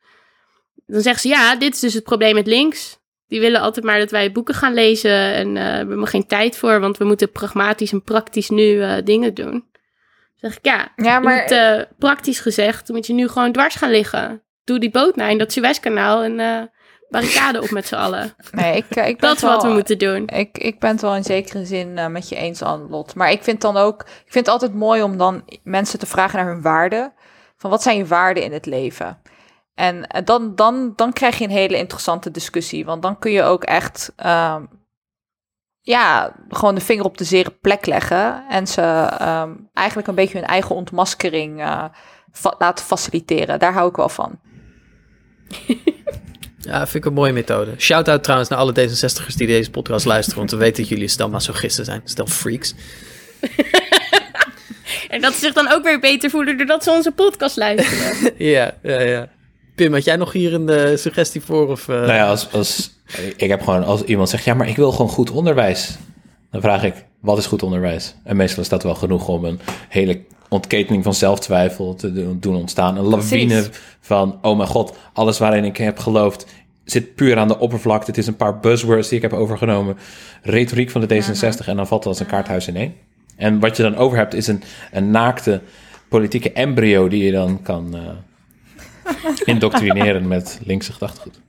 dan 0.85 1.01
zeggen 1.01 1.21
ze 1.21 1.27
ja, 1.27 1.55
dit 1.55 1.73
is 1.73 1.79
dus 1.79 1.93
het 1.93 2.03
probleem 2.03 2.35
met 2.35 2.47
links. 2.47 2.99
Die 3.27 3.39
willen 3.39 3.61
altijd 3.61 3.85
maar 3.85 3.99
dat 3.99 4.11
wij 4.11 4.31
boeken 4.31 4.53
gaan 4.53 4.73
lezen 4.73 5.33
en 5.33 5.57
eh, 5.57 5.63
we 5.63 5.69
hebben 5.69 6.07
geen 6.07 6.27
tijd 6.27 6.57
voor, 6.57 6.79
want 6.79 6.97
we 6.97 7.05
moeten 7.05 7.31
pragmatisch 7.31 7.91
en 7.91 8.03
praktisch 8.03 8.49
nu 8.49 8.81
eh, 8.81 8.95
dingen 9.03 9.33
doen. 9.33 9.51
Dan 9.51 10.51
zeg 10.51 10.57
ik 10.57 10.65
ja, 10.65 10.91
Ja, 10.95 11.19
maar 11.19 11.41
moet, 11.41 11.51
eh, 11.51 11.81
praktisch 11.97 12.39
gezegd 12.39 12.89
moet 12.89 13.07
je 13.07 13.13
nu 13.13 13.27
gewoon 13.27 13.51
dwars 13.51 13.75
gaan 13.75 13.91
liggen. 13.91 14.41
Doe 14.63 14.79
die 14.79 14.91
boot 14.91 15.15
naar 15.15 15.31
in 15.31 15.37
dat 15.37 15.51
Suezkanaal 15.51 16.23
en 16.23 16.69
barricade 17.09 17.61
op 17.61 17.69
met 17.69 17.87
z'n 17.87 17.95
allen. 17.95 18.33
nee, 18.51 18.75
ik, 18.75 18.85
ik 18.85 18.93
ben 18.95 19.17
Dat 19.17 19.35
is 19.35 19.41
wat 19.41 19.63
we 19.63 19.69
moeten 19.69 19.97
doen. 19.97 20.27
Ik, 20.27 20.57
ik 20.57 20.79
ben 20.79 20.89
het 20.89 21.01
wel 21.01 21.15
in 21.15 21.23
zekere 21.23 21.65
zin 21.65 22.11
met 22.11 22.29
je 22.29 22.35
eens 22.35 22.63
aan 22.63 22.89
Lot. 22.89 23.15
Maar 23.15 23.31
ik 23.31 23.43
vind 23.43 23.61
dan 23.61 23.77
ook, 23.77 24.01
ik 24.01 24.31
vind 24.31 24.45
het 24.45 24.47
altijd 24.47 24.73
mooi 24.73 25.01
om 25.01 25.17
dan 25.17 25.43
mensen 25.63 25.99
te 25.99 26.05
vragen 26.05 26.37
naar 26.37 26.53
hun 26.53 26.61
waarden. 26.61 27.13
Van 27.57 27.69
wat 27.69 27.83
zijn 27.83 27.97
je 27.97 28.05
waarden 28.05 28.43
in 28.43 28.53
het 28.53 28.65
leven? 28.65 29.21
En 29.77 30.07
eh, 30.07 30.21
dan, 30.25 30.55
dan, 30.55 30.93
dan 30.95 31.13
krijg 31.13 31.37
je 31.37 31.43
een 31.43 31.49
hele 31.49 31.77
interessante 31.77 32.31
discussie. 32.31 32.85
Want 32.85 33.01
dan 33.01 33.19
kun 33.19 33.31
je 33.31 33.43
ook 33.43 33.63
echt, 33.63 34.11
ehm, 34.15 34.63
ja, 35.81 36.35
gewoon 36.49 36.75
de 36.75 36.81
vinger 36.81 37.05
op 37.05 37.17
de 37.17 37.23
zere 37.23 37.49
plek 37.61 37.85
leggen. 37.85 38.43
En 38.49 38.67
ze 38.67 38.81
ehm, 39.19 39.51
eigenlijk 39.73 40.07
een 40.07 40.15
beetje 40.15 40.37
hun 40.37 40.47
eigen 40.47 40.75
ontmaskering 40.75 41.59
eh, 41.61 41.83
fa- 42.31 42.55
laten 42.59 42.85
faciliteren. 42.85 43.59
Daar 43.59 43.73
hou 43.73 43.89
ik 43.89 43.95
wel 43.95 44.09
van. 44.09 44.39
Ja, 46.59 46.79
vind 46.87 46.95
ik 46.95 47.05
een 47.05 47.13
mooie 47.13 47.33
methode. 47.33 47.73
Shout-out 47.77 48.23
trouwens 48.23 48.49
naar 48.49 48.59
alle 48.59 48.71
D66'ers 48.73 49.35
die 49.35 49.47
deze 49.47 49.71
podcast 49.71 50.05
luisteren, 50.05 50.39
want 50.39 50.51
we 50.51 50.57
weten 50.57 50.81
dat 50.81 50.89
jullie 50.91 51.07
stel 51.07 51.29
masochisten 51.29 51.85
zijn, 51.85 52.01
stel 52.03 52.25
freaks. 52.25 52.73
En 55.09 55.21
dat 55.21 55.33
ze 55.33 55.39
zich 55.39 55.53
dan 55.53 55.71
ook 55.71 55.83
weer 55.83 55.99
beter 55.99 56.29
voelen 56.29 56.57
doordat 56.57 56.83
ze 56.83 56.91
onze 56.91 57.11
podcast 57.11 57.57
luisteren. 57.57 58.33
Ja, 58.53 58.73
ja, 58.81 58.99
ja. 59.01 59.27
Pim, 59.77 59.93
had 59.93 60.03
jij 60.03 60.15
nog 60.15 60.31
hier 60.31 60.53
een 60.53 60.69
eh, 60.69 60.97
suggestie 60.97 61.41
voor? 61.41 61.67
Of, 61.67 61.89
eh, 61.89 61.95
Nou 61.95 62.13
ja, 62.13 62.27
als, 62.27 62.51
als, 62.51 62.91
ik 63.37 63.49
heb 63.49 63.61
gewoon, 63.61 63.83
als 63.83 64.03
iemand 64.03 64.29
zegt, 64.29 64.43
ja, 64.43 64.53
maar 64.53 64.67
ik 64.67 64.75
wil 64.75 64.91
gewoon 64.91 65.09
goed 65.11 65.31
onderwijs. 65.31 65.97
Dan 66.51 66.61
vraag 66.61 66.83
ik, 66.83 66.93
wat 67.19 67.37
is 67.37 67.45
goed 67.45 67.63
onderwijs? 67.63 68.15
En 68.23 68.35
meestal 68.35 68.63
is 68.63 68.69
dat 68.69 68.83
wel 68.83 68.95
genoeg 68.95 69.27
om 69.27 69.45
een 69.45 69.59
hele 69.89 70.21
ontketening 70.49 71.03
van 71.03 71.13
zelftwijfel 71.13 71.95
te 71.95 72.37
doen- 72.39 72.55
ontstaan. 72.55 72.97
Een 72.97 73.03
lawine 73.03 73.53
Precies. 73.53 73.79
van, 73.99 74.39
oh 74.41 74.57
mijn 74.57 74.69
god, 74.69 74.97
alles 75.13 75.37
waarin 75.37 75.63
ik 75.63 75.77
heb 75.77 75.99
geloofd 75.99 76.45
zit 76.83 77.15
puur 77.15 77.37
aan 77.37 77.47
de 77.47 77.59
oppervlakte. 77.59 78.09
Het 78.09 78.19
is 78.19 78.27
een 78.27 78.35
paar 78.35 78.59
buzzwords 78.59 79.07
die 79.07 79.17
ik 79.17 79.23
heb 79.23 79.33
overgenomen. 79.33 79.97
Retoriek 80.41 80.89
van 80.89 81.01
de 81.01 81.15
D66 81.23 81.65
en 81.65 81.75
dan 81.75 81.87
valt 81.87 82.03
het 82.03 82.13
als 82.13 82.19
een 82.19 82.25
kaarthuis 82.25 82.67
in 82.67 82.75
één. 82.75 82.93
En 83.35 83.59
wat 83.59 83.77
je 83.77 83.83
dan 83.83 83.95
over 83.95 84.17
hebt 84.17 84.33
is 84.33 84.47
een, 84.47 84.63
een 84.91 85.11
naakte 85.11 85.61
politieke 86.09 86.51
embryo 86.51 87.07
die 87.07 87.23
je 87.23 87.31
dan 87.31 87.61
kan 87.61 87.95
eh, 87.95 88.01
indoctrineren 89.45 90.27
met 90.27 90.59
linkse 90.65 90.93
gedachtegoed. 90.93 91.39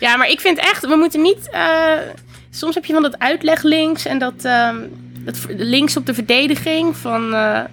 Ja, 0.00 0.16
maar 0.16 0.28
ik 0.28 0.40
vind 0.40 0.58
echt, 0.58 0.86
we 0.86 0.96
moeten 0.96 1.22
niet. 1.22 1.48
eh, 1.50 1.98
soms 2.50 2.74
heb 2.74 2.84
je 2.84 2.92
van 2.92 3.02
dat 3.02 3.18
uitleg 3.18 3.62
links 3.62 4.04
en 4.04 4.18
dat, 4.18 4.44
ehm, 4.44 4.80
dat 5.18 5.46
links 5.48 5.96
op 5.96 6.06
de 6.06 6.14
verdediging. 6.14 6.96
Van, 6.96 7.34
eh, 7.34 7.64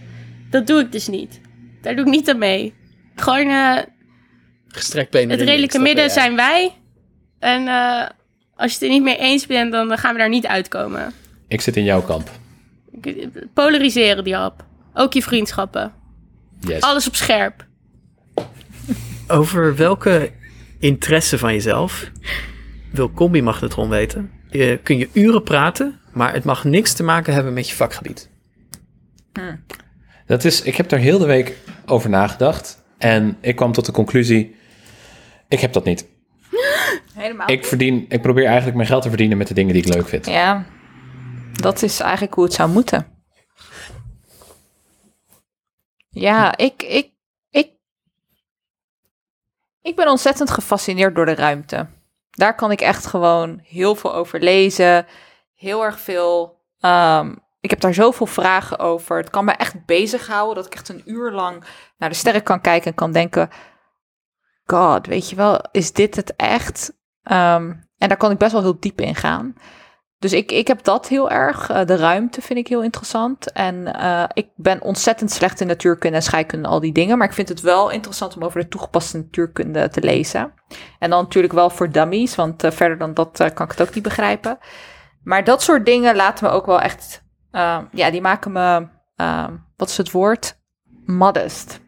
dat 0.50 0.68
doe 0.68 0.80
ik 0.80 0.92
dus 0.92 1.08
niet. 1.08 1.42
Daar 1.82 1.96
doe 1.96 2.06
ik 2.06 2.12
niet 2.12 2.30
aan 2.30 2.38
mee. 2.38 2.74
Gewoon 3.16 3.50
eh, 3.50 3.78
gestrekt 4.68 5.12
benen 5.12 5.30
het 5.30 5.40
redelijke 5.40 5.78
links, 5.78 5.94
midden 5.94 6.12
zijn 6.12 6.36
wij. 6.36 6.74
En 7.40 7.68
eh, 7.68 8.08
als 8.56 8.72
je 8.72 8.78
het 8.78 8.82
er 8.82 8.90
niet 8.90 9.04
mee 9.04 9.18
eens 9.18 9.48
bent, 9.48 9.72
dan 9.72 9.98
gaan 9.98 10.14
we 10.14 10.20
daar 10.20 10.30
niet 10.30 10.48
uitkomen. 10.48 11.14
Ik 11.48 11.62
zit 11.62 11.78
in 11.78 11.84
jouw 11.84 12.02
kamp. 12.02 12.30
Polariseren 13.54 14.24
die 14.24 14.36
hap. 14.36 14.66
Ook 14.94 15.14
je 15.14 15.22
vriendschappen. 15.22 15.94
Yes. 16.60 16.82
Alles 16.82 17.08
op 17.08 17.16
scherp. 17.16 17.66
Over 19.28 19.76
welke 19.76 20.32
interesse 20.80 21.38
van 21.38 21.54
jezelf 21.54 22.12
wil 22.92 23.12
Combi 23.12 23.42
Magnetron 23.42 23.90
weten? 23.90 24.32
Je, 24.50 24.80
kun 24.84 24.98
je 24.98 25.10
uren 25.14 25.44
praten, 25.44 26.00
maar 26.14 26.34
het 26.34 26.44
mag 26.44 26.64
niks 26.64 26.94
te 26.94 27.04
maken 27.04 27.34
hebben 27.34 27.54
met 27.54 27.70
je 27.70 27.76
vakgebied. 27.76 28.30
Dat 30.26 30.44
is, 30.44 30.62
ik 30.62 30.76
heb 30.76 30.90
daar 30.90 31.00
heel 31.00 31.18
de 31.20 31.26
week 31.26 31.58
over 31.86 32.10
nagedacht. 32.10 32.84
En 32.98 33.38
ik 33.42 33.56
kwam 33.56 33.72
tot 33.72 33.86
de 33.86 33.92
conclusie, 33.92 34.56
ik 35.48 35.60
heb 35.60 35.74
dat 35.74 35.84
niet. 35.84 36.08
Helemaal. 37.14 37.50
Ik, 37.50 37.66
verdien, 37.66 38.06
ik 38.10 38.22
probeer 38.22 38.46
eigenlijk 38.46 38.76
mijn 38.76 38.88
geld 38.88 39.02
te 39.02 39.10
verdienen 39.10 39.38
met 39.38 39.48
de 39.48 39.54
dingen 39.54 39.74
die 39.74 39.86
ik 39.86 39.94
leuk 39.94 40.08
vind. 40.08 40.26
Ja, 40.26 40.66
dat 41.52 41.84
is 41.84 42.00
eigenlijk 42.00 42.34
hoe 42.34 42.44
het 42.44 42.54
zou 42.54 42.70
moeten. 42.70 43.08
Ja, 46.10 46.58
ik, 46.58 46.84
ik, 46.84 47.12
ik, 47.50 47.72
ik 49.82 49.96
ben 49.96 50.08
ontzettend 50.08 50.50
gefascineerd 50.52 51.16
door 51.16 51.26
de 51.26 51.36
ruimte. 51.36 51.88
Daar 52.30 52.56
kan 52.56 52.72
ik 52.72 52.82
echt 52.82 53.06
gewoon 53.06 53.60
heel 53.64 53.96
veel 53.96 54.14
over 54.14 54.40
lezen. 54.40 55.06
Heel 55.56 55.84
erg 55.84 56.00
veel. 56.00 56.62
ehm, 56.80 57.36
ik 57.60 57.70
heb 57.70 57.80
daar 57.80 57.94
zoveel 57.94 58.26
vragen 58.26 58.80
over. 58.80 59.18
Het 59.18 59.30
kan 59.30 59.46
me 59.46 59.52
echt 59.52 59.86
bezighouden 59.86 60.56
dat 60.56 60.66
ik 60.66 60.74
echt 60.74 60.90
een 60.90 61.02
uur 61.06 61.32
lang 61.32 61.64
naar 61.98 62.10
de 62.10 62.16
sterren 62.16 62.44
kan 62.44 62.62
kijken 62.62 62.90
en 62.90 62.96
kan 62.96 63.12
denken: 63.12 63.50
God, 64.66 65.08
weet 65.08 65.30
je 65.30 65.36
wel, 65.36 65.62
is 65.72 65.94
dit 65.94 66.16
het 66.16 66.36
echt? 66.36 66.94
Ehm, 67.24 67.74
en 67.98 68.08
daar 68.08 68.18
kan 68.18 68.32
ik 68.32 68.38
best 68.38 68.52
wel 68.52 68.62
heel 68.62 68.80
diep 68.80 69.02
in 69.02 69.16
gaan. 69.16 69.54
Dus 70.20 70.34
ik, 70.34 70.52
ik 70.52 70.68
heb 70.68 70.84
dat 70.84 71.08
heel 71.08 71.30
erg. 71.30 71.70
Eh, 71.70 71.86
de 71.86 71.96
ruimte 71.96 72.42
vind 72.42 72.60
ik 72.60 72.68
heel 72.68 72.84
interessant. 72.84 73.52
En 73.52 73.94
eh, 73.94 74.24
ik 74.34 74.48
ben 74.56 74.82
ontzettend 74.82 75.32
slecht 75.32 75.62
in 75.62 75.68
natuurkunde 75.68 76.18
en 76.18 76.24
scheikunde 76.24 76.68
al 76.68 76.80
die 76.80 76.92
dingen. 76.92 77.18
Maar 77.18 77.28
ik 77.28 77.34
vind 77.34 77.50
het 77.50 77.62
wel 77.62 77.90
interessant 77.90 78.36
om 78.36 78.44
over 78.44 78.62
de 78.62 78.68
toegepaste 78.68 79.18
natuurkunde 79.18 79.90
te 79.90 80.02
lezen. 80.02 80.54
En 81.00 81.10
dan 81.10 81.24
natuurlijk 81.24 81.54
wel 81.54 81.70
voor 81.70 81.92
dummies, 81.92 82.36
want 82.36 82.64
eh, 82.64 82.72
verder 82.72 82.98
dan 82.98 83.14
dat 83.14 83.38
kan 83.54 83.66
ik 83.66 83.72
het 83.72 83.82
ook 83.82 83.94
niet 83.94 84.04
begrijpen. 84.04 84.58
Maar 85.24 85.44
dat 85.44 85.62
soort 85.62 85.86
dingen 85.86 86.16
laten 86.16 86.46
me 86.46 86.52
ook 86.52 86.66
wel 86.66 86.82
echt. 86.82 87.24
ja, 87.92 88.12
die 88.12 88.22
maken 88.22 88.52
me. 88.52 88.88
wat 89.78 89.90
is 89.90 89.98
het 89.98 90.12
woord? 90.12 90.58
Modest. 91.06 91.80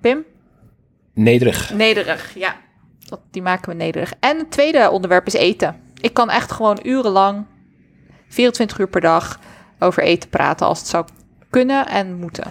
Pim? 0.00 0.24
Nederig. 1.14 1.72
Nederig, 1.72 2.34
ja. 2.34 2.56
Dat, 2.98 3.20
die 3.30 3.42
maken 3.42 3.76
me 3.76 3.84
nederig. 3.84 4.12
En 4.20 4.38
het 4.38 4.50
tweede 4.50 4.90
onderwerp 4.90 5.26
is 5.26 5.32
eten. 5.32 5.80
Ik 6.00 6.14
kan 6.14 6.30
echt 6.30 6.52
gewoon 6.52 6.80
urenlang 6.82 7.46
24 8.28 8.78
uur 8.78 8.88
per 8.88 9.00
dag 9.00 9.38
over 9.78 10.02
eten 10.02 10.28
praten 10.28 10.66
als 10.66 10.78
het 10.78 10.88
zou 10.88 11.04
kunnen 11.50 11.86
en 11.86 12.14
moeten. 12.14 12.44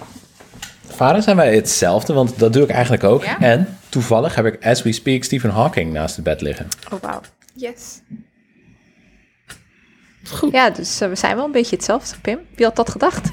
Vader 0.85 1.21
zijn 1.21 1.35
wij 1.35 1.55
hetzelfde, 1.55 2.13
want 2.13 2.39
dat 2.39 2.53
doe 2.53 2.63
ik 2.63 2.69
eigenlijk 2.69 3.03
ook. 3.03 3.23
Ja? 3.23 3.39
En 3.39 3.77
toevallig 3.89 4.35
heb 4.35 4.45
ik, 4.45 4.65
as 4.65 4.81
we 4.81 4.91
speak, 4.91 5.23
Stephen 5.23 5.49
Hawking 5.49 5.93
naast 5.93 6.15
het 6.15 6.23
bed 6.23 6.41
liggen. 6.41 6.67
Oh, 6.93 7.01
wauw. 7.01 7.21
Yes. 7.53 8.01
Goed. 10.29 10.51
Ja, 10.51 10.69
dus 10.69 11.01
uh, 11.01 11.09
we 11.09 11.15
zijn 11.15 11.35
wel 11.35 11.45
een 11.45 11.51
beetje 11.51 11.75
hetzelfde, 11.75 12.19
Pim. 12.21 12.39
Wie 12.55 12.65
had 12.65 12.75
dat 12.75 12.89
gedacht? 12.89 13.29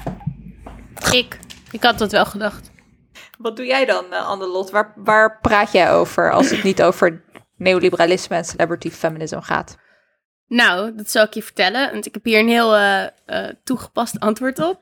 Ik. 1.11 1.39
Ik 1.71 1.83
had 1.83 1.97
dat 1.97 2.11
wel 2.11 2.25
gedacht. 2.25 2.71
Wat 3.37 3.55
doe 3.55 3.65
jij 3.65 3.85
dan, 3.85 4.05
uh, 4.11 4.27
Annelot? 4.27 4.69
Waar, 4.69 4.93
waar 4.95 5.39
praat 5.41 5.71
jij 5.71 5.91
over 5.91 6.31
als 6.31 6.49
het 6.49 6.63
niet 6.63 6.81
over 6.81 7.23
neoliberalisme 7.57 8.35
en 8.35 8.45
celebrity 8.45 8.89
feminism 8.89 9.39
gaat? 9.39 9.77
Nou, 10.47 10.95
dat 10.95 11.11
zal 11.11 11.23
ik 11.23 11.33
je 11.33 11.43
vertellen. 11.43 11.91
Want 11.91 12.05
ik 12.05 12.13
heb 12.13 12.23
hier 12.23 12.39
een 12.39 12.47
heel 12.47 12.77
uh, 12.77 13.03
uh, 13.27 13.47
toegepast 13.63 14.19
antwoord 14.19 14.59
op. 14.59 14.81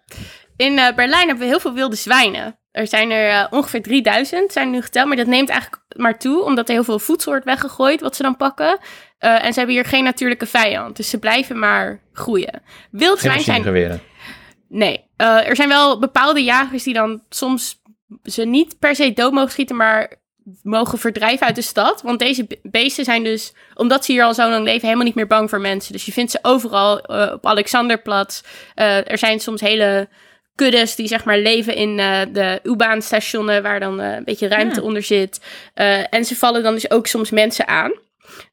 In 0.56 0.74
uh, 0.74 0.94
Berlijn 0.96 1.28
hebben 1.28 1.44
we 1.44 1.52
heel 1.52 1.60
veel 1.60 1.74
wilde 1.74 1.96
zwijnen. 1.96 2.58
Er 2.72 2.88
zijn 2.88 3.12
er 3.12 3.48
ongeveer 3.50 3.82
3000, 3.82 4.52
zijn 4.52 4.66
er 4.66 4.74
nu 4.74 4.82
geteld. 4.82 5.08
Maar 5.08 5.18
dat 5.18 5.28
neemt 5.28 5.50
eigenlijk 5.50 5.84
maar 5.96 6.20
toe, 6.20 6.44
omdat 6.44 6.68
er 6.68 6.74
heel 6.74 6.84
veel 6.84 7.00
voedsel 7.00 7.32
wordt 7.32 7.46
weggegooid, 7.46 8.02
wat 8.02 8.16
ze 8.16 8.24
dan 8.24 8.38
pakken. 8.38 8.80
en 9.18 9.54
ze 9.54 9.60
hebben 9.60 9.76
hier 9.76 9.86
geen 9.86 10.04
natuurlijke 10.04 10.46
vijand. 10.46 10.96
Dus 10.96 11.10
ze 11.10 11.20
blijven 11.20 11.60
maar 11.60 12.02
groeien. 12.14 12.62
Wild 12.92 13.20
zwijn 13.20 13.40
zijn. 13.40 13.64
Geweren. 13.64 14.02
Nee, 14.70 15.10
er 15.18 15.56
zijn 15.56 15.70
wel 15.70 16.00
bepaalde 16.00 16.44
jagers 16.44 16.84
die 16.84 16.94
dan 16.94 17.24
soms 17.30 17.82
ze 18.24 18.46
niet 18.46 18.80
per 18.80 18.96
se 18.96 19.14
dood 19.14 19.32
mogen 19.32 19.52
schieten, 19.52 19.76
maar 19.76 20.23
mogen 20.64 20.98
verdrijven 20.98 21.46
uit 21.46 21.56
de 21.56 21.62
stad. 21.62 22.02
Want 22.02 22.20
deze 22.20 22.48
beesten 22.64 23.06
zijn 23.06 23.24
dus, 23.24 23.54
omdat 23.74 24.06
ze 24.06 24.12
hier 24.12 24.24
al 24.24 24.34
zo 24.34 24.50
lang 24.50 24.66
leven, 24.66 24.86
helemaal 24.86 25.06
niet 25.06 25.16
meer 25.16 25.28
bang 25.28 25.50
voor 25.50 25.62
mensen. 25.62 25.94
Dus 25.94 26.06
je 26.06 26.12
vindt 26.12 26.32
ze 26.32 26.40
overal 26.42 27.12
uh, 27.12 27.32
op 27.34 27.46
Alexanderplatz. 27.46 28.42
Uh, 28.76 29.12
er 29.12 29.18
zijn 29.18 29.40
soms 29.40 29.62
hele 29.62 30.08
kuddes 30.56 30.96
die 30.96 31.08
zeg 31.08 31.24
maar 31.24 31.38
leven 31.38 31.76
in 31.76 31.98
uh, 31.98 32.22
de 32.32 32.60
U-baanstationen 32.64 33.64
waar 33.64 33.80
dan 33.80 34.00
een 34.00 34.24
beetje 34.24 34.48
ruimte 34.48 34.82
onder 34.82 35.04
zit. 35.04 35.42
en 36.10 36.26
ze 36.26 36.36
vallen 36.36 36.64
dan 36.64 36.74
dus 36.74 36.92
ook 36.92 37.08
soms 37.08 37.30
mensen 37.30 37.68
aan. 37.68 37.92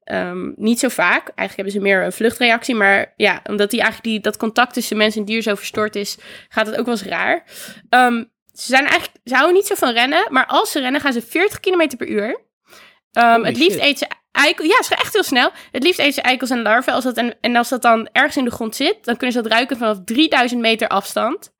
Um, 0.05 0.55
niet 0.57 0.79
zo 0.79 0.89
vaak. 0.89 1.23
Eigenlijk 1.35 1.57
hebben 1.57 1.73
ze 1.73 1.81
meer 1.81 2.05
een 2.05 2.13
vluchtreactie. 2.13 2.75
Maar 2.75 3.13
ja, 3.17 3.41
omdat 3.45 3.71
die 3.71 3.81
eigenlijk 3.81 4.11
die, 4.11 4.21
dat 4.21 4.37
contact 4.37 4.75
tussen 4.75 4.97
mens 4.97 5.17
en 5.17 5.25
dier 5.25 5.43
zo 5.43 5.55
verstoord 5.55 5.97
is, 5.97 6.19
gaat 6.49 6.67
het 6.67 6.77
ook 6.77 6.85
wel 6.85 6.95
eens 6.95 7.05
raar. 7.05 7.45
Um, 7.91 8.31
ze 8.61 8.67
zijn 8.67 8.87
eigenlijk, 8.87 9.19
ze 9.25 9.35
houden 9.35 9.57
niet 9.57 9.67
zo 9.67 9.75
van 9.75 9.93
rennen, 9.93 10.27
maar 10.29 10.47
als 10.47 10.71
ze 10.71 10.81
rennen 10.81 11.01
gaan 11.01 11.13
ze 11.13 11.23
40 11.23 11.61
km 11.61 11.97
per 11.97 12.09
uur. 12.09 12.49
Um, 13.13 13.45
het 13.45 13.57
liefst 13.57 13.79
shit. 13.79 13.83
eten 13.83 13.99
ze 13.99 14.15
eikels. 14.33 14.69
Ja, 14.69 14.83
ze 14.83 14.95
echt 14.95 15.13
heel 15.13 15.23
snel. 15.23 15.51
Het 15.71 15.83
liefst 15.83 15.99
eten 15.99 16.13
ze 16.13 16.21
eikels 16.21 16.51
en 16.51 16.63
larven. 16.63 16.93
Als 16.93 17.05
dat 17.05 17.17
en, 17.17 17.37
en 17.41 17.57
als 17.57 17.69
dat 17.69 17.83
dan 17.83 18.09
ergens 18.13 18.37
in 18.37 18.45
de 18.45 18.51
grond 18.51 18.77
zit, 18.77 19.05
dan 19.05 19.17
kunnen 19.17 19.37
ze 19.37 19.43
dat 19.43 19.53
ruiken 19.53 19.77
vanaf 19.77 19.99
3000 20.05 20.61
meter 20.61 20.89
afstand. 20.89 21.53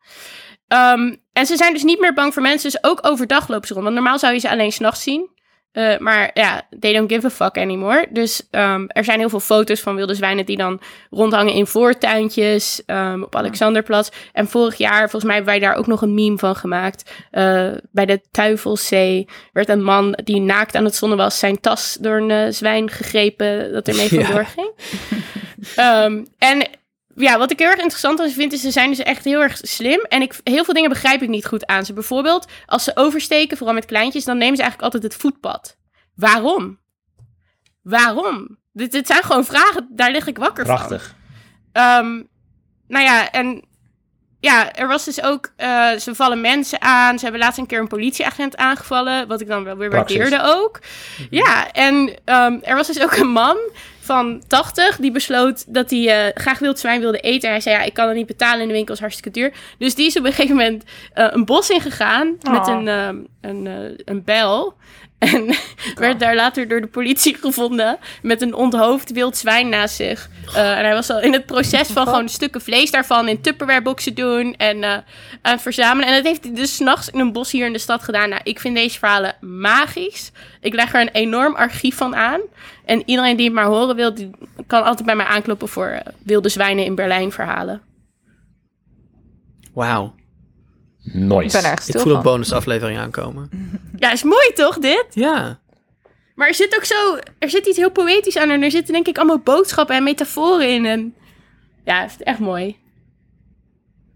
Um, 0.69 1.23
en 1.33 1.47
ze 1.47 1.57
zijn 1.57 1.73
dus 1.73 1.83
niet 1.83 2.01
meer 2.01 2.15
bang 2.15 2.33
voor 2.33 2.43
mensen. 2.43 2.71
Dus 2.71 2.85
ook 2.85 3.07
overdag 3.07 3.49
lopen 3.49 3.67
ze 3.67 3.73
rond. 3.73 3.85
Want 3.85 3.97
normaal 3.97 4.19
zou 4.19 4.33
je 4.33 4.39
ze 4.39 4.51
alleen 4.51 4.73
s'nachts 4.73 5.03
zien. 5.03 5.31
Uh, 5.73 5.99
maar 5.99 6.31
ja, 6.35 6.63
they 6.81 6.93
don't 6.93 7.13
give 7.13 7.27
a 7.27 7.31
fuck 7.31 7.59
anymore. 7.59 8.07
Dus 8.11 8.49
um, 8.51 8.87
er 8.89 9.05
zijn 9.05 9.19
heel 9.19 9.29
veel 9.29 9.41
foto's 9.41 9.81
van 9.81 9.95
wilde 9.95 10.15
zwijnen 10.15 10.47
die 10.47 10.57
dan 10.57 10.81
rondhangen 11.11 11.53
in 11.53 11.67
voortuintjes 11.67 12.83
um, 12.87 13.23
op 13.23 13.37
Alexanderplatz. 13.37 14.09
En 14.33 14.49
vorig 14.49 14.77
jaar, 14.77 15.01
volgens 15.01 15.25
mij, 15.25 15.35
hebben 15.35 15.53
wij 15.53 15.63
daar 15.63 15.77
ook 15.77 15.87
nog 15.87 16.03
een 16.03 16.15
meme 16.15 16.39
van 16.39 16.57
gemaakt. 16.57 17.11
Uh, 17.33 17.71
bij 17.93 18.07
de 18.07 18.21
Tuivelzee 18.31 19.29
werd 19.53 19.69
een 19.69 19.83
man 19.83 20.19
die 20.25 20.41
naakt 20.41 20.75
aan 20.75 20.85
het 20.85 20.95
zonnen 20.95 21.19
was, 21.19 21.39
zijn 21.39 21.61
tas 21.61 21.99
door 22.01 22.17
een 22.17 22.31
uh, 22.31 22.53
zwijn 22.53 22.91
gegrepen 22.91 23.73
dat 23.73 23.89
ermee 23.89 24.09
Ja. 24.15 24.25
vandoor 24.25 24.47
ging. 24.47 24.71
um, 25.79 26.27
en 26.39 26.69
ja, 27.21 27.39
wat 27.39 27.51
ik 27.51 27.59
heel 27.59 27.69
erg 27.69 27.81
interessant 27.81 28.21
aan 28.21 28.31
vind, 28.31 28.53
is 28.53 28.61
ze 28.61 28.71
zijn 28.71 28.91
dus 28.91 28.99
echt 28.99 29.25
heel 29.25 29.43
erg 29.43 29.59
slim. 29.63 30.01
En 30.09 30.23
ik, 30.23 30.41
heel 30.45 30.65
veel 30.65 30.75
dingen 30.75 30.89
begrijp 30.89 31.23
ik 31.23 31.29
niet 31.29 31.47
goed 31.47 31.67
aan 31.67 31.85
ze. 31.85 31.93
Bijvoorbeeld, 31.93 32.47
als 32.67 32.85
ze 32.85 32.93
oversteken, 32.95 33.57
vooral 33.57 33.75
met 33.75 33.85
kleintjes, 33.85 34.25
dan 34.25 34.39
nemen 34.39 34.57
ze 34.57 34.63
eigenlijk 34.63 34.93
altijd 34.93 35.13
het 35.13 35.23
voetpad. 35.23 35.77
Waarom? 36.15 36.79
Waarom? 37.83 38.59
Dit, 38.73 38.93
dit 38.93 39.07
zijn 39.07 39.23
gewoon 39.23 39.45
vragen, 39.45 39.89
daar 39.91 40.11
lig 40.11 40.27
ik 40.27 40.39
wakker 40.39 40.65
Prachtig. 40.65 41.15
van. 41.73 41.83
Um, 42.07 42.29
nou 42.87 43.05
ja, 43.05 43.31
en 43.31 43.65
ja, 44.41 44.73
er 44.73 44.89
was 44.89 45.05
dus 45.05 45.23
ook, 45.23 45.53
uh, 45.57 45.91
ze 45.93 46.15
vallen 46.15 46.41
mensen 46.41 46.81
aan. 46.81 47.19
Ze 47.19 47.23
hebben 47.25 47.43
laatst 47.43 47.59
een 47.59 47.67
keer 47.67 47.81
een 47.81 47.89
politieagent 47.89 48.57
aangevallen, 48.57 49.29
wat 49.29 49.41
ik 49.41 49.47
dan 49.47 49.65
wel 49.65 49.77
weer 49.77 49.89
Praxis. 49.89 50.19
waardeerde 50.19 50.45
ook. 50.45 50.79
Ja, 51.31 51.73
en 51.73 51.95
um, 52.25 52.61
er 52.63 52.77
was 52.77 52.87
dus 52.87 53.03
ook 53.03 53.17
een 53.17 53.29
man 53.29 53.57
van 54.11 54.43
80 54.47 54.97
die 54.97 55.11
besloot 55.11 55.75
dat 55.75 55.91
hij 55.91 56.27
uh, 56.27 56.33
graag 56.35 56.59
wild 56.59 56.79
zwijn 56.79 57.01
wilde 57.01 57.21
eten. 57.21 57.49
En 57.49 57.55
hij 57.55 57.61
zei, 57.61 57.77
ja, 57.77 57.83
ik 57.83 57.95
kan 57.95 58.07
het 58.09 58.17
niet 58.17 58.27
betalen 58.27 58.61
in 58.61 58.69
de 58.69 58.75
winkel, 58.75 58.95
is 58.95 59.01
hartstikke 59.01 59.31
duur. 59.31 59.53
Dus 59.79 59.95
die 59.95 60.07
is 60.07 60.17
op 60.17 60.25
een 60.25 60.33
gegeven 60.33 60.57
moment 60.57 60.85
uh, 61.15 61.27
een 61.31 61.45
bos 61.45 61.71
ingegaan 61.71 62.37
Oh. 62.43 62.53
met 62.53 62.67
een, 62.67 62.89
um, 62.89 63.27
een, 63.41 63.67
uh, 63.67 63.99
een 64.05 64.25
bel. 64.25 64.75
En 65.33 65.55
werd 65.95 66.21
daar 66.21 66.35
later 66.35 66.69
door 66.69 66.81
de 66.81 66.87
politie 66.87 67.37
gevonden 67.43 67.99
met 68.23 68.43
een 68.43 68.55
onthoofd 68.55 69.13
wild 69.13 69.37
zwijn 69.37 69.69
naast 69.69 69.97
zich. 69.97 70.29
Uh, 70.49 70.79
en 70.79 70.85
hij 70.85 70.95
was 70.95 71.11
al 71.11 71.21
in 71.21 71.33
het 71.33 71.47
proces 71.47 71.89
van 71.89 72.07
gewoon 72.07 72.29
stukken 72.39 72.61
vlees 72.61 72.91
daarvan 72.91 73.29
in 73.29 73.41
Tupperwareboxen 73.41 74.15
doen 74.15 74.55
en 74.57 74.77
uh, 74.77 74.93
aan 75.43 75.53
het 75.53 75.63
verzamelen. 75.63 76.09
En 76.09 76.15
dat 76.15 76.25
heeft 76.25 76.45
hij 76.45 76.55
dus 76.55 76.75
s'nachts 76.75 77.11
in 77.11 77.21
een 77.21 77.33
bos 77.33 77.51
hier 77.51 77.67
in 77.67 77.73
de 77.73 77.79
stad 77.79 78.03
gedaan. 78.03 78.29
Nou, 78.29 78.41
ik 78.45 78.61
vind 78.61 78.77
deze 78.77 78.99
verhalen 78.99 79.37
magisch. 79.41 80.33
Ik 80.61 80.75
leg 80.75 80.95
er 80.95 81.01
een 81.01 81.13
enorm 81.13 81.55
archief 81.55 81.97
van 81.97 82.17
aan. 82.17 82.41
En 82.85 83.03
iedereen 83.07 83.37
die 83.37 83.47
het 83.47 83.55
maar 83.55 83.65
horen 83.65 83.97
wil, 83.97 84.15
die 84.15 84.31
kan 84.67 84.85
altijd 84.85 85.07
bij 85.07 85.17
mij 85.17 85.27
aankloppen 85.27 85.69
voor 85.69 85.89
uh, 85.89 86.01
wilde 86.23 86.49
zwijnen 86.49 86.85
in 86.85 86.95
Berlijn 86.95 87.33
verhalen. 87.33 87.83
Wauw. 89.75 90.15
Nice. 91.13 91.59
Ik 91.59 91.93
ben 91.93 92.01
voel 92.01 92.15
een 92.15 92.23
bonusaflevering 92.23 92.99
aankomen. 92.99 93.51
Ja, 93.97 94.13
is 94.13 94.23
mooi 94.23 94.53
toch 94.55 94.79
dit? 94.79 95.07
Ja. 95.11 95.61
Maar 96.35 96.49
er 96.49 96.55
zit 96.55 96.77
ook 96.77 96.85
zo, 96.85 97.19
er 97.39 97.51
zit 97.51 97.67
iets 97.67 97.77
heel 97.77 97.91
poëtisch 97.91 98.37
aan 98.37 98.51
en 98.51 98.63
er 98.63 98.71
zitten 98.71 98.93
denk 98.93 99.07
ik 99.07 99.17
allemaal 99.17 99.39
boodschappen 99.39 99.97
en 99.97 100.03
metaforen 100.03 100.69
in. 100.69 100.87
En 100.87 101.15
ja, 101.85 102.03
het 102.03 102.11
is 102.11 102.23
echt 102.25 102.39
mooi. 102.39 102.77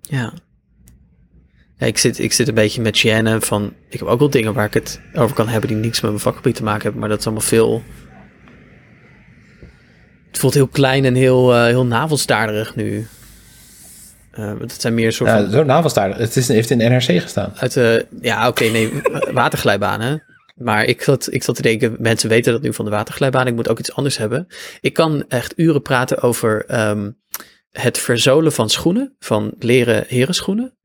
Ja. 0.01 0.33
ja 1.77 1.87
ik, 1.87 1.99
zit, 1.99 2.19
ik 2.19 2.33
zit 2.33 2.49
een 2.49 2.55
beetje 2.55 2.83
met 2.83 2.99
Cheyenne 2.99 3.41
van... 3.41 3.73
Ik 3.89 3.99
heb 3.99 4.09
ook 4.09 4.19
wel 4.19 4.31
dingen 4.31 4.55
waar 4.55 4.67
ik 4.67 4.75
het 4.75 5.01
over 5.15 5.37
kan 5.37 5.49
hebben... 5.49 5.69
die 5.69 5.79
niks 5.79 6.01
met 6.01 6.11
mijn 6.11 6.23
vakgebied 6.23 6.55
te 6.57 6.63
maken 6.63 6.83
hebben. 6.83 7.01
Maar 7.01 7.09
dat 7.09 7.19
is 7.19 7.25
allemaal 7.25 7.45
veel... 7.45 7.83
Het 10.29 10.39
voelt 10.39 10.55
heel 10.55 10.69
klein 10.69 11.05
en 11.05 11.15
heel, 11.15 11.55
uh, 11.55 11.65
heel 11.65 11.87
navelstaarderig 11.87 12.77
nu. 12.77 13.07
Uh, 14.39 14.53
het 14.61 14.81
zijn 14.81 14.95
meer 14.95 15.13
soort 15.13 15.31
Ja, 15.31 15.41
van... 15.43 15.51
zo 15.51 15.65
navelstaardig. 15.65 16.17
Het 16.17 16.37
is, 16.37 16.49
heeft 16.49 16.71
in 16.71 16.79
de 16.79 16.85
NRC 16.85 17.21
gestaan. 17.21 17.53
Uit 17.57 17.73
de, 17.73 18.07
ja, 18.21 18.49
oké, 18.49 18.65
nee, 18.65 18.93
waterglijbanen. 19.33 20.23
Maar 20.55 20.85
ik 20.85 21.03
zat, 21.03 21.33
ik 21.33 21.43
zat 21.43 21.55
te 21.55 21.63
denken, 21.63 21.97
mensen 21.99 22.29
weten 22.29 22.53
dat 22.53 22.63
nu 22.63 22.73
van 22.73 22.85
de 22.85 22.91
waterglijbaan. 22.91 23.47
Ik 23.47 23.55
moet 23.55 23.69
ook 23.69 23.79
iets 23.79 23.95
anders 23.95 24.17
hebben. 24.17 24.47
Ik 24.81 24.93
kan 24.93 25.25
echt 25.29 25.53
uren 25.57 25.83
praten 25.83 26.21
over 26.23 26.81
um, 26.89 27.17
het 27.71 27.99
verzolen 27.99 28.53
van 28.53 28.71
schoenen, 28.71 29.15
van 29.19 29.53
leren 29.59 30.05
herenschoenen. 30.09 30.77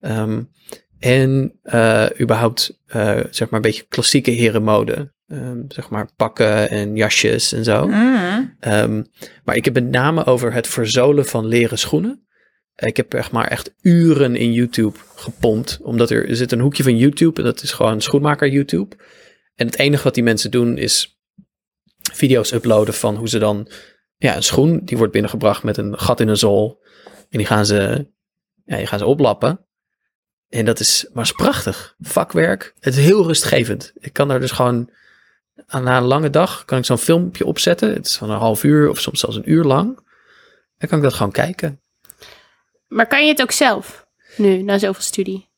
Um, 0.00 0.50
en 0.98 1.58
uh, 1.64 2.06
überhaupt, 2.20 2.80
uh, 2.96 3.20
zeg 3.30 3.48
maar, 3.48 3.60
een 3.60 3.70
beetje 3.70 3.86
klassieke 3.88 4.30
herenmode. 4.30 5.12
Um, 5.26 5.64
zeg 5.68 5.88
maar 5.88 6.08
pakken 6.16 6.70
en 6.70 6.96
jasjes 6.96 7.52
en 7.52 7.64
zo. 7.64 7.86
Mm. 7.86 8.56
Um, 8.60 9.06
maar 9.44 9.56
ik 9.56 9.64
heb 9.64 9.74
met 9.74 9.90
name 9.90 10.24
over 10.24 10.52
het 10.52 10.66
verzolen 10.66 11.26
van 11.26 11.46
leren 11.46 11.78
schoenen. 11.78 12.26
Ik 12.86 12.96
heb 12.96 13.14
echt 13.14 13.32
maar 13.32 13.48
echt 13.48 13.74
uren 13.80 14.36
in 14.36 14.52
YouTube 14.52 14.98
gepompt. 15.14 15.78
Omdat 15.82 16.10
er, 16.10 16.36
zit 16.36 16.52
een 16.52 16.60
hoekje 16.60 16.82
van 16.82 16.96
YouTube 16.96 17.40
en 17.40 17.46
dat 17.46 17.62
is 17.62 17.72
gewoon 17.72 18.00
schoenmaker 18.00 18.48
YouTube. 18.48 18.96
En 19.54 19.66
het 19.66 19.78
enige 19.78 20.02
wat 20.02 20.14
die 20.14 20.22
mensen 20.22 20.50
doen 20.50 20.78
is 20.78 21.20
video's 22.12 22.52
uploaden 22.52 22.94
van 22.94 23.16
hoe 23.16 23.28
ze 23.28 23.38
dan... 23.38 23.70
Ja, 24.16 24.36
een 24.36 24.42
schoen 24.42 24.80
die 24.84 24.96
wordt 24.96 25.12
binnengebracht 25.12 25.62
met 25.62 25.76
een 25.76 25.98
gat 25.98 26.20
in 26.20 26.28
een 26.28 26.36
zool. 26.36 26.82
En 27.04 27.38
die 27.38 27.46
gaan 27.46 27.66
ze, 27.66 28.08
ja, 28.64 28.76
die 28.76 28.86
gaan 28.86 28.98
ze 28.98 29.04
oplappen. 29.06 29.66
En 30.48 30.64
dat 30.64 30.80
is, 30.80 31.06
maar 31.12 31.32
prachtig. 31.36 31.94
Vakwerk. 31.98 32.74
Het 32.78 32.96
is 32.96 33.04
heel 33.04 33.26
rustgevend. 33.26 33.92
Ik 33.94 34.12
kan 34.12 34.28
daar 34.28 34.40
dus 34.40 34.50
gewoon... 34.50 34.90
Na 35.66 35.96
een 35.96 36.02
lange 36.02 36.30
dag 36.30 36.64
kan 36.64 36.78
ik 36.78 36.84
zo'n 36.84 36.98
filmpje 36.98 37.46
opzetten. 37.46 37.92
Het 37.92 38.06
is 38.06 38.16
van 38.16 38.30
een 38.30 38.38
half 38.38 38.64
uur 38.64 38.88
of 38.88 39.00
soms 39.00 39.20
zelfs 39.20 39.36
een 39.36 39.50
uur 39.50 39.64
lang. 39.64 39.94
Dan 40.78 40.88
kan 40.88 40.98
ik 40.98 41.04
dat 41.04 41.14
gewoon 41.14 41.32
kijken. 41.32 41.80
Maar 42.90 43.06
kan 43.06 43.22
je 43.24 43.28
het 43.28 43.42
ook 43.42 43.52
zelf? 43.52 44.06
Nu, 44.36 44.62
na 44.62 44.78
zoveel 44.78 45.02
studie. 45.02 45.48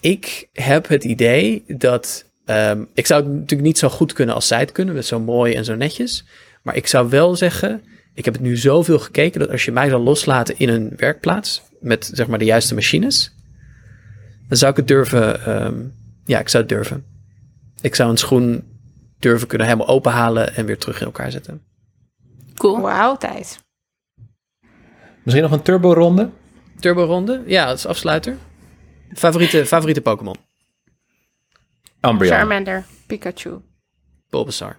Ik 0.00 0.48
heb 0.52 0.88
het 0.88 1.04
idee 1.04 1.64
dat. 1.66 2.24
ehm, 2.44 2.84
ik 2.94 3.06
zou 3.06 3.22
het 3.22 3.32
natuurlijk 3.32 3.62
niet 3.62 3.78
zo 3.78 3.88
goed 3.88 4.12
kunnen 4.12 4.34
als 4.34 4.46
zij 4.46 4.58
het 4.60 4.72
kunnen, 4.72 4.94
met 4.94 5.06
zo 5.06 5.20
mooi 5.20 5.54
en 5.54 5.64
zo 5.64 5.74
netjes. 5.74 6.24
Maar 6.62 6.76
ik 6.76 6.86
zou 6.86 7.08
wel 7.08 7.36
zeggen. 7.36 7.82
Ik 8.14 8.24
heb 8.24 8.34
het 8.34 8.42
nu 8.42 8.56
zoveel 8.56 8.98
gekeken 8.98 9.40
dat 9.40 9.50
als 9.50 9.64
je 9.64 9.72
mij 9.72 9.88
zou 9.88 10.02
loslaten 10.02 10.58
in 10.58 10.68
een 10.68 10.92
werkplaats. 10.96 11.62
met 11.80 12.10
zeg 12.12 12.26
maar 12.26 12.38
de 12.38 12.44
juiste 12.44 12.74
machines. 12.74 13.34
dan 14.48 14.56
zou 14.58 14.70
ik 14.70 14.76
het 14.76 14.88
durven. 14.88 15.44
ehm, 15.44 15.74
ja, 16.24 16.38
ik 16.38 16.48
zou 16.48 16.62
het 16.62 16.72
durven. 16.72 17.04
Ik 17.80 17.94
zou 17.94 18.10
een 18.10 18.16
schoen 18.16 18.64
durven 19.18 19.48
kunnen 19.48 19.66
helemaal 19.66 19.88
openhalen 19.88 20.54
en 20.54 20.66
weer 20.66 20.78
terug 20.78 20.98
in 21.00 21.06
elkaar 21.06 21.30
zetten. 21.30 21.62
Cool. 22.54 22.80
Wauw, 22.80 23.16
Thijs. 23.16 23.58
Misschien 25.26 25.44
nog 25.44 25.52
een 25.52 25.62
turbo-ronde? 25.62 26.30
Turbo 26.80 27.04
ronde, 27.04 27.42
ja, 27.46 27.66
dat 27.66 27.76
is 27.78 27.86
afsluiter. 27.86 28.36
Favoriete, 29.14 29.66
favoriete 29.66 30.00
Pokémon? 30.00 30.36
Umbreon. 32.00 32.32
Charmander. 32.32 32.84
Pikachu. 33.06 33.60
Bulbasaur. 34.30 34.78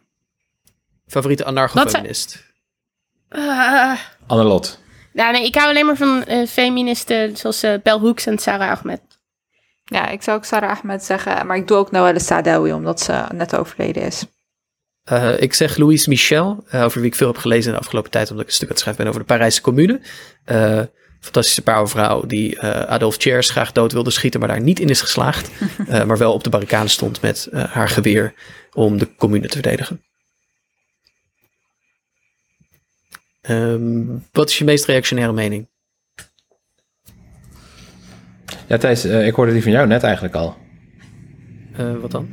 Favoriete 1.08 1.46
anarcho-feminist? 1.46 2.46
Ah. 3.30 4.00
Annelot. 4.28 4.80
nou, 5.14 5.32
nee, 5.32 5.46
ik 5.46 5.56
hou 5.56 5.70
alleen 5.70 5.86
maar 5.86 5.96
van 5.98 6.24
eh, 6.24 6.48
feministen 6.48 7.38
zoals 7.38 7.64
eh 7.64 7.82
Bell 7.84 8.00
Hooks 8.00 8.26
en 8.26 8.38
Sarah 8.38 8.70
Ahmed. 8.70 9.02
Ja, 9.84 10.08
ik 10.08 10.22
zou 10.22 10.38
ook 10.38 10.46
Sarah 10.46 10.70
Ahmed 10.70 11.04
zeggen, 11.04 11.48
maar 11.48 11.58
ik 11.58 11.68
doe 11.68 11.78
ook 11.78 11.92
Noelle 11.92 12.20
Saadawi, 12.20 12.74
omdat 12.74 13.02
ze 13.02 13.26
net 13.34 13.56
overleden 13.56 14.04
is. 14.04 14.26
Eh, 15.08 15.42
ik 15.42 15.54
zeg 15.54 15.78
Louise 15.78 16.10
Michel, 16.10 16.64
eh, 16.70 16.84
over 16.84 17.00
wie 17.02 17.10
ik 17.10 17.16
veel 17.16 17.28
heb 17.28 17.38
gelezen 17.38 17.72
in 17.72 17.78
de 17.78 17.84
afgelopen 17.84 18.12
tijd, 18.12 18.30
omdat 18.30 18.44
ik 18.44 18.50
een 18.50 18.56
stuk 18.56 18.68
aan 18.68 18.74
het 18.74 18.84
schrijven 18.84 19.04
ben 19.04 19.14
over 19.14 19.28
de 19.28 19.34
Parijse 19.34 19.62
commune. 19.62 20.02
Eh, 20.44 20.82
fantastische 21.20 21.62
powervrouw 21.62 22.26
die 22.26 22.60
eh, 22.60 22.82
Adolf 22.82 23.18
Thiers 23.18 23.50
graag 23.50 23.72
dood 23.72 23.92
wilde 23.92 24.10
schieten, 24.10 24.40
maar 24.40 24.50
daar 24.50 24.62
niet 24.62 24.80
in 24.80 24.90
is 24.90 25.02
geslaagd. 25.02 25.50
Eh, 25.88 26.04
maar 26.04 26.18
wel 26.18 26.34
op 26.34 26.44
de 26.44 26.50
barricade 26.50 26.88
stond 26.88 27.22
met 27.22 27.46
eh, 27.52 27.64
haar 27.64 27.90
geweer 27.90 28.34
om 28.74 28.98
de 28.98 29.16
commune 29.16 29.48
te 29.48 29.54
verdedigen. 29.54 30.02
Ehm, 33.42 34.06
wat 34.32 34.50
is 34.50 34.58
je 34.58 34.64
meest 34.64 34.86
reactionaire 34.86 35.34
mening? 35.34 35.68
Ja, 38.68 38.78
Thijs, 38.78 39.04
eh, 39.04 39.28
ik 39.28 39.34
hoorde 39.34 39.52
die 39.52 39.64
van 39.64 39.72
jou 39.72 39.88
net 39.88 40.04
eigenlijk 40.04 40.36
al. 40.36 40.58
Eh, 41.74 41.96
wat 41.96 42.12
dan? 42.12 42.30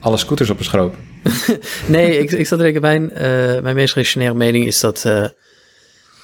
Alle 0.00 0.16
scooters 0.16 0.50
op 0.50 0.58
een 0.58 0.64
schroop. 0.64 0.96
Nee, 1.88 2.18
ik, 2.18 2.30
ik 2.30 2.46
zat 2.46 2.58
te 2.58 2.64
denken, 2.64 2.80
mijn, 2.80 3.10
eh, 3.10 3.60
mijn 3.60 3.74
meest 3.74 3.94
reactionaire 3.94 4.36
mening 4.36 4.66
is 4.66 4.80
dat 4.80 5.04
eh, 5.04 5.24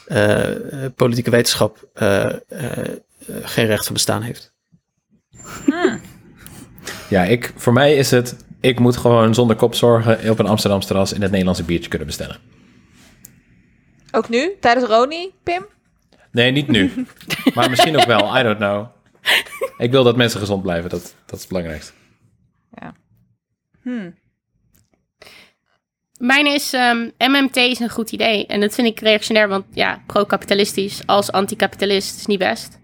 eh, 0.07 0.93
politieke 0.97 1.31
wetenschap 1.31 1.89
eh, 1.95 2.25
eh, 2.25 2.39
eh, 2.49 2.95
geen 3.43 3.67
recht 3.67 3.85
van 3.85 3.95
bestaan 3.95 4.23
heeft. 4.23 4.55
Ja, 7.09 7.25
ik, 7.25 7.53
voor 7.57 7.73
mij 7.73 7.97
is 7.97 8.11
het... 8.11 8.45
Ik 8.61 8.79
moet 8.79 8.97
gewoon 8.97 9.35
zonder 9.35 9.57
kopzorgen 9.57 10.31
op 10.31 10.39
een 10.39 10.47
Amsterdamse 10.47 10.89
terras 10.89 11.13
in 11.13 11.23
het 11.23 11.31
Nederlandse 11.31 11.65
biertje 11.65 11.89
kunnen 11.89 12.07
bestellen. 12.07 12.37
Ook 14.11 14.29
nu, 14.29 14.53
tijdens 14.61 14.87
Roni, 14.87 15.33
Pim? 15.43 15.67
Nee, 16.31 16.51
niet 16.51 16.69
nu. 16.69 17.07
maar 17.55 17.71
misschien 17.71 17.97
ook 17.97 18.07
wel. 18.07 18.39
I 18.39 18.43
don't 18.43 18.57
know. 18.57 18.87
Ik 19.79 19.91
wil 19.91 20.05
dat 20.05 20.17
mensen 20.17 20.41
gezond 20.41 20.63
blijven. 20.63 20.91
Dat, 20.91 21.03
dat 21.03 21.35
is 21.35 21.41
het 21.41 21.49
belangrijkste. 21.49 21.93
Hmm. 23.83 24.15
Mijn 26.19 26.47
is, 26.47 26.73
ehm, 26.73 27.09
MMT 27.19 27.57
is 27.57 27.79
een 27.79 27.91
goed 27.91 28.13
idee. 28.13 28.47
En 28.47 28.61
dat 28.61 28.75
vind 28.75 28.87
ik 28.87 29.01
reactionair, 29.01 29.49
want 29.49 29.65
ja, 29.73 30.03
pro-kapitalistisch 30.07 31.01
als 31.07 31.33
anti-kapitalist 31.33 32.19
is 32.19 32.27
niet 32.27 32.39
best. 32.39 32.79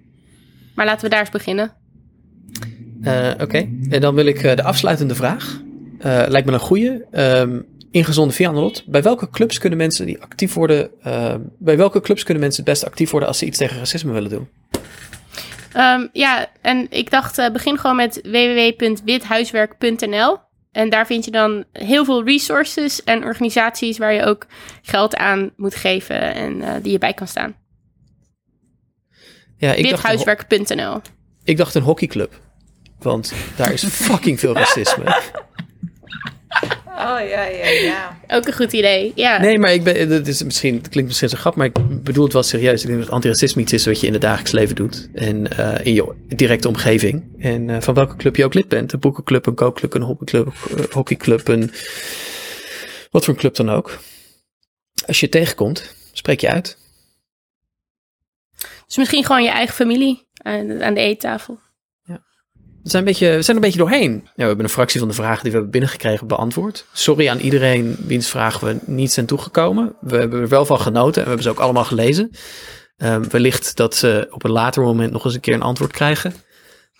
Maar 0.74 0.87
laten 0.87 1.05
we 1.05 1.11
daar 1.11 1.20
eens 1.20 1.30
beginnen. 1.30 1.72
Eh, 3.03 3.30
Oké, 3.41 3.68
en 3.91 4.01
dan 4.01 4.14
wil 4.14 4.26
ik 4.26 4.43
eh, 4.43 4.57
de 4.57 4.62
afsluitende 4.62 5.14
vraag. 5.14 5.61
Eh, 5.99 6.22
lijkt 6.28 6.47
me 6.47 6.53
een 6.53 6.61
goede. 6.61 7.07
Ehm 7.11 7.59
ingezonde 7.93 8.35
via 8.35 8.49
Annelot. 8.49 8.83
Bij 8.87 9.03
welke 9.03 9.30
clubs 9.30 9.59
kunnen 9.59 9.78
mensen 9.78 10.07
die 10.07 10.22
actief 10.22 10.55
worden... 10.55 10.91
eh, 11.03 11.35
bij 11.59 11.76
welke 11.76 12.01
clubs 12.01 12.22
kunnen 12.22 12.43
mensen 12.43 12.64
het 12.64 12.72
best 12.72 12.85
actief 12.85 13.11
worden 13.11 13.28
als 13.28 13.39
ze 13.39 13.47
iets 13.47 13.59
tegen 13.59 13.78
racisme 13.78 14.12
willen 14.12 14.30
doen? 14.30 14.49
Ehm, 15.72 16.07
ja, 16.12 16.47
en 16.61 16.87
ik 16.91 17.11
dacht, 17.11 17.39
eh, 17.39 17.51
begin 17.51 17.78
gewoon 17.78 17.97
met 17.97 18.20
www.withuiswerk.nl. 18.22 20.37
En 20.73 20.91
daar 20.91 21.07
vind 21.07 21.25
je 21.25 21.31
dan 21.31 21.64
heel 21.73 22.05
veel 22.05 22.25
resources 22.25 23.05
en 23.05 23.25
organisaties 23.25 23.99
waar 23.99 24.12
je 24.12 24.25
ook 24.25 24.47
geld 24.83 25.16
aan 25.16 25.51
moet 25.57 25.75
geven 25.75 26.35
en 26.35 26.62
eh, 26.62 26.75
die 26.83 26.93
je 26.93 26.99
bij 26.99 27.12
kan 27.12 27.29
staan. 27.29 27.55
Ja, 29.57 29.73
ik 29.73 29.91
Withuiswerk.nl. 29.91 31.01
ik 31.45 31.57
dacht 31.57 31.75
een 31.75 31.83
hockeyclub. 31.83 32.41
Want 32.99 33.33
daar 33.57 33.73
is 33.73 33.85
fucking 34.09 34.41
veel 34.41 34.55
racisme. 34.55 35.20
Oh, 36.86 37.28
ja, 37.28 37.44
ja, 37.44 37.68
ja. 37.68 38.18
Ook 38.28 38.46
een 38.46 38.52
goed 38.52 38.72
idee, 38.72 39.12
ja. 39.14 39.40
Nee, 39.40 39.58
maar 39.58 39.72
ik 39.72 39.82
ben, 39.82 40.10
het, 40.10 40.28
is 40.28 40.42
misschien, 40.42 40.74
het 40.74 40.88
klinkt 40.88 41.08
misschien 41.08 41.28
zo 41.28 41.36
grap, 41.36 41.54
maar 41.54 41.66
ik 41.66 42.02
bedoel 42.02 42.24
het 42.24 42.32
wel 42.32 42.42
serieus. 42.42 42.82
Ik 42.82 42.88
denk 42.88 43.00
dat 43.00 43.10
antiracisme 43.10 43.62
iets 43.62 43.72
is 43.72 43.86
wat 43.86 44.00
je 44.00 44.06
in 44.06 44.12
het 44.12 44.22
dagelijks 44.22 44.52
leven 44.52 44.76
doet. 44.76 45.08
En 45.14 45.58
eh, 45.58 45.86
in 45.86 45.94
je 45.94 46.14
directe 46.26 46.68
omgeving. 46.68 47.24
En 47.38 47.70
eh, 47.70 47.80
van 47.80 47.94
welke 47.94 48.16
club 48.16 48.36
je 48.36 48.44
ook 48.44 48.54
lid 48.54 48.68
bent. 48.68 48.92
Een 48.92 49.00
boekenclub, 49.00 49.46
een 49.46 49.54
kookclub, 49.54 49.94
een 49.94 50.02
hockeyclub, 50.02 50.46
eh, 50.46 50.84
hockeyclub, 50.90 51.48
een... 51.48 51.70
Wat 53.10 53.24
voor 53.24 53.34
een 53.34 53.40
club 53.40 53.54
dan 53.54 53.70
ook. 53.70 53.98
Als 55.06 55.20
je 55.20 55.26
het 55.26 55.34
tegenkomt, 55.34 55.94
spreek 56.12 56.40
je 56.40 56.48
uit. 56.48 56.78
Dus 58.86 58.96
misschien 58.96 59.24
gewoon 59.24 59.42
je 59.42 59.50
eigen 59.50 59.74
familie 59.74 60.26
aan, 60.36 60.82
aan 60.82 60.94
de 60.94 61.00
eettafel. 61.00 61.58
We 62.83 62.91
zijn, 62.91 63.03
een 63.03 63.09
beetje, 63.09 63.26
we 63.26 63.43
zijn 63.43 63.57
er 63.57 63.62
een 63.62 63.70
beetje 63.70 63.78
doorheen. 63.78 64.12
Ja, 64.12 64.30
we 64.35 64.43
hebben 64.43 64.64
een 64.64 64.70
fractie 64.70 65.01
van 65.01 65.09
de 65.09 65.14
vragen 65.14 65.43
die 65.43 65.51
we 65.51 65.57
hebben 65.57 65.70
binnengekregen 65.70 66.26
beantwoord. 66.26 66.87
Sorry 66.93 67.28
aan 67.28 67.39
iedereen 67.39 67.97
wiens 68.07 68.28
vragen 68.28 68.66
we 68.66 68.78
niet 68.85 69.12
zijn 69.12 69.26
toegekomen. 69.26 69.97
We 70.01 70.16
hebben 70.16 70.41
er 70.41 70.49
wel 70.49 70.66
van 70.66 70.80
genoten 70.80 71.14
en 71.14 71.22
we 71.22 71.28
hebben 71.28 71.43
ze 71.43 71.51
ook 71.51 71.59
allemaal 71.59 71.85
gelezen. 71.85 72.30
Ehm, 72.97 73.28
wellicht 73.28 73.76
dat 73.76 73.95
ze 73.95 74.26
op 74.30 74.45
een 74.45 74.51
later 74.51 74.83
moment 74.83 75.12
nog 75.12 75.24
eens 75.24 75.35
een 75.35 75.41
keer 75.41 75.55
een 75.55 75.62
antwoord 75.62 75.93
krijgen. 75.93 76.35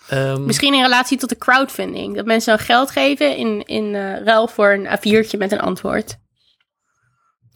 Ehm, 0.07 0.45
Misschien 0.45 0.73
in 0.73 0.81
relatie 0.81 1.17
tot 1.17 1.29
de 1.29 1.37
crowdfunding. 1.37 2.15
Dat 2.15 2.25
mensen 2.25 2.57
dan 2.57 2.65
geld 2.65 2.91
geven 2.91 3.37
in, 3.37 3.65
in 3.65 3.95
eh, 3.95 4.23
ruil 4.23 4.47
voor 4.47 4.71
een 4.71 4.85
A4'tje 4.87 5.37
met 5.37 5.51
een 5.51 5.61
antwoord. 5.61 6.17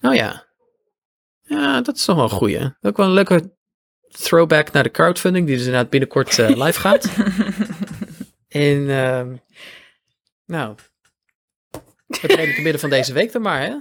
Oh 0.00 0.14
ja. 0.14 0.46
Ja, 1.42 1.80
dat 1.80 1.96
is 1.96 2.04
toch 2.04 2.16
wel 2.16 2.24
een 2.24 2.30
goeie. 2.30 2.74
Ook 2.80 2.96
wel 2.96 3.06
een 3.06 3.12
leuke 3.12 3.56
throwback 4.08 4.72
naar 4.72 4.82
de 4.82 4.90
crowdfunding, 4.90 5.46
die 5.46 5.56
dus 5.56 5.64
inderdaad 5.64 5.90
binnenkort 5.90 6.38
eh, 6.38 6.48
live 6.48 6.80
gaat. 6.80 7.08
en 8.48 8.90
ehm, 8.90 9.36
nou, 10.46 10.74
het 12.08 12.20
redelijke 12.22 12.62
midden 12.62 12.80
van 12.80 12.90
deze 12.90 13.12
week 13.12 13.32
dan 13.32 13.42
maar, 13.42 13.60
hè? 13.60 13.74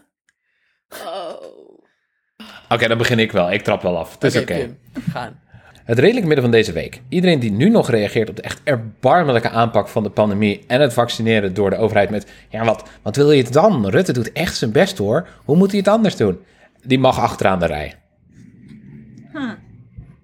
Oké, 2.69 2.87
dan 2.87 2.97
begin 2.97 3.19
ik 3.19 3.31
wel. 3.31 3.51
Ik 3.51 3.63
trap 3.63 3.81
wel 3.81 3.97
af. 3.97 4.13
Het 4.13 4.23
is 4.23 4.41
oké. 4.41 4.77
Gaan. 5.09 5.39
Het 5.87 5.99
redelijke 5.99 6.27
midden 6.27 6.45
van 6.45 6.51
deze 6.53 6.71
week. 6.71 7.01
Iedereen 7.09 7.39
die 7.39 7.51
nu 7.51 7.69
nog 7.69 7.89
reageert 7.89 8.29
op 8.29 8.35
de 8.35 8.41
echt 8.41 8.61
erbarmelijke 8.63 9.49
aanpak 9.49 9.87
van 9.87 10.03
de 10.03 10.09
pandemie 10.09 10.63
en 10.67 10.81
het 10.81 10.93
vaccineren 10.93 11.53
door 11.53 11.69
de 11.69 11.75
overheid 11.75 12.09
met, 12.09 12.27
ja 12.49 12.65
wat, 12.65 12.89
wat 13.01 13.15
wil 13.15 13.31
je 13.31 13.43
het 13.43 13.53
dan? 13.53 13.87
Rutte 13.89 14.13
doet 14.13 14.31
echt 14.31 14.55
zijn 14.55 14.71
best 14.71 14.97
hoor. 14.97 15.27
Hoe 15.45 15.57
moet 15.57 15.69
hij 15.69 15.79
het 15.79 15.87
anders 15.87 16.15
doen? 16.15 16.39
Die 16.83 16.99
mag 16.99 17.19
achteraan 17.19 17.59
de 17.59 17.65
rij. 17.65 17.95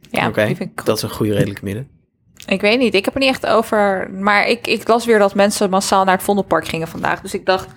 Ja, 0.09 0.27
Oké, 0.27 0.45
die 0.45 0.55
vind 0.55 0.69
ik, 0.69 0.85
dat 0.85 0.97
is 0.97 1.03
een 1.03 1.09
goede 1.09 1.33
redelijke 1.33 1.63
midden. 1.63 1.87
Ik 2.45 2.61
weet 2.61 2.79
niet, 2.79 2.93
ik 2.93 3.05
heb 3.05 3.13
er 3.13 3.19
niet 3.19 3.29
echt 3.29 3.45
over. 3.45 4.09
Maar 4.11 4.47
ik, 4.47 4.67
ik 4.67 4.87
las 4.87 5.05
weer 5.05 5.19
dat 5.19 5.35
mensen 5.35 5.69
massaal 5.69 6.03
naar 6.03 6.15
het 6.15 6.23
Vondelpark 6.23 6.67
gingen 6.67 6.87
vandaag. 6.87 7.21
Dus 7.21 7.33
ik 7.33 7.45
dacht, 7.45 7.67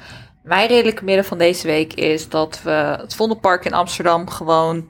mijn 0.42 0.68
redelijke 0.68 1.04
midden 1.04 1.24
van 1.24 1.38
deze 1.38 1.66
week 1.66 1.92
is 1.92 2.28
dat 2.28 2.60
we 2.62 2.70
het 2.70 3.14
Vondelpark 3.14 3.64
in 3.64 3.72
Amsterdam 3.72 4.28
gewoon 4.28 4.88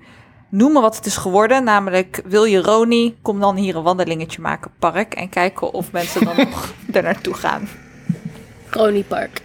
noemen 0.48 0.82
wat 0.82 0.96
het 0.96 1.06
is 1.06 1.16
geworden. 1.16 1.64
Namelijk, 1.64 2.22
wil 2.24 2.44
je 2.44 2.62
Roni, 2.62 3.16
kom 3.22 3.40
dan 3.40 3.56
hier 3.56 3.76
een 3.76 3.82
wandelingetje 3.82 4.40
maken, 4.40 4.70
park. 4.78 5.14
En 5.14 5.28
kijken 5.28 5.72
of 5.72 5.92
mensen 5.92 6.24
dan 6.24 6.36
nog 6.50 6.72
er 6.92 7.02
naartoe 7.02 7.34
gaan. 7.34 7.68
Park. 9.08 9.40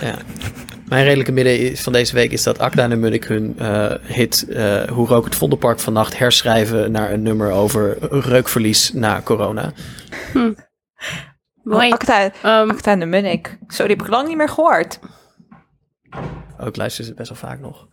Ja. 0.00 0.16
Mijn 0.88 1.04
redelijke 1.04 1.32
midden 1.32 1.58
is- 1.58 1.80
van 1.80 1.92
deze 1.92 2.14
week 2.14 2.32
is 2.32 2.42
dat 2.42 2.58
Akda 2.58 2.90
en 2.90 3.00
Munnik 3.00 3.24
hun 3.24 3.58
eh, 3.58 3.94
hit 4.02 4.48
eh, 4.48 4.82
Hoe 4.82 5.06
rook 5.06 5.24
het 5.24 5.34
Vondelpark 5.34 5.78
vannacht 5.80 6.18
herschrijven 6.18 6.90
naar 6.90 7.12
een 7.12 7.22
nummer 7.22 7.50
over 7.50 7.96
reukverlies 8.28 8.92
na 8.92 9.20
corona. 9.22 9.72
Mooi. 11.62 11.90
Acta, 11.90 12.32
Ehm, 12.42 12.70
Acta 12.70 12.90
en 12.92 12.98
de 13.00 13.06
Munnik. 13.06 13.58
Zo, 13.68 13.86
die 13.86 13.96
heb 13.96 14.04
ik 14.06 14.12
lang 14.12 14.28
niet 14.28 14.36
meer 14.36 14.48
gehoord. 14.48 14.98
Ook 16.60 16.76
luisteren 16.76 17.06
ze 17.06 17.14
best 17.14 17.28
wel 17.28 17.38
vaak 17.38 17.60
nog. 17.60 17.86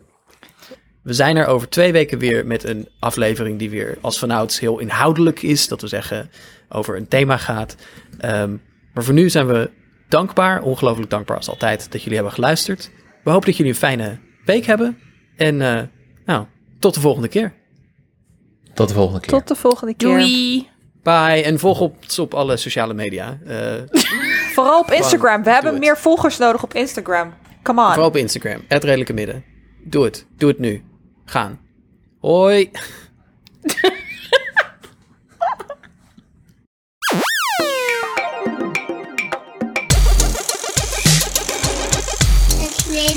We 1.03 1.13
zijn 1.13 1.37
er 1.37 1.45
over 1.47 1.69
twee 1.69 1.91
weken 1.91 2.17
weer 2.19 2.45
met 2.45 2.63
een 2.63 2.87
aflevering 2.99 3.59
die 3.59 3.69
weer 3.69 3.97
als 4.01 4.19
vanouds 4.19 4.59
heel 4.59 4.79
inhoudelijk 4.79 5.41
is. 5.41 5.67
Dat 5.67 5.81
we 5.81 5.87
zeggen 5.87 6.29
over 6.69 6.97
een 6.97 7.07
thema 7.07 7.37
gaat. 7.37 7.75
Ehm, 8.19 8.55
maar 8.93 9.03
voor 9.03 9.13
nu 9.13 9.29
zijn 9.29 9.47
we 9.47 9.69
dankbaar, 10.07 10.61
ongelooflijk 10.61 11.09
dankbaar 11.09 11.37
als 11.37 11.49
altijd, 11.49 11.91
dat 11.91 11.99
jullie 12.01 12.15
hebben 12.15 12.33
geluisterd. 12.33 12.91
We 13.23 13.29
hopen 13.29 13.45
dat 13.47 13.57
jullie 13.57 13.71
een 13.71 13.77
fijne 13.77 14.19
week 14.45 14.65
hebben. 14.65 14.99
En 15.35 15.61
eh, 15.61 15.81
Nou, 16.25 16.45
tot 16.79 16.93
de 16.93 16.99
volgende 16.99 17.27
keer. 17.27 17.53
Tot 18.73 18.87
de 18.87 18.93
volgende 18.93 19.19
keer. 19.19 19.29
Tot 19.29 19.47
de 19.47 19.55
volgende 19.55 19.93
keer. 19.93 20.09
Doei! 20.09 20.69
Bye. 21.03 21.43
En 21.43 21.59
volg 21.59 21.79
ons 21.79 22.19
op 22.19 22.33
alle 22.33 22.57
sociale 22.57 22.93
media. 22.93 23.39
Eh, 23.45 23.73
Vooral 24.55 24.79
op 24.79 24.91
Instagram. 24.91 25.43
We 25.43 25.49
hebben 25.49 25.79
meer 25.79 25.97
volgers 25.97 26.37
nodig 26.37 26.63
op 26.63 26.73
Instagram. 26.73 27.33
Come 27.63 27.81
on. 27.81 27.87
vooral 27.87 28.07
op 28.07 28.15
Instagram. 28.15 28.61
Het 28.67 28.83
redelijke 28.83 29.13
midden. 29.13 29.43
Doe 29.83 30.03
het. 30.03 30.25
Doe 30.37 30.49
het 30.49 30.59
nu. 30.59 30.83
Gaan. 31.25 31.59
Hoi. 32.19 32.71